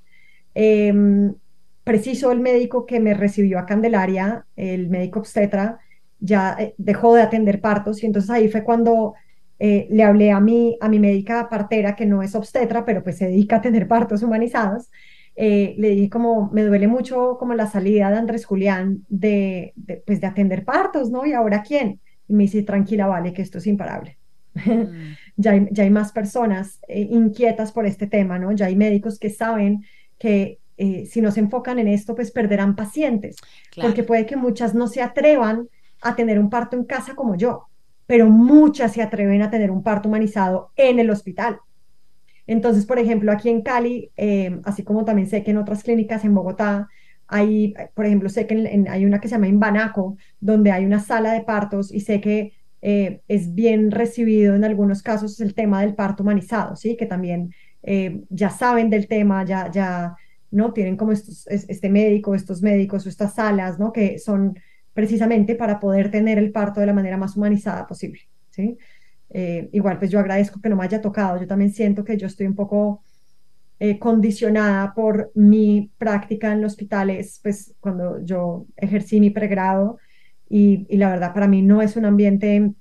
Em, 0.56 1.36
preciso 1.84 2.32
el 2.32 2.40
médico 2.42 2.86
que 2.86 3.00
me 3.00 3.14
recibió 3.16 3.60
a 3.60 3.66
Candelaria, 3.66 4.46
el 4.56 4.90
médico 4.90 5.20
obstetra, 5.20 5.80
ya 6.20 6.56
eh, 6.60 6.76
dejó 6.78 7.16
de 7.16 7.22
atender 7.24 7.62
partos 7.62 8.04
y 8.04 8.08
entonces 8.08 8.30
ahí 8.32 8.50
fue 8.50 8.64
cuando 8.64 9.14
eh, 9.60 9.88
le 9.92 10.04
hablé 10.04 10.32
a 10.32 10.40
mi, 10.40 10.78
a 10.82 10.90
mi 10.90 11.00
médica 11.00 11.50
partera, 11.50 11.96
que 11.96 12.06
no 12.06 12.24
es 12.24 12.36
obstetra, 12.36 12.86
pero 12.86 13.04
pues 13.04 13.18
se 13.18 13.28
dedica 13.28 13.58
a 13.58 13.60
atender 13.60 13.88
partos 13.88 14.24
humanizados. 14.24 14.90
Le 15.36 15.90
dije 15.90 16.10
como, 16.10 16.50
me 16.52 16.64
duele 16.64 16.88
mucho 16.88 17.38
como 17.40 17.54
la 17.54 17.68
salida 17.68 18.12
de 18.12 18.18
Andrés 18.18 18.46
Julián 18.46 19.06
de, 19.10 19.74
de, 19.76 20.04
pues 20.06 20.22
de 20.22 20.28
atender 20.28 20.66
partos, 20.66 21.10
¿no? 21.10 21.26
¿Y 21.26 21.34
ahora 21.34 21.64
quién? 21.64 22.00
Y 22.28 22.34
me 22.34 22.44
dice, 22.44 22.64
tranquila, 22.64 23.08
vale, 23.08 23.34
que 23.34 23.42
esto 23.42 23.58
es 23.58 23.68
imparable. 23.68 24.18
Mm. 24.54 25.14
ya, 25.38 25.52
hay, 25.52 25.68
ya, 25.72 25.84
hay, 25.84 25.90
más 25.90 26.12
personas 26.12 26.80
eh, 26.88 27.08
inquietas 27.10 27.72
por 27.72 27.86
este 27.86 28.08
tema, 28.08 28.38
¿no? 28.38 28.52
Ya 28.52 28.68
hay 28.68 28.76
médicos 28.76 29.18
que 29.18 29.30
saben 29.30 29.84
que 30.18 30.60
eh, 30.78 31.06
si 31.06 31.22
no 31.22 31.32
se 31.32 31.40
enfocan 31.40 31.80
en 31.80 31.88
esto, 31.88 32.16
pues 32.16 32.32
perderán 32.32 32.76
pacientes, 32.76 33.38
porque 33.80 34.04
puede 34.04 34.26
que 34.26 34.36
muchas 34.36 34.74
no 34.74 34.88
se 34.88 35.02
atrevan 35.02 35.70
a 36.02 36.16
tener 36.16 36.40
un 36.40 36.50
parto 36.50 36.76
en 36.76 36.86
casa 36.86 37.14
como 37.14 37.36
yo, 37.36 37.68
pero 38.08 38.28
muchas 38.28 38.94
se 38.94 39.02
atreven 39.02 39.42
a 39.44 39.52
tener 39.52 39.70
un 39.70 39.84
parto 39.84 40.10
humanizado 40.10 40.72
en 40.76 41.00
el 41.00 41.12
hospital. 41.12 41.60
Entonces, 42.48 42.86
por 42.86 43.00
ejemplo, 43.00 43.32
aquí 43.32 43.50
en 43.50 43.62
Cali, 43.62 44.12
eh, 44.18 44.60
así 44.64 44.84
como 44.84 45.06
también 45.06 45.28
sé 45.28 45.44
que 45.44 45.52
en 45.52 45.58
otras 45.58 45.84
clínicas 45.84 46.26
en 46.26 46.36
Bogotá, 46.36 46.90
hay, 47.28 47.74
por 47.94 48.06
ejemplo, 48.06 48.28
sé 48.28 48.46
que 48.46 48.86
hay 48.90 49.06
una 49.06 49.22
que 49.22 49.30
se 49.30 49.36
llama 49.36 49.48
Imbanaco, 49.48 50.18
donde 50.42 50.72
hay 50.72 50.86
una 50.86 51.00
sala 51.00 51.32
de 51.32 51.42
partos 51.42 51.92
y 51.94 52.02
sé 52.02 52.20
que 52.20 52.54
eh, 52.82 53.22
es 53.28 53.54
bien 53.56 53.92
recibido 53.92 54.56
en 54.56 54.64
algunos 54.66 55.02
casos 55.02 55.40
el 55.40 55.54
tema 55.54 55.82
del 55.82 55.96
parto 55.96 56.24
humanizado, 56.24 56.76
¿sí? 56.76 56.98
Que 56.98 57.06
también 57.06 57.54
eh, 57.84 58.24
ya 58.30 58.50
saben 58.50 58.90
del 58.90 59.08
tema, 59.08 59.46
ya, 59.46 59.72
ya, 59.72 60.16
¿no? 60.50 60.74
Tienen 60.74 60.98
como 60.98 61.14
este 61.14 61.90
médico, 61.90 62.36
estos 62.36 62.62
médicos 62.62 63.06
o 63.06 63.10
estas 63.10 63.36
salas, 63.36 63.80
¿no? 63.80 63.94
Que 63.94 64.20
son 64.20 64.60
precisamente 64.94 65.56
para 65.56 65.80
poder 65.80 66.12
tener 66.12 66.38
el 66.38 66.52
parto 66.52 66.80
de 66.80 66.88
la 66.88 66.94
manera 66.94 67.18
más 67.18 67.38
humanizada 67.38 67.88
posible, 67.88 68.22
¿sí? 68.50 68.78
Eh, 69.34 69.70
igual, 69.72 69.98
pues 69.98 70.12
yo 70.12 70.20
agradezco 70.20 70.60
que 70.62 70.70
no 70.70 70.76
me 70.76 70.84
haya 70.84 71.02
tocado, 71.02 71.40
yo 71.40 71.48
también 71.48 71.72
siento 71.72 72.04
que 72.04 72.18
yo 72.18 72.28
estoy 72.28 72.48
un 72.48 72.56
poco 72.56 73.04
condicionada 74.00 74.94
por 74.94 75.32
mi 75.34 75.92
práctica 75.98 76.54
en 76.54 76.62
los 76.62 76.74
hospitales, 76.74 77.40
pues 77.42 77.74
cuando 77.80 78.24
yo 78.24 78.68
ejercí 78.78 79.20
mi 79.20 79.32
pregrado, 79.32 79.98
y, 80.54 80.98
la 80.98 81.10
verdad 81.10 81.34
para 81.34 81.48
mí 81.48 81.62
no 81.62 81.82
es 81.82 81.96
un 81.96 82.04
ambiente, 82.04 82.74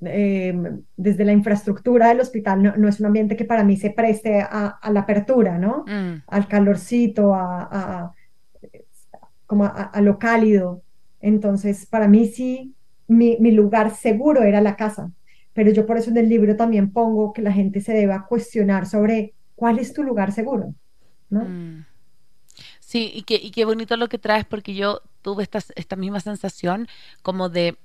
em, 0.00 0.82
desde 0.96 1.24
la 1.24 1.32
infraestructura 1.32 2.08
del 2.08 2.20
hospital, 2.20 2.74
no, 2.76 2.88
es 2.88 2.98
un 2.98 3.06
ambiente 3.06 3.36
que 3.36 3.44
para 3.44 3.62
mí 3.62 3.76
se 3.76 3.90
preste 3.90 4.40
a, 4.40 4.80
la 4.90 5.00
apertura, 5.00 5.56
¿no? 5.56 5.84
Mm. 5.86 6.24
Al 6.26 6.48
calorcito, 6.48 7.32
a, 7.32 8.12
como 9.46 9.64
a, 9.66 10.00
lo 10.00 10.18
cálido. 10.18 10.82
Entonces, 11.20 11.86
para 11.86 12.08
mí 12.08 12.26
sí, 12.26 12.74
mi, 13.08 13.36
lugar 13.52 13.94
seguro 13.94 14.42
era 14.42 14.60
la 14.60 14.76
casa. 14.76 15.12
Pero 15.52 15.70
yo 15.70 15.86
por 15.86 15.96
eso 15.96 16.10
en 16.10 16.18
el 16.18 16.28
libro 16.28 16.56
también 16.56 16.92
pongo 16.92 17.32
que 17.32 17.42
la 17.42 17.52
gente 17.52 17.80
se 17.80 17.92
deba 17.92 18.26
cuestionar 18.26 18.86
sobre 18.86 19.34
cuál 19.54 19.78
es 19.78 19.92
tu 19.92 20.02
lugar 20.02 20.32
seguro, 20.32 20.74
¿no? 21.30 21.44
Mm. 21.44 21.86
Sí, 22.80 23.10
y, 23.14 23.24
y 23.34 23.50
qué 23.50 23.64
bonito 23.64 23.96
lo 23.96 24.08
que 24.08 24.18
traes 24.18 24.44
porque 24.44 24.74
yo 24.74 25.00
tuve 25.22 25.42
esta, 25.42 25.60
esta 25.74 25.96
misma 25.96 26.20
sensación 26.20 26.88
como 27.22 27.48
de 27.48 27.76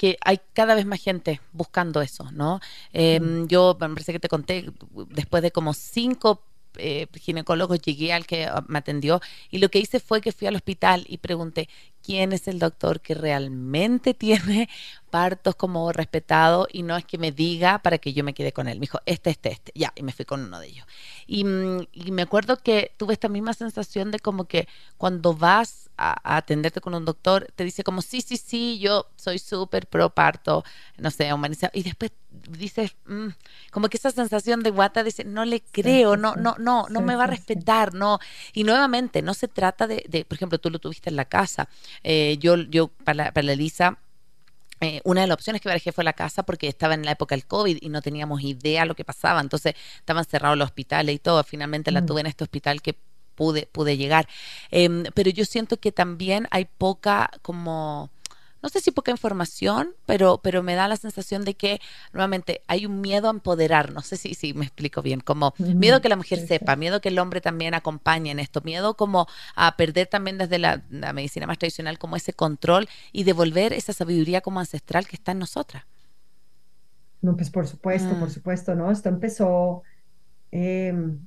que 0.00 0.16
hay 0.24 0.40
cada 0.54 0.74
vez 0.74 0.86
más 0.86 0.98
gente 0.98 1.42
buscando 1.52 2.00
eso, 2.00 2.30
¿no? 2.32 2.58
Em, 2.90 3.46
yo 3.48 3.76
me 3.78 3.90
parece 3.90 4.12
que 4.12 4.18
te 4.18 4.28
conté, 4.28 4.64
después 5.10 5.42
de 5.42 5.50
como 5.50 5.74
cinco 5.74 6.42
eh, 6.76 7.06
ginecólogos 7.14 7.80
llegué 7.80 8.12
al 8.12 8.26
que 8.26 8.48
me 8.68 8.78
atendió 8.78 9.20
y 9.50 9.58
lo 9.58 9.68
que 9.70 9.78
hice 9.78 10.00
fue 10.00 10.20
que 10.20 10.32
fui 10.32 10.46
al 10.46 10.56
hospital 10.56 11.04
y 11.08 11.18
pregunté, 11.18 11.68
quién 12.02 12.32
es 12.32 12.48
el 12.48 12.58
doctor 12.58 13.00
que 13.00 13.14
realmente 13.14 14.14
tiene 14.14 14.68
partos 15.10 15.54
como 15.54 15.92
respetado 15.92 16.68
y 16.72 16.82
no 16.82 16.96
es 16.96 17.04
que 17.04 17.18
me 17.18 17.32
diga 17.32 17.80
para 17.80 17.98
que 17.98 18.12
yo 18.12 18.24
me 18.24 18.34
quede 18.34 18.52
con 18.52 18.68
él. 18.68 18.78
Me 18.78 18.82
dijo, 18.82 19.00
este, 19.06 19.30
este, 19.30 19.52
este. 19.52 19.72
Ya, 19.74 19.92
y 19.96 20.02
me 20.02 20.12
fui 20.12 20.24
con 20.24 20.42
uno 20.42 20.60
de 20.60 20.68
ellos. 20.68 20.86
Y, 21.26 21.44
mm, 21.44 21.86
me 22.12 22.22
acuerdo 22.22 22.56
que 22.56 22.92
tuve 22.96 23.12
esta 23.12 23.28
misma 23.28 23.52
sensación 23.54 24.10
de 24.10 24.20
como 24.20 24.44
que 24.44 24.68
cuando 24.96 25.34
vas 25.34 25.90
a, 25.96 26.36
atenderte 26.36 26.80
con 26.80 26.94
un 26.94 27.04
doctor, 27.04 27.48
te 27.54 27.64
dice 27.64 27.84
como, 27.84 28.02
sí, 28.02 28.22
sí, 28.22 28.36
sí, 28.36 28.78
yo 28.78 29.06
soy 29.16 29.38
súper 29.38 29.86
pro 29.86 30.10
parto, 30.10 30.64
no 30.96 31.10
sé, 31.10 31.32
humanizado. 31.32 31.72
Y 31.74 31.82
después 31.82 32.12
dices, 32.48 32.96
mm", 33.06 33.28
como 33.70 33.88
que 33.88 33.96
esa 33.96 34.10
sensación 34.10 34.62
de 34.62 34.70
guata 34.70 35.02
dice, 35.02 35.24
no 35.24 35.44
le 35.44 35.60
creo, 35.60 36.16
no, 36.16 36.36
no, 36.36 36.54
no, 36.58 36.86
no 36.88 37.00
me 37.00 37.16
va 37.16 37.24
a 37.24 37.26
respetar, 37.26 37.92
no. 37.94 38.18
Y 38.52 38.64
nuevamente, 38.64 39.22
no 39.22 39.34
se 39.34 39.48
trata 39.48 39.86
de, 39.86 40.04
de, 40.08 40.24
por 40.24 40.36
ejemplo, 40.36 40.58
tú 40.58 40.70
lo 40.70 40.78
tuviste 40.78 41.10
en 41.10 41.16
la 41.16 41.24
casa 41.24 41.68
eh, 42.02 42.36
yo, 42.40 42.56
yo 42.56 42.88
para, 42.88 43.32
para 43.32 43.52
Elisa, 43.52 43.98
eh, 44.80 45.00
una 45.04 45.20
de 45.20 45.26
las 45.26 45.34
opciones 45.34 45.60
que 45.60 45.68
barajé 45.68 45.92
fue 45.92 46.04
la 46.04 46.14
casa 46.14 46.42
porque 46.42 46.66
estaba 46.66 46.94
en 46.94 47.04
la 47.04 47.12
época 47.12 47.34
del 47.34 47.46
COVID 47.46 47.78
y 47.80 47.88
no 47.90 48.00
teníamos 48.00 48.42
idea 48.42 48.86
lo 48.86 48.94
que 48.94 49.04
pasaba. 49.04 49.40
Entonces 49.40 49.74
estaban 49.96 50.24
cerrados 50.24 50.56
los 50.56 50.66
hospitales 50.66 51.14
y 51.14 51.18
todo. 51.18 51.44
Finalmente 51.44 51.90
la 51.90 52.00
mm. 52.00 52.06
tuve 52.06 52.20
en 52.20 52.26
este 52.26 52.44
hospital 52.44 52.80
que 52.80 52.96
pude, 53.34 53.66
pude 53.66 53.96
llegar. 53.96 54.28
Em, 54.70 55.04
pero 55.14 55.30
yo 55.30 55.44
siento 55.44 55.78
que 55.78 55.92
también 55.92 56.48
hay 56.50 56.66
poca 56.66 57.30
como 57.42 58.10
no 58.62 58.68
sé 58.68 58.80
si 58.80 58.90
poca 58.90 59.10
información, 59.10 59.94
pero, 60.06 60.40
pero 60.42 60.62
me 60.62 60.74
da 60.74 60.88
la 60.88 60.96
sensación 60.96 61.44
de 61.44 61.54
que 61.54 61.80
nuevamente 62.12 62.62
hay 62.66 62.86
un 62.86 63.00
miedo 63.00 63.28
a 63.28 63.30
empoderar, 63.30 63.92
no 63.92 64.02
sé 64.02 64.16
si, 64.16 64.34
si 64.34 64.54
me 64.54 64.64
explico 64.64 65.02
bien, 65.02 65.20
como 65.20 65.54
miedo 65.58 66.00
que 66.00 66.08
la 66.08 66.16
mujer 66.16 66.46
sepa, 66.46 66.76
miedo 66.76 67.00
que 67.00 67.08
el 67.08 67.18
hombre 67.18 67.40
también 67.40 67.74
acompañe 67.74 68.30
en 68.30 68.38
esto, 68.38 68.60
miedo 68.62 68.96
como 68.96 69.26
a 69.54 69.76
perder 69.76 70.06
también 70.06 70.38
desde 70.38 70.58
la, 70.58 70.82
medicina 70.90 71.46
más 71.46 71.58
tradicional 71.58 71.98
como 71.98 72.16
ese 72.16 72.32
control 72.32 72.88
y 73.12 73.24
devolver 73.24 73.72
esa 73.72 73.92
sabiduría 73.92 74.40
como 74.40 74.60
ancestral 74.60 75.06
que 75.06 75.16
está 75.16 75.32
en 75.32 75.38
nosotras. 75.38 75.84
No, 77.22 77.36
pues 77.36 77.50
por 77.50 77.66
supuesto, 77.66 78.18
por 78.18 78.28
mm. 78.28 78.32
supuesto, 78.32 78.74
¿no? 78.74 78.90
Esto 78.90 79.10
empezó, 79.10 79.82
em, 80.50 81.18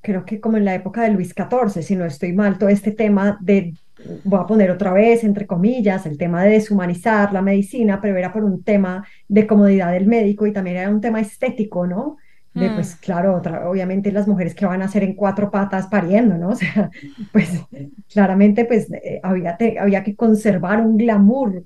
creo 0.00 0.24
que 0.24 0.40
como 0.40 0.56
en 0.56 0.64
la 0.64 0.74
época 0.74 1.02
de 1.02 1.10
Luis 1.10 1.34
XIV, 1.34 1.82
si 1.82 1.94
no 1.94 2.04
estoy 2.04 2.32
mal, 2.32 2.58
todo 2.58 2.68
este 2.68 2.90
tema 2.90 3.38
de 3.40 3.74
voy 4.24 4.40
a 4.40 4.46
poner 4.46 4.70
otra 4.70 4.92
vez, 4.92 5.24
entre 5.24 5.46
comillas, 5.46 6.06
el 6.06 6.18
tema 6.18 6.42
de 6.44 6.50
deshumanizar 6.52 7.32
la 7.32 7.42
medicina, 7.42 8.00
pero 8.00 8.16
era 8.18 8.32
por 8.32 8.44
un 8.44 8.62
tema 8.64 9.06
de 9.28 9.46
comodidad 9.46 9.92
del 9.92 10.06
médico 10.06 10.46
y 10.46 10.52
también 10.52 10.76
era 10.78 10.90
un 10.90 11.00
tema 11.00 11.20
estético, 11.20 11.86
¿no? 11.86 12.16
de 12.54 12.70
Mm. 12.70 12.74
pues 12.74 12.94
claro, 12.96 13.34
otra- 13.36 13.68
obviamente 13.68 14.12
las 14.12 14.28
mujeres 14.28 14.54
que 14.54 14.64
van 14.66 14.80
a 14.82 14.84
hacer 14.84 15.02
en 15.02 15.14
cuatro 15.16 15.50
patas 15.50 15.88
pariendo, 15.88 16.36
¿no? 16.38 16.50
O 16.52 16.56
sea, 16.56 16.90
pues 17.32 17.50
claramente 18.12 18.64
pues 18.64 18.90
eh, 18.92 19.20
había, 19.22 19.56
te- 19.56 19.78
había 19.78 20.04
que 20.04 20.14
conservar 20.16 20.80
un 20.80 20.96
glamour, 20.96 21.64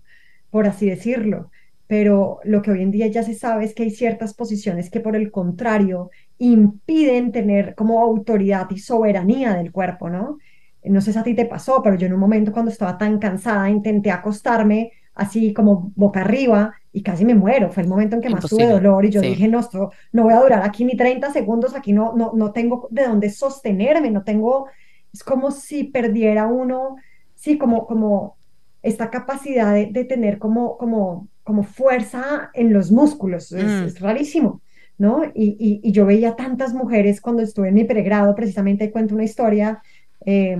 por 0.50 0.66
así 0.66 0.88
decirlo. 0.88 1.50
Pero 1.86 2.40
lo 2.44 2.60
que 2.62 2.70
hoy 2.70 2.82
en 2.82 2.90
día 2.90 3.06
ya 3.06 3.22
se 3.22 3.34
sabe 3.34 3.64
es 3.64 3.74
que 3.74 3.82
hay 3.84 3.90
ciertas 3.90 4.34
posiciones 4.34 4.90
que 4.90 5.00
por 5.00 5.16
el 5.16 5.30
contrario 5.30 6.10
impiden 6.38 7.32
tener 7.32 7.74
como 7.74 8.00
autoridad 8.02 8.68
y 8.70 8.78
soberanía 8.78 9.54
del 9.54 9.72
cuerpo, 9.72 10.10
¿no? 10.10 10.38
No 10.84 11.00
sé 11.00 11.12
si 11.12 11.18
a 11.18 11.22
ti 11.22 11.34
te 11.34 11.46
pasó, 11.46 11.82
pero 11.82 11.96
yo 11.96 12.06
en 12.06 12.12
un 12.14 12.20
momento 12.20 12.52
cuando 12.52 12.70
estaba 12.70 12.96
tan 12.98 13.18
cansada 13.18 13.68
intenté 13.70 14.10
acostarme 14.10 14.92
así 15.14 15.52
como 15.52 15.92
boca 15.96 16.20
arriba 16.20 16.74
y 16.92 17.02
casi 17.02 17.24
me 17.24 17.34
muero. 17.34 17.70
Fue 17.72 17.82
el 17.82 17.88
momento 17.88 18.14
en 18.16 18.22
que 18.22 18.30
más 18.30 18.46
tuve 18.48 18.66
Imposible. 18.66 18.68
dolor 18.68 19.04
y 19.04 19.10
yo 19.10 19.20
Sí. 19.20 19.26
dije, 19.26 19.48
no, 19.48 19.58
esto 19.60 19.90
no 20.12 20.22
voy 20.24 20.32
a 20.34 20.40
durar 20.40 20.62
aquí 20.62 20.84
ni 20.84 20.96
30 20.96 21.32
segundos, 21.32 21.74
aquí 21.74 21.92
no, 21.92 22.14
no, 22.16 22.32
no 22.34 22.52
tengo 22.52 22.88
de 22.90 23.04
dónde 23.06 23.30
sostenerme, 23.30 24.10
no 24.10 24.22
tengo, 24.24 24.68
es 25.12 25.24
como 25.24 25.50
si 25.50 25.84
perdiera 25.84 26.46
uno, 26.46 26.96
sí, 27.34 27.58
como, 27.58 27.86
como 27.86 28.38
esta 28.82 29.10
capacidad 29.10 29.74
de, 29.74 29.86
de 29.86 30.04
tener 30.04 30.38
como, 30.38 30.76
como, 30.78 31.28
como 31.42 31.62
fuerza 31.64 32.50
en 32.54 32.72
los 32.72 32.90
músculos, 32.92 33.50
es, 33.52 33.80
Mm. 33.80 33.84
es 33.84 34.00
rarísimo. 34.00 34.62
¿No? 35.00 35.22
Y, 35.32 35.56
y, 35.60 35.80
y 35.88 35.92
yo 35.92 36.06
veía 36.06 36.34
tantas 36.34 36.74
mujeres 36.74 37.20
cuando 37.20 37.40
estuve 37.42 37.68
en 37.68 37.74
mi 37.74 37.84
pregrado, 37.84 38.34
precisamente 38.34 38.90
cuento 38.90 39.14
una 39.14 39.22
historia 39.22 39.80
eh, 40.24 40.58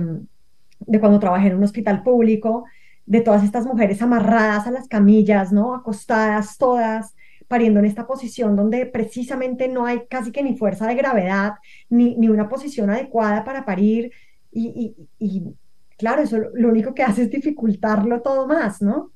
de 0.79 0.99
cuando 0.99 1.19
trabajé 1.19 1.47
en 1.47 1.57
un 1.57 1.63
hospital 1.63 2.03
público, 2.03 2.65
de 3.05 3.21
todas 3.21 3.43
estas 3.43 3.65
mujeres 3.65 4.01
amarradas 4.01 4.67
a 4.67 4.71
las 4.71 4.87
camillas, 4.87 5.51
¿no? 5.51 5.73
Acostadas 5.73 6.57
todas, 6.57 7.15
pariendo 7.47 7.79
en 7.79 7.85
esta 7.85 8.05
posición 8.05 8.55
donde 8.55 8.85
precisamente 8.85 9.67
no 9.67 9.87
hay 9.87 10.01
casi 10.07 10.31
que 10.31 10.43
ni 10.43 10.55
fuerza 10.55 10.85
de 10.87 10.93
gravedad, 10.93 11.53
ni, 11.89 12.15
ni 12.15 12.29
una 12.29 12.47
posición 12.47 12.91
adecuada 12.91 13.43
para 13.43 13.65
parir. 13.65 14.11
Y, 14.51 14.95
y, 15.19 15.25
y 15.25 15.55
claro, 15.97 16.21
eso 16.21 16.37
lo, 16.37 16.69
único 16.69 16.93
que 16.93 17.03
hace 17.03 17.23
es 17.23 17.31
dificultarlo 17.31 18.21
todo 18.21 18.47
más, 18.47 18.81
¿no? 18.81 19.11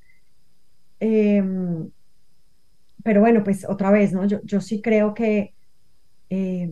Em, 1.00 1.90
pero 3.04 3.22
bueno, 3.22 3.44
pues 3.44 3.66
otra 3.70 3.92
vez, 3.92 4.12
¿no? 4.12 4.26
Yo, 4.26 4.42
yo 4.44 4.60
sí 4.60 4.82
creo 4.82 5.14
que 5.14 5.54
eh, 6.30 6.72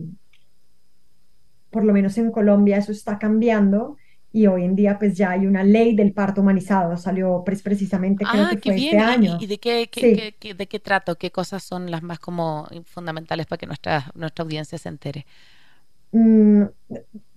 por 1.72 1.84
lo 1.84 1.92
menos 1.94 2.18
en 2.18 2.32
Colombia 2.32 2.78
eso 2.78 2.92
está 2.92 3.18
cambiando 3.18 3.98
y 4.32 4.46
hoy 4.48 4.64
en 4.64 4.76
día 4.76 4.98
pues 4.98 5.16
ya 5.16 5.30
hay 5.32 5.46
una 5.46 5.64
ley 5.64 5.96
del 5.96 6.14
parto 6.14 6.40
humanizado, 6.42 6.96
salió 6.98 7.42
pues, 7.46 7.62
precisamente 7.62 8.28
creo 8.28 8.46
Ah, 8.46 8.50
que 8.50 8.58
fue 8.58 8.74
bien. 8.74 9.00
este 9.00 9.04
¿Y, 9.04 9.04
año. 9.14 9.38
y- 9.38 9.46
de 9.46 9.58
qué, 9.60 9.88
qué- 9.92 10.00
Sí. 10.00 10.14
qué- 10.16 10.36
qué- 10.40 10.54
de 10.54 10.66
qué 10.68 10.80
trato? 10.80 11.16
¿Qué 11.16 11.30
cosas 11.32 11.62
son 11.64 11.90
las 11.90 12.02
más 12.02 12.18
como 12.20 12.68
fundamentales 12.86 13.46
para 13.46 13.58
que 13.58 13.66
nuestra, 13.66 14.10
nuestra 14.14 14.44
audiencia 14.44 14.78
se 14.78 14.88
entere? 14.88 15.26
Mm, 16.12 16.64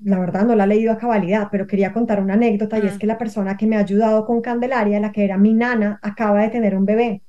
la 0.03 0.19
verdad 0.19 0.45
no 0.45 0.55
la 0.55 0.65
he 0.65 0.67
leído 0.67 0.91
a 0.91 0.97
cabalidad, 0.97 1.47
pero 1.51 1.65
quería 1.67 1.93
contar 1.93 2.21
una 2.21 2.33
anécdota 2.33 2.77
y 2.79 2.87
es 2.87 2.97
Mm. 2.97 2.99
que 2.99 3.07
la 3.07 3.17
persona 3.17 3.55
que 3.57 3.67
me 3.67 3.77
ha 3.77 3.79
ayudado 3.79 4.25
con 4.25 4.41
Candelaria, 4.41 4.99
la 4.99 5.11
que 5.13 5.23
era 5.23 5.37
mi 5.37 5.53
nana, 5.53 5.99
acaba 6.03 6.41
de 6.41 6.49
tener 6.49 6.75
un 6.75 6.85
bebé 6.85 7.23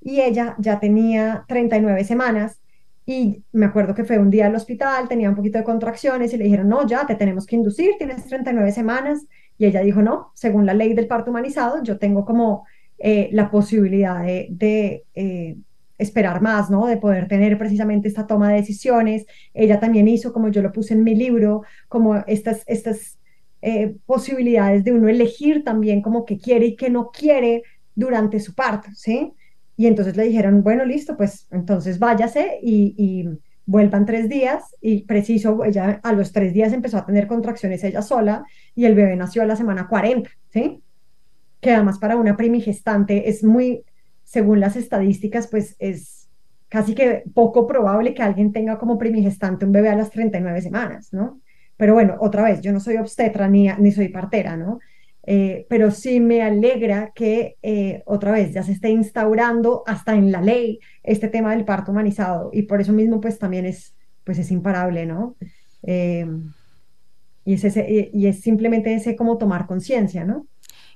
y 0.00 0.20
ella 0.20 0.54
ya 0.58 0.78
tenía 0.80 1.44
39 1.48 2.04
semanas 2.04 2.61
y 3.04 3.42
me 3.52 3.66
acuerdo 3.66 3.94
que 3.94 4.04
fue 4.04 4.18
un 4.18 4.30
día 4.30 4.46
al 4.46 4.54
hospital, 4.54 5.08
tenía 5.08 5.28
un 5.28 5.36
poquito 5.36 5.58
de 5.58 5.64
contracciones 5.64 6.32
y 6.32 6.36
le 6.36 6.44
dijeron, 6.44 6.68
no, 6.68 6.86
ya 6.86 7.06
te 7.06 7.16
tenemos 7.16 7.46
que 7.46 7.56
inducir, 7.56 7.92
tienes 7.98 8.24
39 8.26 8.70
semanas 8.72 9.26
y 9.58 9.66
ella 9.66 9.80
dijo, 9.80 10.02
no, 10.02 10.32
según 10.34 10.66
la 10.66 10.74
ley 10.74 10.94
del 10.94 11.08
parto 11.08 11.30
humanizado, 11.30 11.82
yo 11.82 11.98
tengo 11.98 12.24
como 12.24 12.64
eh, 12.98 13.28
la 13.32 13.50
posibilidad 13.50 14.22
de, 14.24 14.46
de, 14.50 15.04
eh, 15.14 15.56
esperar 15.98 16.40
más, 16.40 16.70
¿no? 16.70 16.86
De 16.86 16.96
poder 16.96 17.28
tener 17.28 17.58
precisamente 17.58 18.08
esta 18.08 18.26
toma 18.26 18.50
de 18.50 18.56
decisiones 18.56 19.26
ella 19.54 19.80
también 19.80 20.08
hizo, 20.08 20.32
como 20.32 20.48
yo 20.48 20.62
lo 20.62 20.72
puse 20.72 20.94
en 20.94 21.04
mi 21.04 21.14
libro, 21.14 21.62
como 21.88 22.16
estas, 22.26 22.62
estas 22.66 23.18
eh, 23.62 23.96
posibilidades 24.06 24.84
de 24.84 24.92
uno 24.92 25.08
elegir 25.08 25.64
también 25.64 26.02
como 26.02 26.24
que 26.24 26.38
quiere 26.38 26.66
y 26.66 26.76
que 26.76 26.90
no 26.90 27.10
quiere 27.10 27.62
durante 27.94 28.40
su 28.40 28.54
parto, 28.54 28.88
¿sí? 28.94 29.32
Y 29.76 29.86
entonces 29.86 30.16
le 30.16 30.24
dijeron, 30.24 30.62
bueno, 30.62 30.84
listo, 30.84 31.16
pues 31.16 31.46
entonces 31.50 31.98
váyase 31.98 32.58
y, 32.62 33.28
vuelvan 33.64 34.04
tres 34.06 34.28
días 34.28 34.74
y 34.80 35.04
preciso, 35.04 35.64
ella 35.64 36.00
a 36.02 36.12
los 36.12 36.32
tres 36.32 36.52
días 36.52 36.72
empezó 36.72 36.98
a 36.98 37.06
tener 37.06 37.28
contracciones 37.28 37.84
ella 37.84 38.02
sola 38.02 38.44
y 38.74 38.86
el 38.86 38.96
bebé 38.96 39.14
nació 39.14 39.42
a 39.42 39.46
la 39.46 39.54
semana 39.54 39.86
40, 39.86 40.28
¿sí? 40.48 40.82
Que 41.60 41.70
además 41.70 42.00
para 42.00 42.16
una 42.16 42.36
primigestante 42.36 43.28
es 43.28 43.44
muy, 43.44 43.84
según 44.24 44.58
las 44.58 44.74
estadísticas, 44.74 45.46
pues 45.46 45.76
es 45.78 46.28
casi 46.68 46.94
que 46.96 47.22
poco 47.34 47.68
probable 47.68 48.14
que 48.14 48.22
alguien 48.22 48.52
tenga 48.52 48.78
como 48.78 48.98
primigestante 48.98 49.64
un 49.64 49.72
bebé 49.72 49.90
a 49.90 49.96
las 49.96 50.10
39 50.10 50.60
semanas, 50.60 51.12
¿no? 51.12 51.40
Pero 51.76 51.94
bueno, 51.94 52.16
otra 52.18 52.42
vez, 52.42 52.62
yo 52.62 52.72
no 52.72 52.80
soy 52.80 52.96
obstetra 52.96 53.46
ni, 53.46 53.68
ni 53.78 53.92
soy 53.92 54.08
partera, 54.08 54.56
¿no? 54.56 54.80
Eh, 55.24 55.66
pero 55.68 55.92
sí 55.92 56.18
me 56.18 56.42
alegra 56.42 57.12
que 57.14 57.56
eh, 57.62 58.02
otra 58.06 58.32
vez 58.32 58.52
ya 58.52 58.64
se 58.64 58.72
esté 58.72 58.90
instaurando 58.90 59.84
hasta 59.86 60.16
en 60.16 60.32
la 60.32 60.40
ley 60.40 60.80
este 61.04 61.28
tema 61.28 61.54
del 61.54 61.64
parto 61.64 61.92
humanizado 61.92 62.50
y 62.52 62.62
por 62.62 62.80
eso 62.80 62.92
mismo 62.92 63.20
pues 63.20 63.38
también 63.38 63.64
es, 63.64 63.94
pues 64.24 64.38
es 64.38 64.50
imparable, 64.50 65.06
¿no? 65.06 65.36
Eh, 65.84 66.26
y, 67.44 67.54
es 67.54 67.64
ese, 67.64 68.10
y, 68.12 68.26
es 68.26 68.40
simplemente 68.40 68.94
ese 68.94 69.14
como 69.14 69.38
tomar 69.38 69.66
conciencia, 69.66 70.24
¿no? 70.24 70.46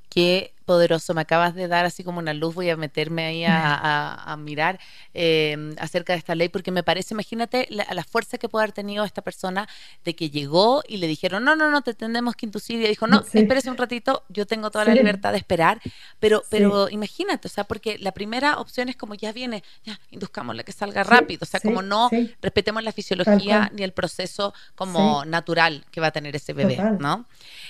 Qué 0.09 0.55
poderoso, 0.67 1.15
me 1.15 1.23
acabas 1.23 1.55
de 1.55 1.69
dar 1.69 1.87
así 1.87 2.05
como 2.05 2.19
una 2.19 2.35
luz, 2.35 2.55
voy 2.55 2.69
a 2.69 2.77
meterme 2.77 3.25
ahí 3.25 3.45
a, 3.45 3.75
a- 3.75 4.33
a 4.33 4.37
mirar 4.37 4.79
eh, 5.15 5.75
acerca 5.79 6.13
de 6.13 6.19
esta 6.19 6.35
ley, 6.35 6.49
porque 6.51 6.71
me 6.73 6.83
parece, 6.83 7.15
imagínate 7.15 7.67
la, 7.71 7.87
la 7.95 8.05
fuerza 8.05 8.37
que 8.37 8.49
puede 8.49 8.65
haber 8.65 8.73
tenido 8.73 9.05
esta 9.05 9.23
persona 9.23 9.69
de 10.05 10.15
que 10.15 10.29
llegó 10.29 10.83
y 10.87 10.99
le 10.99 11.07
dijeron, 11.07 11.45
no, 11.45 11.57
no, 11.57 11.71
no, 11.71 11.81
te 11.83 11.95
tenemos 11.95 12.35
que 12.35 12.47
inducir, 12.47 12.83
y 12.83 12.89
dijo, 12.89 13.07
no, 13.07 13.23
Sí. 13.23 13.39
espérese 13.39 13.71
un 13.71 13.77
ratito, 13.77 14.25
yo 14.29 14.45
tengo 14.47 14.71
toda 14.71 14.85
la 14.85 14.93
Sí. 14.93 14.99
libertad 14.99 15.33
de 15.33 15.39
esperar, 15.39 15.81
pero, 16.21 16.41
Sí. 16.41 16.47
pero 16.51 16.89
imagínate, 16.91 17.47
o 17.47 17.51
sea, 17.51 17.65
porque 17.65 17.97
la 17.99 18.13
primera 18.13 18.59
opción 18.59 18.89
es 18.89 18.97
como 18.97 19.15
ya 19.15 19.33
viene, 19.33 19.63
ya, 19.85 19.99
induzcámosle 20.11 20.65
que 20.65 20.73
salga 20.73 21.05
rápido, 21.05 21.41
o 21.43 21.47
sea, 21.47 21.61
como 21.61 21.81
no 21.83 22.11
respetemos 22.43 22.83
la 22.83 22.93
fisiología 22.93 23.71
ni 23.73 23.85
el 23.85 23.93
proceso 23.93 24.53
como 24.75 25.25
natural 25.25 25.85
que 25.93 26.01
va 26.01 26.09
a 26.09 26.11
tener 26.11 26.35
ese 26.35 26.53
bebé, 26.53 26.77
Total. 26.77 26.99
¿no? 26.99 27.27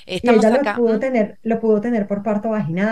Y 0.07 0.17
Estamos 0.17 0.45
ella 0.45 0.55
acá, 0.57 0.73
lo 0.73 0.85
pudo 0.87 0.99
tener, 0.99 1.39
lo 1.43 1.61
pudo 1.61 1.81
tener 1.81 2.07
por 2.07 2.23
parto 2.23 2.49
vaginal, 2.51 2.86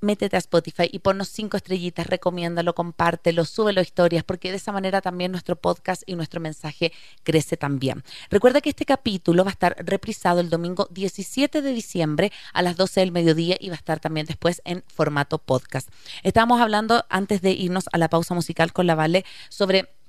métete 0.00 0.36
a 0.36 0.38
Spotify 0.38 0.88
y 0.90 1.00
ponnos 1.00 1.28
cinco 1.28 1.56
estrellitas, 1.56 2.06
recomiéndalo, 2.06 2.74
compártelo, 2.74 3.44
súbelo 3.44 3.80
a 3.80 3.82
historias, 3.82 4.24
porque 4.24 4.50
de 4.50 4.56
esa 4.56 4.72
manera 4.72 5.00
también 5.00 5.32
nuestro 5.32 5.56
podcast 5.56 6.02
y 6.06 6.14
nuestro 6.14 6.40
mensaje 6.40 6.92
crece 7.22 7.56
también. 7.56 8.02
Recuerda 8.30 8.60
que 8.60 8.70
este 8.70 8.84
capítulo 8.84 9.44
va 9.44 9.50
a 9.50 9.52
estar 9.52 9.76
reprisado 9.78 10.40
el 10.40 10.50
domingo 10.50 10.88
17 10.90 11.62
de 11.62 11.72
diciembre 11.72 12.32
a 12.52 12.62
las 12.62 12.76
12 12.76 13.00
del 13.00 13.12
mediodía 13.12 13.56
y 13.60 13.68
va 13.68 13.74
a 13.74 13.78
estar 13.78 14.00
también 14.00 14.26
después 14.26 14.62
en 14.64 14.84
formato 14.86 15.38
podcast. 15.38 15.88
Estábamos 16.22 16.60
hablando 16.60 17.04
antes 17.08 17.42
de 17.42 17.52
irnos 17.52 17.88
a 17.92 17.98
la 17.98 18.08
pausa 18.08 18.34
musical 18.34 18.72
con 18.72 18.86
la 18.86 18.94
Vale 18.94 19.24
sobre 19.48 19.99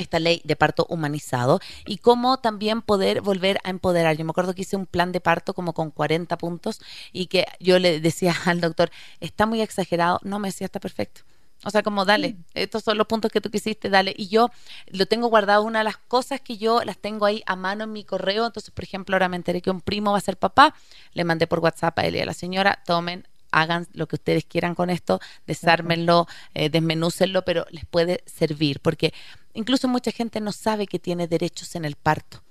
esta 0.00 0.18
ley 0.18 0.42
de 0.44 0.56
parto 0.56 0.86
humanizado 0.88 1.60
y 1.86 1.98
cómo 1.98 2.38
también 2.38 2.82
poder 2.82 3.20
volver 3.20 3.58
a 3.64 3.70
empoderar. 3.70 4.16
Yo 4.16 4.24
me 4.24 4.30
acuerdo 4.30 4.54
que 4.54 4.62
hice 4.62 4.76
un 4.76 4.86
plan 4.86 5.12
de 5.12 5.20
parto 5.20 5.54
como 5.54 5.72
con 5.72 5.90
40 5.90 6.36
puntos 6.38 6.80
y 7.12 7.26
que 7.26 7.46
yo 7.60 7.78
le 7.78 8.00
decía 8.00 8.34
al 8.46 8.60
doctor, 8.60 8.90
está 9.20 9.46
muy 9.46 9.60
exagerado, 9.60 10.20
no 10.22 10.38
me 10.38 10.48
decía, 10.48 10.66
está 10.66 10.80
perfecto. 10.80 11.22
O 11.62 11.70
sea, 11.70 11.82
como 11.82 12.06
dale, 12.06 12.36
estos 12.54 12.84
son 12.84 12.96
los 12.96 13.06
puntos 13.06 13.30
que 13.30 13.42
tú 13.42 13.50
quisiste, 13.50 13.90
dale. 13.90 14.14
Y 14.16 14.28
yo 14.28 14.50
lo 14.86 15.04
tengo 15.04 15.28
guardado, 15.28 15.62
una 15.62 15.80
de 15.80 15.84
las 15.84 15.98
cosas 15.98 16.40
que 16.40 16.56
yo 16.56 16.82
las 16.84 16.96
tengo 16.96 17.26
ahí 17.26 17.42
a 17.44 17.54
mano 17.54 17.84
en 17.84 17.92
mi 17.92 18.02
correo. 18.02 18.46
Entonces, 18.46 18.70
por 18.70 18.82
ejemplo, 18.82 19.14
ahora 19.14 19.28
me 19.28 19.36
enteré 19.36 19.60
que 19.60 19.70
un 19.70 19.82
primo 19.82 20.12
va 20.12 20.18
a 20.18 20.22
ser 20.22 20.38
papá, 20.38 20.74
le 21.12 21.24
mandé 21.24 21.46
por 21.46 21.58
WhatsApp 21.58 21.98
a 21.98 22.06
él 22.06 22.16
y 22.16 22.20
a 22.20 22.24
la 22.24 22.32
señora, 22.32 22.82
tomen, 22.86 23.26
hagan 23.50 23.86
lo 23.92 24.06
que 24.08 24.16
ustedes 24.16 24.44
quieran 24.44 24.74
con 24.74 24.90
esto, 24.90 25.20
desármenlo, 25.46 26.26
eh, 26.54 26.70
desmenúcenlo, 26.70 27.44
pero 27.44 27.66
les 27.70 27.84
puede 27.84 28.22
servir, 28.26 28.80
porque 28.80 29.12
incluso 29.54 29.88
mucha 29.88 30.10
gente 30.12 30.40
no 30.40 30.52
sabe 30.52 30.86
que 30.86 30.98
tiene 30.98 31.26
derechos 31.28 31.74
en 31.76 31.84
el 31.84 31.96
parto. 31.96 32.42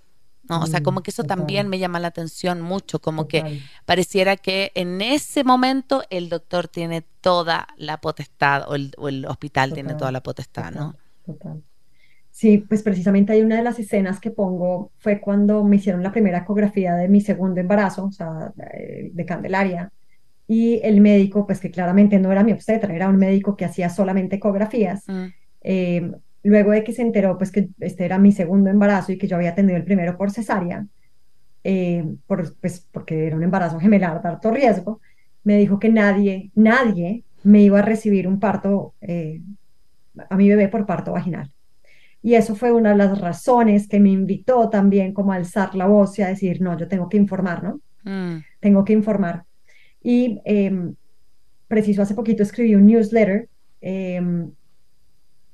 ¿no? 0.49 0.61
O 0.61 0.67
sea, 0.67 0.79
Mm, 0.79 0.83
como 0.83 1.01
que 1.03 1.11
eso 1.11 1.23
total. 1.23 1.37
también 1.37 1.67
me 1.69 1.79
llama 1.79 1.99
la 1.99 2.07
atención 2.09 2.61
mucho, 2.61 2.99
como 2.99 3.27
que 3.27 3.45
pareciera 3.85 4.35
que 4.37 4.71
en 4.75 5.01
ese 5.01 5.43
momento 5.43 6.03
el 6.09 6.29
doctor 6.29 6.67
tiene 6.67 7.03
toda 7.21 7.67
la 7.77 8.01
potestad 8.01 8.69
o 8.69 8.75
el, 8.75 8.93
o 8.97 9.09
el 9.09 9.25
hospital 9.25 9.73
tiene 9.73 9.95
toda 9.95 10.11
la 10.11 10.23
potestad, 10.23 10.71
¿no? 10.71 10.93
Total, 10.93 10.99
total. 11.25 11.63
Sí, 12.31 12.59
pues 12.59 12.83
precisamente 12.83 13.33
hay 13.33 13.41
una 13.41 13.57
de 13.57 13.63
las 13.63 13.79
escenas 13.79 14.19
que 14.19 14.31
pongo 14.31 14.93
fue 14.99 15.19
cuando 15.19 15.63
me 15.63 15.77
hicieron 15.77 16.03
la 16.03 16.11
primera 16.11 16.39
ecografía 16.39 16.95
de 16.95 17.09
mi 17.09 17.21
segundo 17.21 17.59
embarazo, 17.59 18.05
o 18.05 18.11
sea, 18.11 18.53
eh, 18.73 19.09
de 19.13 19.25
Candelaria, 19.25 19.91
y 20.47 20.79
el 20.83 21.01
médico, 21.01 21.45
pues 21.47 21.59
que 21.59 21.71
claramente 21.71 22.19
no 22.19 22.31
era 22.31 22.43
mi 22.43 22.53
obstetra, 22.53 22.93
era 22.95 23.09
un 23.09 23.17
médico 23.17 23.55
que 23.57 23.65
hacía 23.65 23.89
solamente 23.89 24.37
ecografías. 24.37 25.03
Mm, 25.07 25.25
eh, 25.61 26.11
luego 26.43 26.71
de 26.71 26.83
que 26.83 26.93
se 26.93 27.01
enteró, 27.01 27.37
pues 27.37 27.51
que 27.51 27.69
este 27.79 28.05
era 28.05 28.17
mi 28.17 28.31
segundo 28.31 28.69
embarazo 28.69 29.11
y 29.11 29.17
que 29.17 29.27
yo 29.27 29.35
había 29.35 29.55
tenido 29.55 29.77
el 29.77 29.83
primero 29.83 30.17
por 30.17 30.31
cesárea, 30.31 30.85
eh, 31.63 32.05
por, 32.27 32.55
pues 32.59 32.87
porque 32.91 33.27
era 33.27 33.35
un 33.35 33.43
embarazo 33.43 33.79
gemelar 33.79 34.21
de 34.21 34.29
alto 34.29 34.51
riesgo, 34.51 35.01
me 35.43 35.57
dijo 35.57 35.79
que 35.79 35.89
nadie, 35.89 36.51
nadie 36.55 37.23
me 37.43 37.61
iba 37.61 37.79
a 37.79 37.81
recibir 37.83 38.27
un 38.27 38.39
parto, 38.39 38.93
eh, 39.01 39.41
a 40.29 40.35
mi 40.37 40.49
bebé 40.49 40.67
por 40.67 40.85
parto 40.85 41.11
vaginal. 41.13 41.51
Y 42.21 42.35
eso 42.35 42.55
fue 42.55 42.71
una 42.73 42.91
de 42.91 42.97
las 42.97 43.19
razones 43.19 43.87
que 43.87 43.99
me 43.99 44.09
invitó 44.09 44.69
también 44.69 45.13
como 45.13 45.31
a 45.31 45.37
alzar 45.37 45.73
la 45.75 45.87
voz 45.87 46.19
y 46.19 46.21
a 46.21 46.27
decir, 46.27 46.61
no, 46.61 46.77
yo 46.77 46.87
tengo 46.87 47.07
que 47.07 47.17
informar, 47.17 47.63
¿no? 47.63 47.79
mm, 48.03 48.43
Tengo 48.59 48.83
que 48.83 48.93
informar. 48.93 49.43
Y 50.03 50.41
em, 50.45 50.95
preciso 51.67 52.01
hace 52.01 52.15
poquito 52.15 52.43
escribí 52.43 52.75
un 52.75 52.85
newsletter 52.85 53.47
em, 53.81 54.51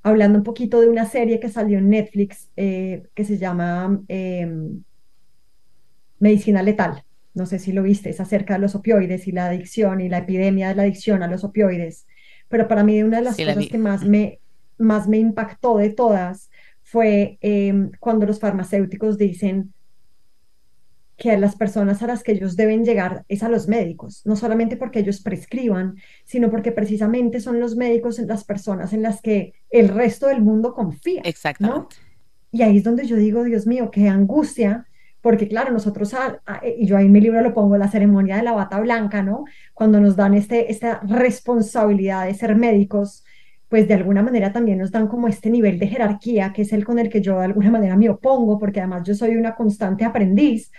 hablando 0.06 0.38
un 0.39 0.43
poquito 0.45 0.82
de 0.82 0.89
una 0.89 1.06
serie 1.06 1.39
que 1.39 1.49
salió 1.49 1.80
en 1.80 1.89
Netflix 1.89 2.51
eh, 2.58 3.03
que 3.16 3.26
se 3.26 3.38
llama 3.39 4.01
em, 4.08 4.84
Medicina 6.20 6.64
Letal. 6.64 7.03
No 7.34 7.45
sé 7.45 7.60
si 7.60 7.74
lo 7.74 7.84
viste, 7.84 8.10
es 8.10 8.20
acerca 8.22 8.53
de 8.56 8.60
los 8.62 8.76
opioides 8.76 9.28
y 9.28 9.32
la 9.32 9.47
adicción 9.47 9.99
y 10.01 10.10
la 10.10 10.20
epidemia 10.20 10.70
de 10.70 10.76
la 10.76 10.84
adicción 10.84 11.22
a 11.24 11.28
los 11.28 11.43
opioides. 11.43 12.08
Pero 12.47 12.68
para 12.68 12.84
mí 12.84 13.01
una 13.03 13.18
de 13.18 13.24
las 13.24 13.38
Sí, 13.38 13.43
cosas 13.43 13.68
que 13.68 13.78
más 13.78 14.03
me, 14.06 14.39
más 14.78 15.08
me 15.08 15.18
impactó 15.18 15.78
de 15.78 15.89
todas 15.89 16.49
fue 16.84 17.38
em, 17.41 17.91
cuando 17.99 18.26
los 18.26 18.39
farmacéuticos 18.39 19.18
dicen 19.18 19.74
que 21.18 21.38
las 21.38 21.55
personas 21.55 22.03
a 22.03 22.07
las 22.07 22.24
que 22.24 22.34
ellos 22.34 22.55
deben 22.57 22.84
llegar 22.86 23.24
es 23.30 23.43
a 23.43 23.49
los 23.49 23.68
médicos, 23.68 24.22
no 24.26 24.36
solamente 24.36 24.78
porque 24.78 24.99
ellos 24.99 25.22
prescriban, 25.22 25.95
sino 26.26 26.49
porque 26.51 26.72
precisamente 26.74 27.39
son 27.39 27.59
los 27.59 27.76
médicos 27.78 28.20
las 28.20 28.43
personas 28.43 28.93
en 28.93 29.01
las 29.01 29.22
que 29.22 29.53
el 29.70 29.89
resto 29.89 30.28
del 30.28 30.41
mundo 30.41 30.74
confía, 30.74 31.30
¿no? 31.59 31.89
exactamente. 31.89 31.97
Y 32.51 32.61
ahí 32.63 32.78
es 32.78 32.84
donde 32.84 33.05
yo 33.05 33.18
digo, 33.18 33.43
Dios 33.43 33.68
mío, 33.68 33.91
qué 33.91 34.07
angustia, 34.07 34.88
porque 35.22 35.47
claro, 35.47 35.72
nosotros, 35.72 36.13
a- 36.13 36.41
a- 36.45 36.61
y 36.66 36.86
yo 36.88 36.97
ahí 36.97 37.05
en 37.07 37.11
mi 37.11 37.20
libro 37.22 37.41
lo 37.41 37.53
pongo, 37.53 37.78
la 37.78 37.89
ceremonia 37.91 38.38
de 38.38 38.43
la 38.43 38.53
bata 38.53 38.80
blanca, 38.80 39.24
¿no? 39.24 39.43
Cuando 39.74 39.99
nos 39.99 40.16
dan 40.16 40.34
este, 40.36 40.72
esta 40.72 41.01
responsabilidad 41.03 42.26
de 42.28 42.34
ser 42.36 42.55
médicos, 42.55 43.24
pues 43.68 43.88
de 43.88 43.95
alguna 43.95 44.22
manera 44.24 44.53
también 44.53 44.78
nos 44.78 44.91
dan 44.91 45.07
como 45.07 45.28
este 45.28 45.49
nivel 45.49 45.80
de 45.80 45.88
jerarquía, 45.88 46.53
que 46.53 46.61
es 46.61 46.72
el 46.74 46.86
con 46.86 46.99
el 46.99 47.09
que 47.09 47.22
yo 47.22 47.39
de 47.39 47.45
alguna 47.45 47.72
manera 47.72 47.97
me 47.97 48.09
opongo, 48.09 48.59
porque 48.59 48.80
además 48.80 49.03
yo 49.05 49.16
soy 49.16 49.36
una 49.36 49.55
constante 49.55 50.05
aprendiz, 50.05 50.72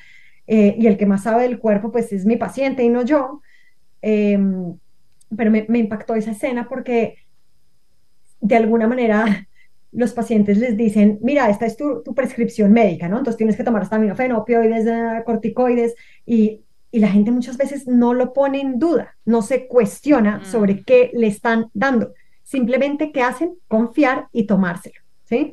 eh, 0.47 0.75
y 0.79 0.87
el 0.87 0.97
que 0.97 1.07
más 1.07 1.23
sabe 1.25 1.43
del 1.43 1.59
cuerpo, 1.59 1.91
pues 1.93 2.13
es 2.13 2.25
mi 2.27 2.37
paciente 2.37 2.83
y 2.85 2.89
no 2.89 3.03
yo. 3.05 3.43
Em, 4.03 4.77
pero 5.37 5.51
me, 5.51 5.67
me 5.69 5.79
impactó 5.79 6.15
esa 6.15 6.31
escena 6.33 6.69
porque 6.69 7.17
de 8.41 8.57
alguna 8.57 8.87
manera 8.87 9.49
los 9.93 10.13
pacientes 10.13 10.59
les 10.59 10.77
dicen, 10.77 11.19
mira, 11.23 11.49
esta 11.49 11.67
es 11.67 11.77
tu, 11.77 12.03
tu 12.03 12.15
prescripción 12.15 12.73
médica, 12.73 13.09
¿no? 13.09 13.19
Entonces 13.19 13.39
tienes 13.39 13.57
que 13.57 13.65
tomar 13.65 13.83
acetaminofén, 13.83 14.33
opioides, 14.33 14.87
eh, 14.87 15.23
corticoides, 15.25 15.95
y, 16.27 16.63
y 16.91 16.99
la 16.99 17.09
gente 17.09 17.31
muchas 17.31 17.57
veces 17.57 17.87
no 17.87 18.13
lo 18.15 18.33
pone 18.33 18.61
en 18.61 18.79
duda, 18.79 19.17
no 19.25 19.43
se 19.43 19.67
cuestiona 19.67 20.39
Mm. 20.39 20.45
sobre 20.45 20.83
qué 20.85 21.11
le 21.15 21.27
están 21.29 21.71
dando, 21.73 22.13
simplemente 22.43 23.11
qué 23.11 23.23
hacen, 23.23 23.55
confiar 23.69 24.29
y 24.33 24.47
tomárselo, 24.47 25.01
¿sí? 25.25 25.53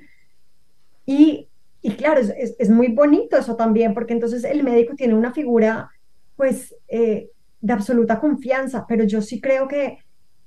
Y, 1.06 1.48
y 1.84 1.92
claro, 1.92 2.20
es, 2.22 2.34
es- 2.38 2.56
es 2.58 2.70
muy 2.72 2.88
bonito 2.88 3.38
eso 3.38 3.56
también, 3.56 3.94
porque 3.94 4.14
entonces 4.14 4.44
el 4.46 4.64
médico 4.64 4.96
tiene 4.96 5.14
una 5.14 5.34
figura, 5.34 5.92
pues, 6.36 6.76
eh, 6.88 7.30
de 7.62 7.74
absoluta 7.74 8.20
confianza, 8.20 8.86
pero 8.88 9.04
yo 9.04 9.22
sí 9.22 9.40
creo 9.40 9.68
que 9.68 10.00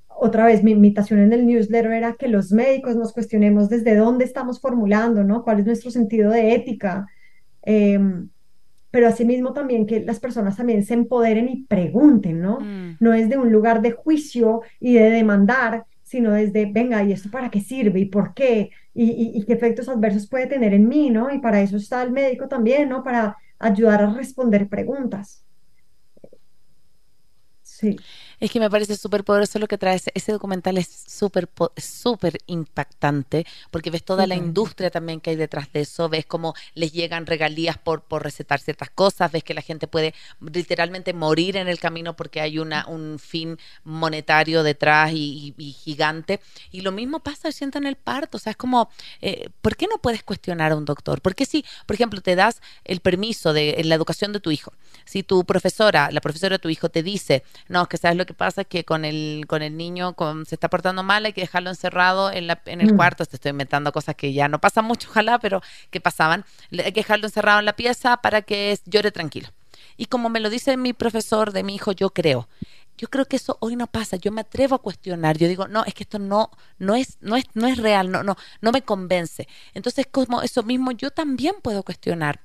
otra 0.08 0.46
vez, 0.46 0.64
mi 0.64 0.72
invitación 0.72 1.20
en 1.20 1.32
el 1.34 1.46
newsletter 1.46 1.92
era 1.92 2.14
que 2.18 2.28
los 2.28 2.50
médicos 2.50 2.96
nos 2.96 3.12
cuestionemos 3.12 3.68
desde 3.68 3.94
dónde 3.96 4.24
estamos 4.24 4.60
formulando, 4.60 5.22
¿no? 5.24 5.44
¿Cuál 5.44 5.60
es 5.60 5.66
nuestro 5.66 5.90
sentido 5.90 6.30
de 6.30 6.54
ética? 6.54 7.06
Em, 7.62 8.28
pero 8.90 9.08
asimismo 9.08 9.52
también 9.52 9.86
que 9.86 10.00
las 10.00 10.20
personas 10.20 10.56
también 10.56 10.84
se 10.84 10.94
empoderen 10.94 11.48
y 11.48 11.64
pregunten, 11.64 12.40
¿no? 12.40 12.60
Mm, 12.60 12.96
No 13.00 13.12
es 13.12 13.28
de 13.28 13.36
un 13.36 13.52
lugar 13.52 13.82
de 13.82 13.92
juicio 13.92 14.62
y 14.80 14.94
de 14.94 15.10
demandar, 15.10 15.84
sino 16.02 16.32
desde, 16.32 16.66
venga, 16.66 17.02
¿y 17.04 17.12
esto 17.12 17.30
para 17.30 17.50
qué 17.50 17.60
sirve? 17.60 18.00
¿Y 18.00 18.06
por 18.06 18.32
qué? 18.32 18.70
¿Y, 18.96 19.38
y- 19.40 19.44
qué 19.46 19.52
efectos 19.54 19.88
adversos 19.88 20.28
puede 20.28 20.46
tener 20.46 20.72
en 20.74 20.88
mí, 20.88 21.10
¿no? 21.10 21.30
Y 21.32 21.38
para 21.40 21.60
eso 21.60 21.76
está 21.76 22.02
el 22.02 22.12
médico 22.12 22.48
también, 22.48 22.88
¿no? 22.88 23.02
Para 23.04 23.36
ayudar 23.58 24.02
a 24.02 24.12
responder 24.14 24.68
preguntas. 24.68 25.44
Sí. 27.62 27.96
Es 28.38 28.50
que 28.50 28.60
me 28.60 28.68
parece 28.68 28.96
súper 28.96 29.24
poderoso 29.24 29.58
lo 29.58 29.66
que 29.66 29.78
trae 29.78 29.98
ese, 30.14 30.32
documental, 30.32 30.76
es 30.76 30.88
súper 31.08 31.48
súper 31.78 32.36
impactante, 32.46 33.46
porque 33.70 33.90
ves 33.90 34.04
toda 34.04 34.26
la 34.26 34.34
Total. 34.34 34.46
industria 34.48 34.90
también 34.90 35.20
que 35.20 35.30
hay 35.30 35.36
detrás 35.36 35.72
de 35.72 35.80
eso, 35.80 36.10
ves 36.10 36.26
cómo 36.26 36.54
les 36.74 36.92
llegan 36.92 37.24
regalías 37.24 37.78
por, 37.78 38.02
por 38.02 38.22
recetar 38.22 38.60
ciertas 38.60 38.90
cosas, 38.90 39.32
ves 39.32 39.42
que 39.42 39.54
la 39.54 39.62
gente 39.62 39.86
puede 39.86 40.14
literalmente 40.40 41.14
morir 41.14 41.56
en 41.56 41.66
el 41.66 41.78
camino 41.78 42.14
porque 42.14 42.42
hay 42.42 42.58
una, 42.58 42.86
un 42.86 43.18
fin 43.18 43.58
monetario 43.84 44.62
detrás 44.62 45.12
y, 45.12 45.54
y- 45.58 45.62
y 45.64 45.72
gigante. 45.72 46.40
Y 46.70 46.82
lo 46.82 46.92
mismo 46.92 47.20
pasa, 47.20 47.50
siento, 47.52 47.78
en 47.78 47.86
el 47.86 47.96
parto, 47.96 48.36
o 48.36 48.40
sea, 48.40 48.50
es 48.50 48.56
como, 48.58 48.90
eh, 49.22 49.48
¿por 49.62 49.76
qué 49.76 49.86
no 49.86 49.96
puedes 49.98 50.22
cuestionar 50.22 50.72
a 50.72 50.76
un 50.76 50.84
doctor? 50.84 51.22
¿Por 51.22 51.34
qué 51.34 51.46
si, 51.46 51.64
por 51.86 51.94
ejemplo, 51.94 52.20
te 52.20 52.36
das 52.36 52.60
el 52.84 53.00
permiso 53.00 53.54
de 53.54 53.76
en 53.78 53.88
la 53.88 53.94
educación 53.94 54.32
de 54.32 54.40
tu 54.40 54.50
hijo? 54.50 54.72
Si 55.06 55.22
tu 55.22 55.44
profesora, 55.44 56.10
la 56.10 56.20
profesora 56.20 56.56
de 56.56 56.58
tu 56.58 56.68
hijo 56.68 56.88
te 56.90 57.02
dice, 57.02 57.42
no, 57.68 57.82
es 57.82 57.88
que 57.88 57.96
sabes 57.96 58.16
lo 58.16 58.25
que 58.26 58.34
pasa 58.34 58.62
es 58.62 58.66
que 58.66 58.84
con 58.84 59.04
el, 59.04 59.44
con 59.48 59.62
el 59.62 59.76
niño 59.76 60.14
con- 60.14 60.44
se 60.46 60.56
está 60.56 60.68
portando 60.68 61.02
mal, 61.02 61.24
hay 61.24 61.32
que 61.32 61.40
dejarlo 61.42 61.70
encerrado 61.70 62.30
en, 62.32 62.46
la, 62.46 62.60
en 62.66 62.80
el 62.80 62.92
Mm. 62.92 62.96
cuarto, 62.96 63.24
te 63.24 63.36
estoy 63.36 63.50
inventando 63.50 63.92
cosas 63.92 64.14
que 64.16 64.32
ya 64.32 64.48
no 64.48 64.60
pasan 64.60 64.84
mucho, 64.84 65.08
ojalá, 65.10 65.38
pero 65.38 65.62
que 65.90 66.00
pasaban, 66.00 66.44
hay 66.72 66.92
que 66.92 67.00
dejarlo 67.00 67.26
encerrado 67.26 67.58
en 67.60 67.64
la 67.64 67.74
pieza 67.76 68.18
para 68.18 68.42
que 68.42 68.78
llore 68.86 69.10
tranquilo. 69.12 69.48
Y 69.96 70.06
como 70.06 70.28
me 70.28 70.40
lo 70.40 70.50
dice 70.50 70.76
mi 70.76 70.92
profesor 70.92 71.52
de 71.52 71.62
mi 71.62 71.74
hijo, 71.76 71.92
yo 71.92 72.10
creo. 72.10 72.48
Yo 72.98 73.08
creo 73.08 73.26
que 73.26 73.36
eso 73.36 73.58
hoy 73.60 73.76
no 73.76 73.86
pasa. 73.86 74.16
Yo 74.16 74.32
me 74.32 74.40
atrevo 74.40 74.74
a 74.74 74.78
cuestionar. 74.82 75.36
Yo 75.36 75.48
digo, 75.48 75.68
no, 75.68 75.84
es 75.84 75.92
que 75.94 76.02
esto 76.04 76.18
no, 76.18 76.50
no 76.78 76.94
es, 76.94 77.18
no 77.20 77.36
es, 77.36 77.44
no 77.54 77.66
es 77.66 77.76
real, 77.78 78.10
no, 78.10 78.22
no, 78.22 78.36
no 78.62 78.72
me 78.72 78.80
convence. 78.82 79.46
Entonces, 79.74 80.06
como 80.10 80.40
eso 80.42 80.62
mismo, 80.62 80.92
yo 80.92 81.10
también 81.10 81.56
puedo 81.62 81.82
cuestionar 81.82 82.40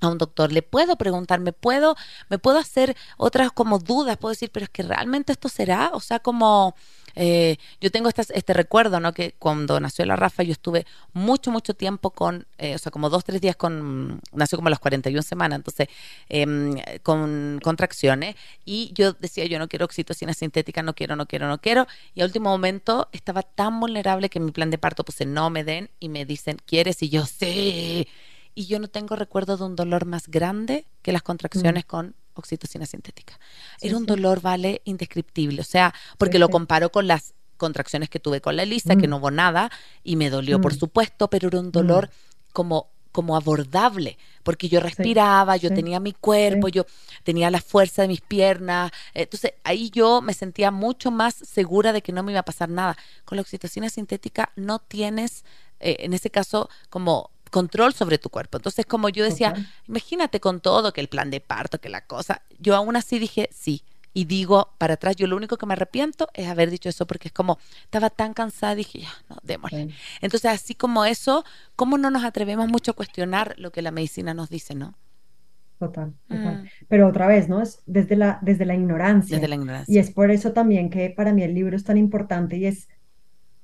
a 0.00 0.08
un 0.08 0.18
doctor, 0.18 0.52
le 0.52 0.62
puedo 0.62 0.96
preguntar, 0.96 1.40
me 1.40 1.52
puedo, 1.52 1.96
me 2.28 2.38
puedo 2.38 2.58
hacer 2.58 2.96
otras 3.16 3.52
como 3.52 3.78
dudas, 3.78 4.16
puedo 4.16 4.32
decir, 4.32 4.50
pero 4.52 4.64
es 4.64 4.70
que 4.70 4.82
realmente 4.82 5.32
esto 5.32 5.48
será, 5.48 5.90
o 5.92 6.00
sea, 6.00 6.18
como 6.20 6.74
eh, 7.14 7.56
yo 7.80 7.90
tengo 7.90 8.08
este 8.08 8.54
recuerdo, 8.54 9.00
¿no? 9.00 9.12
Que 9.12 9.34
cuando 9.38 9.78
nació 9.80 10.04
la 10.06 10.16
Rafa 10.16 10.42
yo 10.42 10.52
estuve 10.52 10.86
mucho, 11.12 11.50
mucho 11.50 11.74
tiempo 11.74 12.10
con, 12.10 12.46
eh, 12.58 12.74
o 12.74 12.78
sea, 12.78 12.92
como 12.92 13.10
dos, 13.10 13.24
tres 13.24 13.40
días 13.40 13.56
con, 13.56 14.20
nació 14.32 14.58
como 14.58 14.68
a 14.68 14.70
las 14.70 14.78
41 14.78 15.22
semanas, 15.22 15.56
entonces, 15.58 15.88
em, 16.28 16.74
con 17.02 17.60
contracciones, 17.62 18.36
y 18.64 18.92
yo 18.94 19.12
decía, 19.14 19.46
yo 19.46 19.58
no 19.58 19.68
quiero 19.68 19.84
oxitocina 19.84 20.34
sintética, 20.34 20.82
no 20.82 20.94
quiero, 20.94 21.16
no 21.16 21.26
quiero, 21.26 21.48
no 21.48 21.60
quiero, 21.60 21.86
y 22.14 22.22
a 22.22 22.24
último 22.24 22.50
momento 22.50 23.08
estaba 23.12 23.42
tan 23.42 23.80
vulnerable 23.80 24.28
que 24.30 24.40
mi 24.40 24.52
plan 24.52 24.70
de 24.70 24.78
parto 24.78 25.04
puse 25.04 25.26
no 25.26 25.50
me 25.50 25.64
den, 25.64 25.90
y 26.00 26.08
me 26.08 26.24
dicen, 26.24 26.58
¿quieres? 26.64 27.02
Y 27.02 27.08
yo, 27.08 27.26
sí, 27.26 28.06
y 28.54 28.66
yo 28.66 28.78
no 28.78 28.88
tengo 28.88 29.16
recuerdo 29.16 29.56
de 29.56 29.64
un 29.64 29.76
dolor 29.76 30.04
más 30.06 30.28
grande 30.28 30.86
que 31.02 31.12
las 31.12 31.22
contracciones 31.22 31.84
con 31.84 32.14
oxitocina 32.34 32.86
sintética. 32.86 33.38
Sí, 33.78 33.88
Era 33.88 33.96
un 33.96 34.06
dolor, 34.06 34.40
vale, 34.40 34.80
indescriptible. 34.84 35.60
O 35.60 35.64
sea, 35.64 35.94
porque 36.18 36.38
lo 36.38 36.48
comparo 36.48 36.90
con 36.90 37.06
las 37.06 37.34
contracciones 37.56 38.08
que 38.08 38.18
tuve 38.20 38.40
con 38.40 38.56
la 38.56 38.62
Elisa, 38.62 38.96
que 38.96 39.06
Mm. 39.06 39.10
no 39.10 39.16
hubo 39.18 39.30
nada, 39.30 39.70
y 40.02 40.16
me 40.16 40.30
dolió, 40.30 40.60
por 40.60 40.74
Mm. 40.74 40.78
supuesto, 40.78 41.28
pero 41.28 41.48
era 41.48 41.60
un 41.60 41.70
dolor 41.72 42.10
como 42.52 42.88
como 43.12 43.34
abordable, 43.34 44.18
porque 44.44 44.68
yo 44.68 44.78
respiraba, 44.78 45.56
yo 45.56 45.70
sí, 45.70 45.74
tenía 45.74 45.98
mi 45.98 46.12
cuerpo, 46.12 46.68
sí. 46.68 46.74
yo 46.74 46.86
tenía 47.24 47.50
la 47.50 47.60
fuerza 47.60 48.02
de 48.02 48.08
mis 48.08 48.20
piernas, 48.20 48.92
entonces 49.14 49.54
ahí 49.64 49.90
yo 49.90 50.22
me 50.22 50.32
sentía 50.32 50.70
mucho 50.70 51.10
más 51.10 51.34
segura 51.34 51.92
de 51.92 52.02
que 52.02 52.12
no 52.12 52.22
me 52.22 52.30
iba 52.30 52.38
a 52.38 52.44
pasar 52.44 52.68
nada. 52.68 52.96
Con 53.24 53.34
la 53.34 53.42
oxitocina 53.42 53.90
sintética 53.90 54.52
no 54.54 54.78
tienes, 54.78 55.44
eh, 55.80 55.96
en 55.98 56.12
ese 56.14 56.30
caso, 56.30 56.70
como 56.88 57.30
control 57.50 57.92
sobre 57.92 58.18
tu 58.18 58.30
cuerpo. 58.30 58.58
Entonces, 58.58 58.86
como 58.86 59.08
yo 59.08 59.24
decía, 59.24 59.54
imagínate 59.88 60.40
con 60.40 60.60
todo, 60.60 60.92
que 60.92 61.00
el 61.00 61.08
plan 61.08 61.30
de 61.30 61.40
parto, 61.40 61.80
que 61.80 61.88
la 61.88 62.06
cosa, 62.06 62.42
yo 62.58 62.74
aún 62.74 62.96
así 62.96 63.18
dije, 63.18 63.48
sí, 63.52 63.84
y 64.12 64.24
digo 64.24 64.74
para 64.78 64.94
atrás, 64.94 65.16
yo 65.16 65.26
lo 65.26 65.36
único 65.36 65.56
que 65.56 65.66
me 65.66 65.74
arrepiento 65.74 66.28
es 66.34 66.48
haber 66.48 66.70
dicho 66.70 66.88
eso 66.88 67.06
porque 67.06 67.28
es 67.28 67.32
como, 67.32 67.58
estaba 67.84 68.10
tan 68.10 68.34
cansada, 68.34 68.74
dije, 68.74 69.00
ya, 69.00 69.10
no, 69.28 69.36
démosle. 69.42 69.94
Entonces, 70.20 70.50
así 70.50 70.74
como 70.74 71.04
eso, 71.04 71.44
¿cómo 71.76 71.98
no 71.98 72.10
nos 72.10 72.24
atrevemos 72.24 72.68
mucho 72.68 72.92
a 72.92 72.94
cuestionar 72.94 73.54
lo 73.58 73.70
que 73.70 73.82
la 73.82 73.90
medicina 73.90 74.34
nos 74.34 74.48
dice, 74.48 74.74
no? 74.74 74.94
Total, 75.78 76.12
total. 76.28 76.62
Mm. 76.62 76.68
Pero 76.88 77.08
otra 77.08 77.26
vez, 77.26 77.48
¿no? 77.48 77.62
Es 77.62 77.82
desde 77.86 78.14
la, 78.14 78.38
desde 78.42 78.66
la 78.66 78.74
ignorancia. 78.74 79.36
Desde 79.36 79.48
la 79.48 79.54
ignorancia. 79.54 79.94
Y 79.94 79.98
es 79.98 80.10
por 80.10 80.30
eso 80.30 80.52
también 80.52 80.90
que 80.90 81.08
para 81.08 81.32
mí 81.32 81.42
el 81.42 81.54
libro 81.54 81.74
es 81.74 81.84
tan 81.84 81.96
importante 81.96 82.58
y 82.58 82.66
es 82.66 82.88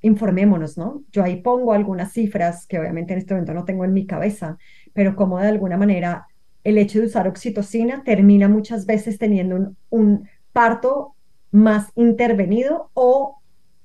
informémonos, 0.07 0.77
¿no? 0.77 1.03
Yo 1.11 1.23
ahí 1.23 1.41
pongo 1.41 1.73
algunas 1.73 2.13
cifras 2.13 2.65
que 2.65 2.79
obviamente 2.79 3.13
en 3.13 3.19
este 3.19 3.33
momento 3.33 3.53
no 3.53 3.65
tengo 3.65 3.85
en 3.85 3.93
mi 3.93 4.05
cabeza, 4.05 4.57
pero 4.93 5.15
como 5.15 5.39
de 5.39 5.47
alguna 5.47 5.77
manera 5.77 6.27
el 6.63 6.77
hecho 6.77 6.99
de 6.99 7.05
usar 7.05 7.27
oxitocina 7.27 8.03
termina 8.03 8.47
muchas 8.47 8.85
veces 8.85 9.17
teniendo 9.17 9.55
un, 9.55 9.77
un 9.89 10.29
parto 10.51 11.13
más 11.51 11.91
intervenido 11.95 12.89
o 12.93 13.37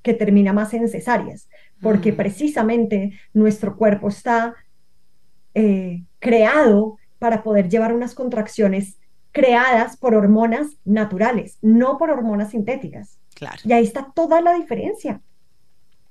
que 0.03 0.15
termina 0.15 0.53
más 0.53 0.75
en 0.75 0.89
cesáreas, 0.89 1.49
porque 1.81 2.13
precisamente 2.13 3.13
nuestro 3.33 3.77
cuerpo 3.77 4.09
está 4.09 4.55
eh, 5.55 6.03
creado 6.19 6.99
para 7.19 7.43
poder 7.43 7.69
llevar 7.69 7.93
unas 7.93 8.15
contracciones 8.15 8.99
creadas 9.31 9.97
por 9.97 10.15
hormonas 10.15 10.77
naturales, 10.85 11.59
no 11.63 11.99
por 11.99 12.11
hormonas 12.11 12.51
sintéticas. 12.51 13.19
Claro. 13.35 13.59
Y 13.65 13.73
ahí 13.73 13.85
está 13.85 14.13
toda 14.15 14.41
la 14.41 14.55
diferencia. 14.55 15.21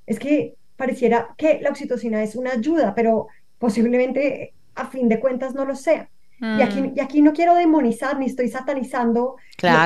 Es 0.06 0.20
que 0.20 0.56
pareciera 0.76 1.36
que 1.38 1.60
la 1.62 1.70
oxitocina 1.70 2.24
es 2.24 2.36
una 2.36 2.52
ayuda, 2.52 2.96
pero 2.96 3.28
posiblemente 3.60 4.54
a 4.76 4.88
fin 4.88 5.08
de 5.10 5.20
cuentas 5.20 5.54
no 5.54 5.66
lo 5.66 5.76
sea. 5.76 6.10
Y, 6.40 6.62
aquí, 6.64 6.82
mm. 6.82 6.94
y 6.96 7.00
aquí 7.00 7.22
no 7.22 7.34
quiero 7.34 7.54
demonizar 7.54 8.18
ni 8.18 8.26
estoy 8.26 8.48
satanizando 8.48 9.36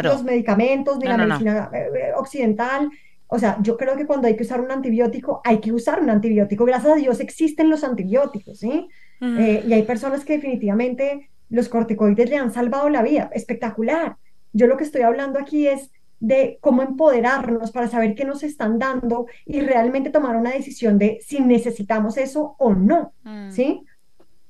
los, 0.04 0.24
medicamentos 0.24 0.98
ni 0.98 1.06
la 1.06 1.18
medicina 1.18 1.70
eh, 1.74 1.88
eh, 1.94 2.12
occidental. 2.16 2.90
O 3.28 3.38
sea, 3.38 3.58
yo 3.62 3.76
creo 3.76 3.98
que 3.98 4.06
cuando 4.06 4.28
hay 4.28 4.38
que 4.38 4.44
usar 4.44 4.62
un 4.62 4.72
antibiótico, 4.72 5.42
hay 5.44 5.60
que 5.60 5.74
usar 5.74 6.00
un 6.00 6.10
antibiótico. 6.10 6.64
Gracias 6.64 6.94
a 6.94 6.96
Dios 6.96 7.20
existen 7.20 7.70
los 7.70 7.84
antibióticos, 7.84 8.60
¿sí? 8.60 8.88
Eh, 9.22 9.64
y 9.68 9.74
hay 9.74 9.84
personas 9.84 10.24
que 10.24 10.34
definitivamente 10.34 11.30
los 11.50 11.68
corticoides 11.68 12.30
le 12.30 12.38
han 12.38 12.54
salvado 12.54 12.88
la 12.90 13.02
vida. 13.02 13.30
Espectacular. 13.34 14.16
Yo 14.54 14.68
lo 14.68 14.78
que 14.78 14.86
estoy 14.86 15.02
hablando 15.02 15.40
aquí 15.40 15.68
es 15.68 15.92
de 16.26 16.58
cómo 16.62 16.82
empoderarnos 16.82 17.72
para 17.72 17.88
saber 17.88 18.16
qué 18.16 18.26
nos 18.26 18.44
están 18.44 18.80
dando 18.80 19.28
y 19.46 19.62
realmente 19.62 20.10
tomar 20.10 20.36
una 20.36 20.52
decisión 20.52 20.98
de 20.98 21.20
si 21.22 21.40
necesitamos 21.40 22.18
eso 22.18 22.56
o 22.58 22.74
no, 22.74 23.14
mm. 23.24 23.52
¿sí? 23.52 23.84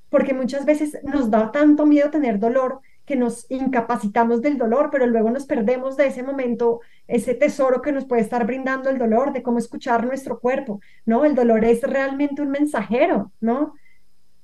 porque 0.09 0.33
muchas 0.33 0.63
veces 0.63 0.97
nos 1.03 1.29
da 1.29 1.51
tanto 1.51 1.85
miedo 1.85 2.09
tener 2.09 2.39
dolor 2.39 2.79
que 3.05 3.17
nos 3.17 3.51
incapacitamos 3.51 4.41
del 4.41 4.57
dolor, 4.57 4.89
pero 4.89 5.05
luego 5.05 5.29
nos 5.29 5.45
perdemos 5.45 5.97
de 5.97 6.07
ese 6.07 6.23
momento, 6.23 6.79
ese 7.05 7.35
tesoro 7.35 7.81
que 7.81 7.91
nos 7.91 8.05
puede 8.05 8.21
estar 8.21 8.45
brindando 8.45 8.89
el 8.89 8.97
dolor, 8.97 9.33
de 9.33 9.43
cómo 9.43 9.59
escuchar 9.59 10.05
nuestro 10.05 10.39
cuerpo, 10.39 10.79
¿no? 11.05 11.25
El 11.25 11.35
dolor 11.35 11.65
es 11.65 11.81
realmente 11.83 12.41
un 12.41 12.49
mensajero, 12.49 13.33
¿no? 13.41 13.73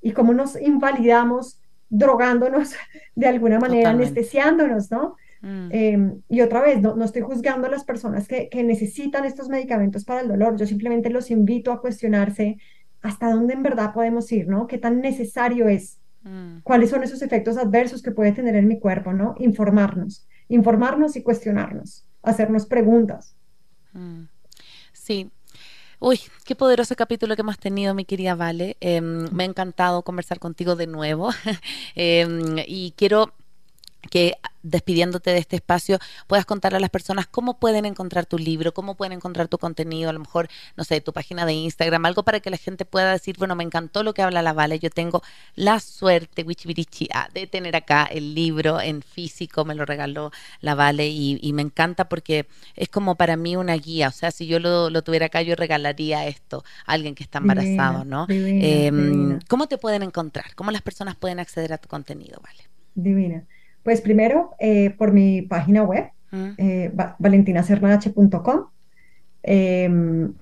Y 0.01 0.11
cómo 0.11 0.34
nos 0.34 0.61
invalidamos 0.61 1.61
drogándonos 1.89 2.75
de 3.15 3.27
alguna 3.27 3.57
manera, 3.57 3.91
anestesiándonos, 3.91 4.91
¿no? 4.91 5.15
Mm. 5.41 5.67
Em, 5.71 6.21
y 6.29 6.41
otra 6.41 6.61
vez, 6.61 6.81
no, 6.81 6.95
no, 6.95 7.03
estoy 7.03 7.23
juzgando 7.23 7.67
a 7.67 7.71
las 7.71 7.83
personas 7.83 8.27
que, 8.27 8.49
que 8.49 8.63
necesitan 8.63 9.25
estos 9.25 9.49
medicamentos 9.49 10.05
para 10.05 10.21
el 10.21 10.27
dolor, 10.27 10.57
yo 10.57 10.67
simplemente 10.67 11.09
los 11.09 11.31
invito 11.31 11.71
a 11.71 11.81
cuestionarse 11.81 12.57
hasta 13.01 13.31
dónde 13.31 13.53
en 13.53 13.63
verdad 13.63 13.93
podemos 13.93 14.31
ir, 14.31 14.47
¿no? 14.47 14.67
¿Qué 14.67 14.77
tan 14.77 15.01
necesario 15.01 15.67
es? 15.67 15.97
Mm. 16.23 16.59
¿Cuáles 16.63 16.89
son 16.91 17.03
esos 17.03 17.21
efectos 17.21 17.57
adversos 17.57 18.01
que 18.01 18.11
puede 18.11 18.31
tener 18.31 18.55
en 18.55 18.67
mi 18.67 18.79
cuerpo, 18.79 19.13
¿no? 19.13 19.35
Informarnos, 19.39 20.27
informarnos 20.49 21.15
y 21.15 21.23
cuestionarnos, 21.23 22.05
hacernos 22.21 22.65
preguntas. 22.65 23.35
Mm. 23.93 24.23
Sí. 24.93 25.31
Uy, 25.99 26.19
qué 26.45 26.55
poderoso 26.55 26.95
capítulo 26.95 27.35
que 27.35 27.41
hemos 27.41 27.59
tenido, 27.59 27.93
mi 27.93 28.05
querida 28.05 28.35
Vale. 28.35 28.77
Em, 28.79 29.27
me 29.31 29.43
ha 29.43 29.45
encantado 29.45 30.01
conversar 30.03 30.39
contigo 30.39 30.75
de 30.75 30.87
nuevo 30.87 31.29
em, 31.95 32.57
y 32.65 32.93
quiero 32.97 33.33
que 34.09 34.35
despidiéndote 34.63 35.31
de 35.31 35.39
este 35.39 35.55
espacio 35.55 35.97
puedas 36.27 36.45
contar 36.45 36.75
a 36.75 36.79
las 36.79 36.89
personas 36.89 37.27
cómo 37.27 37.59
pueden 37.59 37.85
encontrar 37.85 38.25
tu 38.25 38.37
libro, 38.37 38.73
cómo 38.73 38.95
pueden 38.95 39.13
encontrar 39.13 39.47
tu 39.47 39.57
contenido, 39.57 40.09
a 40.09 40.13
lo 40.13 40.19
mejor, 40.19 40.49
no 40.75 40.83
sé, 40.83 41.01
tu 41.01 41.13
página 41.13 41.45
de 41.45 41.53
Instagram, 41.53 42.05
algo 42.05 42.23
para 42.23 42.39
que 42.39 42.49
la 42.49 42.57
gente 42.57 42.85
pueda 42.85 43.11
decir, 43.11 43.37
bueno, 43.37 43.55
me 43.55 43.63
encantó 43.63 44.03
lo 44.03 44.13
que 44.13 44.21
habla 44.21 44.41
la 44.41 44.53
Vale, 44.53 44.79
yo 44.79 44.89
tengo 44.89 45.21
la 45.55 45.79
suerte, 45.79 46.43
Wichibirichi, 46.43 47.07
ah, 47.13 47.29
de 47.33 47.47
tener 47.47 47.75
acá 47.75 48.05
el 48.05 48.35
libro 48.35 48.79
en 48.81 49.01
físico, 49.01 49.65
me 49.65 49.75
lo 49.75 49.85
regaló 49.85 50.31
la 50.59 50.75
Vale 50.75 51.07
y, 51.07 51.51
me 51.51 51.61
encanta 51.61 52.07
porque 52.07 52.47
es 52.77 52.87
como 52.87 53.15
para 53.15 53.35
mí 53.35 53.57
una 53.57 53.73
guía, 53.73 54.07
o 54.07 54.11
sea, 54.11 54.31
si 54.31 54.47
yo 54.47 54.59
lo, 54.59 54.89
tuviera 55.01 55.25
acá, 55.25 55.41
yo 55.41 55.55
regalaría 55.55 56.27
esto 56.27 56.63
a 56.85 56.93
alguien 56.93 57.13
que 57.13 57.23
está 57.23 57.39
embarazado, 57.39 58.05
¿no? 58.05 58.25
Em, 58.29 59.39
¿Cómo 59.49 59.67
te 59.67 59.77
pueden 59.77 60.01
encontrar? 60.01 60.55
¿Cómo 60.55 60.71
las 60.71 60.81
personas 60.81 61.15
pueden 61.17 61.39
acceder 61.39 61.73
a 61.73 61.77
tu 61.77 61.89
contenido, 61.89 62.39
Vale? 62.41 62.69
Divina. 62.95 63.43
Pues 63.84 64.01
primero, 64.01 64.51
eh, 64.59 64.91
por 64.91 65.11
mi 65.11 65.41
página 65.41 65.84
web, 65.84 66.09
mm. 66.32 66.49
eh, 66.57 66.91
em, 69.43 70.34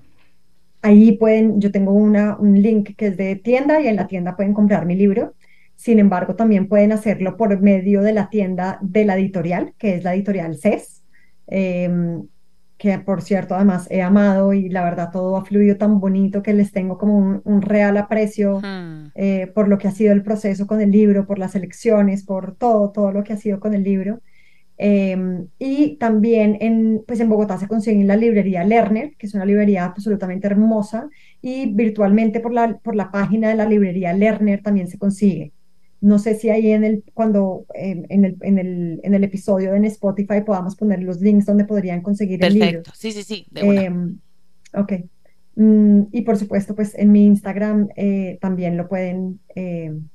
ahí 0.82 1.12
pueden, 1.12 1.60
yo 1.60 1.70
tengo 1.70 1.92
una, 1.92 2.36
un 2.36 2.60
link 2.60 2.96
que 2.96 3.08
es 3.08 3.16
de 3.16 3.36
tienda 3.36 3.80
y 3.80 3.88
en 3.88 3.96
la 3.96 4.06
tienda 4.06 4.36
pueden 4.36 4.54
comprar 4.54 4.86
mi 4.86 4.94
libro. 4.94 5.34
Sin 5.76 5.98
embargo, 5.98 6.34
también 6.34 6.68
pueden 6.68 6.92
hacerlo 6.92 7.36
por 7.38 7.58
medio 7.60 8.02
de 8.02 8.12
la 8.12 8.28
tienda 8.28 8.78
de 8.82 9.04
la 9.06 9.16
editorial, 9.16 9.72
que 9.78 9.94
es 9.94 10.04
la 10.04 10.14
editorial 10.14 10.56
CES 10.56 11.02
que 12.80 12.98
por 12.98 13.20
cierto 13.20 13.54
además 13.54 13.86
he 13.90 14.00
amado 14.00 14.54
y 14.54 14.70
la 14.70 14.82
verdad 14.82 15.10
todo 15.12 15.36
ha 15.36 15.44
fluido 15.44 15.76
tan 15.76 16.00
bonito 16.00 16.42
que 16.42 16.54
les 16.54 16.72
tengo 16.72 16.96
como 16.96 17.42
un, 17.44 17.60
real 17.60 17.98
aprecio 17.98 18.58
eh, 19.14 19.48
por 19.54 19.68
lo 19.68 19.76
que 19.76 19.86
ha 19.86 19.90
sido 19.90 20.14
el 20.14 20.22
proceso 20.22 20.66
con 20.66 20.80
el 20.80 20.90
libro, 20.90 21.26
por 21.26 21.38
las 21.38 21.54
elecciones, 21.54 22.24
por 22.24 22.56
todo, 22.56 22.90
todo 22.90 23.12
lo 23.12 23.22
que 23.22 23.34
ha 23.34 23.36
sido 23.36 23.60
con 23.60 23.74
el 23.74 23.82
libro. 23.84 24.22
Em, 24.78 25.48
y 25.58 25.96
también 25.98 26.56
en, 26.60 27.04
pues 27.06 27.20
en 27.20 27.28
Bogotá 27.28 27.58
se 27.58 27.68
consigue 27.68 28.00
en 28.00 28.06
la 28.06 28.16
librería 28.16 28.64
Lerner, 28.64 29.14
que 29.18 29.26
es 29.26 29.34
una 29.34 29.44
librería 29.44 29.84
absolutamente 29.84 30.46
hermosa, 30.46 31.10
y 31.42 31.70
virtualmente 31.74 32.40
por 32.40 32.54
la, 32.54 32.78
por 32.78 32.96
la 32.96 33.10
página 33.10 33.50
de 33.50 33.56
la 33.56 33.66
librería 33.66 34.14
Lerner 34.14 34.62
también 34.62 34.88
se 34.88 34.98
consigue. 34.98 35.52
No 36.00 36.18
sé 36.18 36.34
si 36.34 36.48
ahí 36.48 36.70
en 36.70 36.84
el, 36.84 37.04
cuando, 37.12 37.66
en, 37.74 38.24
el, 38.24 38.36
en, 38.40 38.58
el, 38.58 39.00
en 39.02 39.14
el 39.14 39.24
episodio 39.24 39.74
en 39.74 39.84
Spotify 39.84 40.40
podamos 40.44 40.74
poner 40.76 41.02
los 41.02 41.20
links 41.20 41.44
donde 41.44 41.64
podrían 41.64 42.00
conseguir 42.00 42.42
el 42.44 42.54
libro. 42.54 42.68
Perfecto, 42.68 42.92
sí, 42.94 43.12
sí, 43.12 43.22
sí, 43.22 43.46
de 43.50 43.62
una. 43.62 43.82
Em, 43.82 44.18
ok. 44.74 44.92
Mm, 45.56 46.02
y 46.12 46.22
por 46.22 46.38
supuesto, 46.38 46.74
pues 46.74 46.94
en 46.94 47.12
mi 47.12 47.26
Instagram 47.26 47.88
eh, 47.96 48.38
también 48.40 48.76
lo 48.76 48.88
pueden, 48.88 49.40
em, 49.54 50.08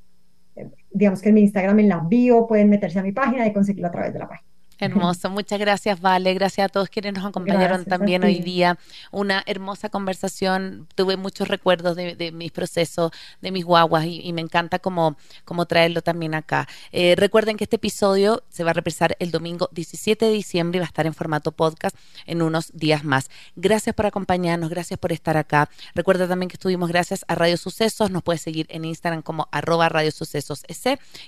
digamos 0.92 1.22
que 1.22 1.30
en 1.30 1.36
mi 1.36 1.42
Instagram, 1.42 1.80
en 1.80 1.90
la 1.90 2.00
bio, 2.00 2.48
pueden 2.48 2.70
meterse 2.70 2.98
a 2.98 3.04
mi 3.04 3.12
página 3.12 3.46
y 3.46 3.54
conseguirlo 3.54 3.88
a 3.88 3.92
través 3.92 4.14
de 4.14 4.20
la 4.20 4.28
página. 4.28 4.55
Hermoso, 4.80 5.30
muchas 5.30 5.60
gracias 5.60 6.02
Vale, 6.02 6.34
gracias 6.34 6.66
a 6.66 6.70
todos 6.70 6.90
quienes 6.90 7.14
nos 7.14 7.26
acompañaron 7.26 7.86
también 7.86 8.24
hoy 8.24 8.40
día. 8.40 8.78
Una 9.12 9.44
hermosa 9.46 9.90
conversación, 9.90 10.88
tuve 10.96 11.18
muchos 11.18 11.48
recuerdos 11.48 11.96
de, 11.96 12.32
mis 12.34 12.52
procesos, 12.52 13.12
de 13.42 13.52
mis 13.52 13.64
guaguas 13.64 14.06
y, 14.06 14.34
me 14.34 14.42
encanta 14.42 14.80
como, 14.80 15.16
como 15.46 15.66
traerlo 15.66 16.02
también 16.02 16.36
acá. 16.36 16.68
Eh, 16.92 17.16
recuerden 17.18 17.56
que 17.56 17.64
este 17.64 17.78
episodio 17.78 18.44
se 18.50 18.64
va 18.64 18.72
a 18.72 18.74
reprisar 18.74 19.16
el 19.20 19.32
domingo 19.32 19.70
17 19.72 20.26
de 20.26 20.32
diciembre 20.32 20.78
y 20.78 20.80
va 20.82 20.86
a 20.86 20.88
estar 20.88 21.06
en 21.06 21.14
formato 21.14 21.54
podcast 21.54 21.96
en 22.26 22.42
unos 22.42 22.72
días 22.74 23.04
más. 23.04 23.30
Gracias 23.56 23.96
por 23.96 24.06
acompañarnos, 24.06 24.70
gracias 24.70 25.00
por 25.00 25.12
estar 25.12 25.38
acá. 25.38 25.70
Recuerda 25.94 26.28
también 26.28 26.50
que 26.50 26.56
estuvimos 26.56 26.90
gracias 26.90 27.24
a 27.28 27.36
Radio 27.36 27.58
Sucesos, 27.58 28.12
nos 28.12 28.24
puedes 28.24 28.42
seguir 28.42 28.68
en 28.70 28.84
Instagram 28.84 29.22
como 29.22 29.48
arroba 29.52 29.88
Radio 29.88 30.12
Sucesos 30.12 30.64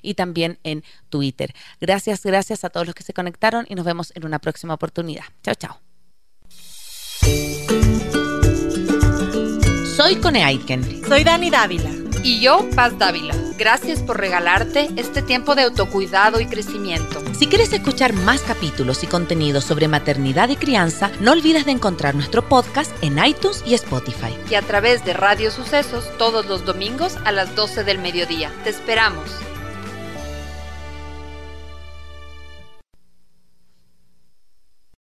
y 0.02 0.14
también 0.16 0.60
en 0.64 0.84
Twitter. 1.10 1.54
Gracias, 1.80 2.24
gracias 2.24 2.64
a 2.64 2.70
todos 2.70 2.86
los 2.86 2.96
que 2.96 3.04
se 3.04 3.14
conectaron 3.14 3.37
y 3.68 3.76
nos 3.76 3.86
vemos 3.86 4.12
en 4.16 4.26
una 4.26 4.40
próxima 4.40 4.74
oportunidad. 4.74 5.26
Chao, 5.44 5.56
chao. 5.56 5.80
Soy 9.96 10.18
Cone 10.18 10.44
Aiken. 10.44 11.04
Soy 11.08 11.24
Dani 11.24 11.50
Dávila. 11.50 11.90
Y 12.24 12.40
yo, 12.40 12.68
Paz 12.76 12.98
Dávila. 12.98 13.34
Gracias 13.58 14.04
por 14.04 14.20
regalarte 14.20 14.90
este 14.96 15.22
tiempo 15.22 15.56
de 15.56 15.64
autocuidado 15.64 16.40
y 16.40 16.46
crecimiento. 16.46 17.24
Si 17.34 17.48
quieres 17.48 17.74
escuchar 17.74 18.14
más 18.14 18.42
capítulos 18.42 19.04
y 19.04 19.08
contenidos 19.08 19.64
sobre 19.64 19.88
maternidad 19.88 20.50
y 20.50 20.56
crianza, 20.56 21.10
no 21.20 21.32
olvides 21.32 21.66
de 21.66 21.72
encontrar 21.72 22.16
nuestro 22.16 22.48
podcast 22.48 22.92
en 23.02 23.24
iTunes 23.24 23.64
y 23.66 23.74
Spotify. 23.74 24.38
Y 24.50 24.56
a 24.56 24.62
través 24.62 25.04
de 25.06 25.14
Radio 25.14 25.50
Sucesos 25.52 26.06
todos 26.18 26.46
los 26.46 26.66
domingos 26.66 27.18
a 27.26 27.32
las 27.32 27.56
12 27.56 27.84
del 27.84 28.00
mediodía. 28.00 28.52
Te 28.64 28.70
esperamos. 28.70 29.32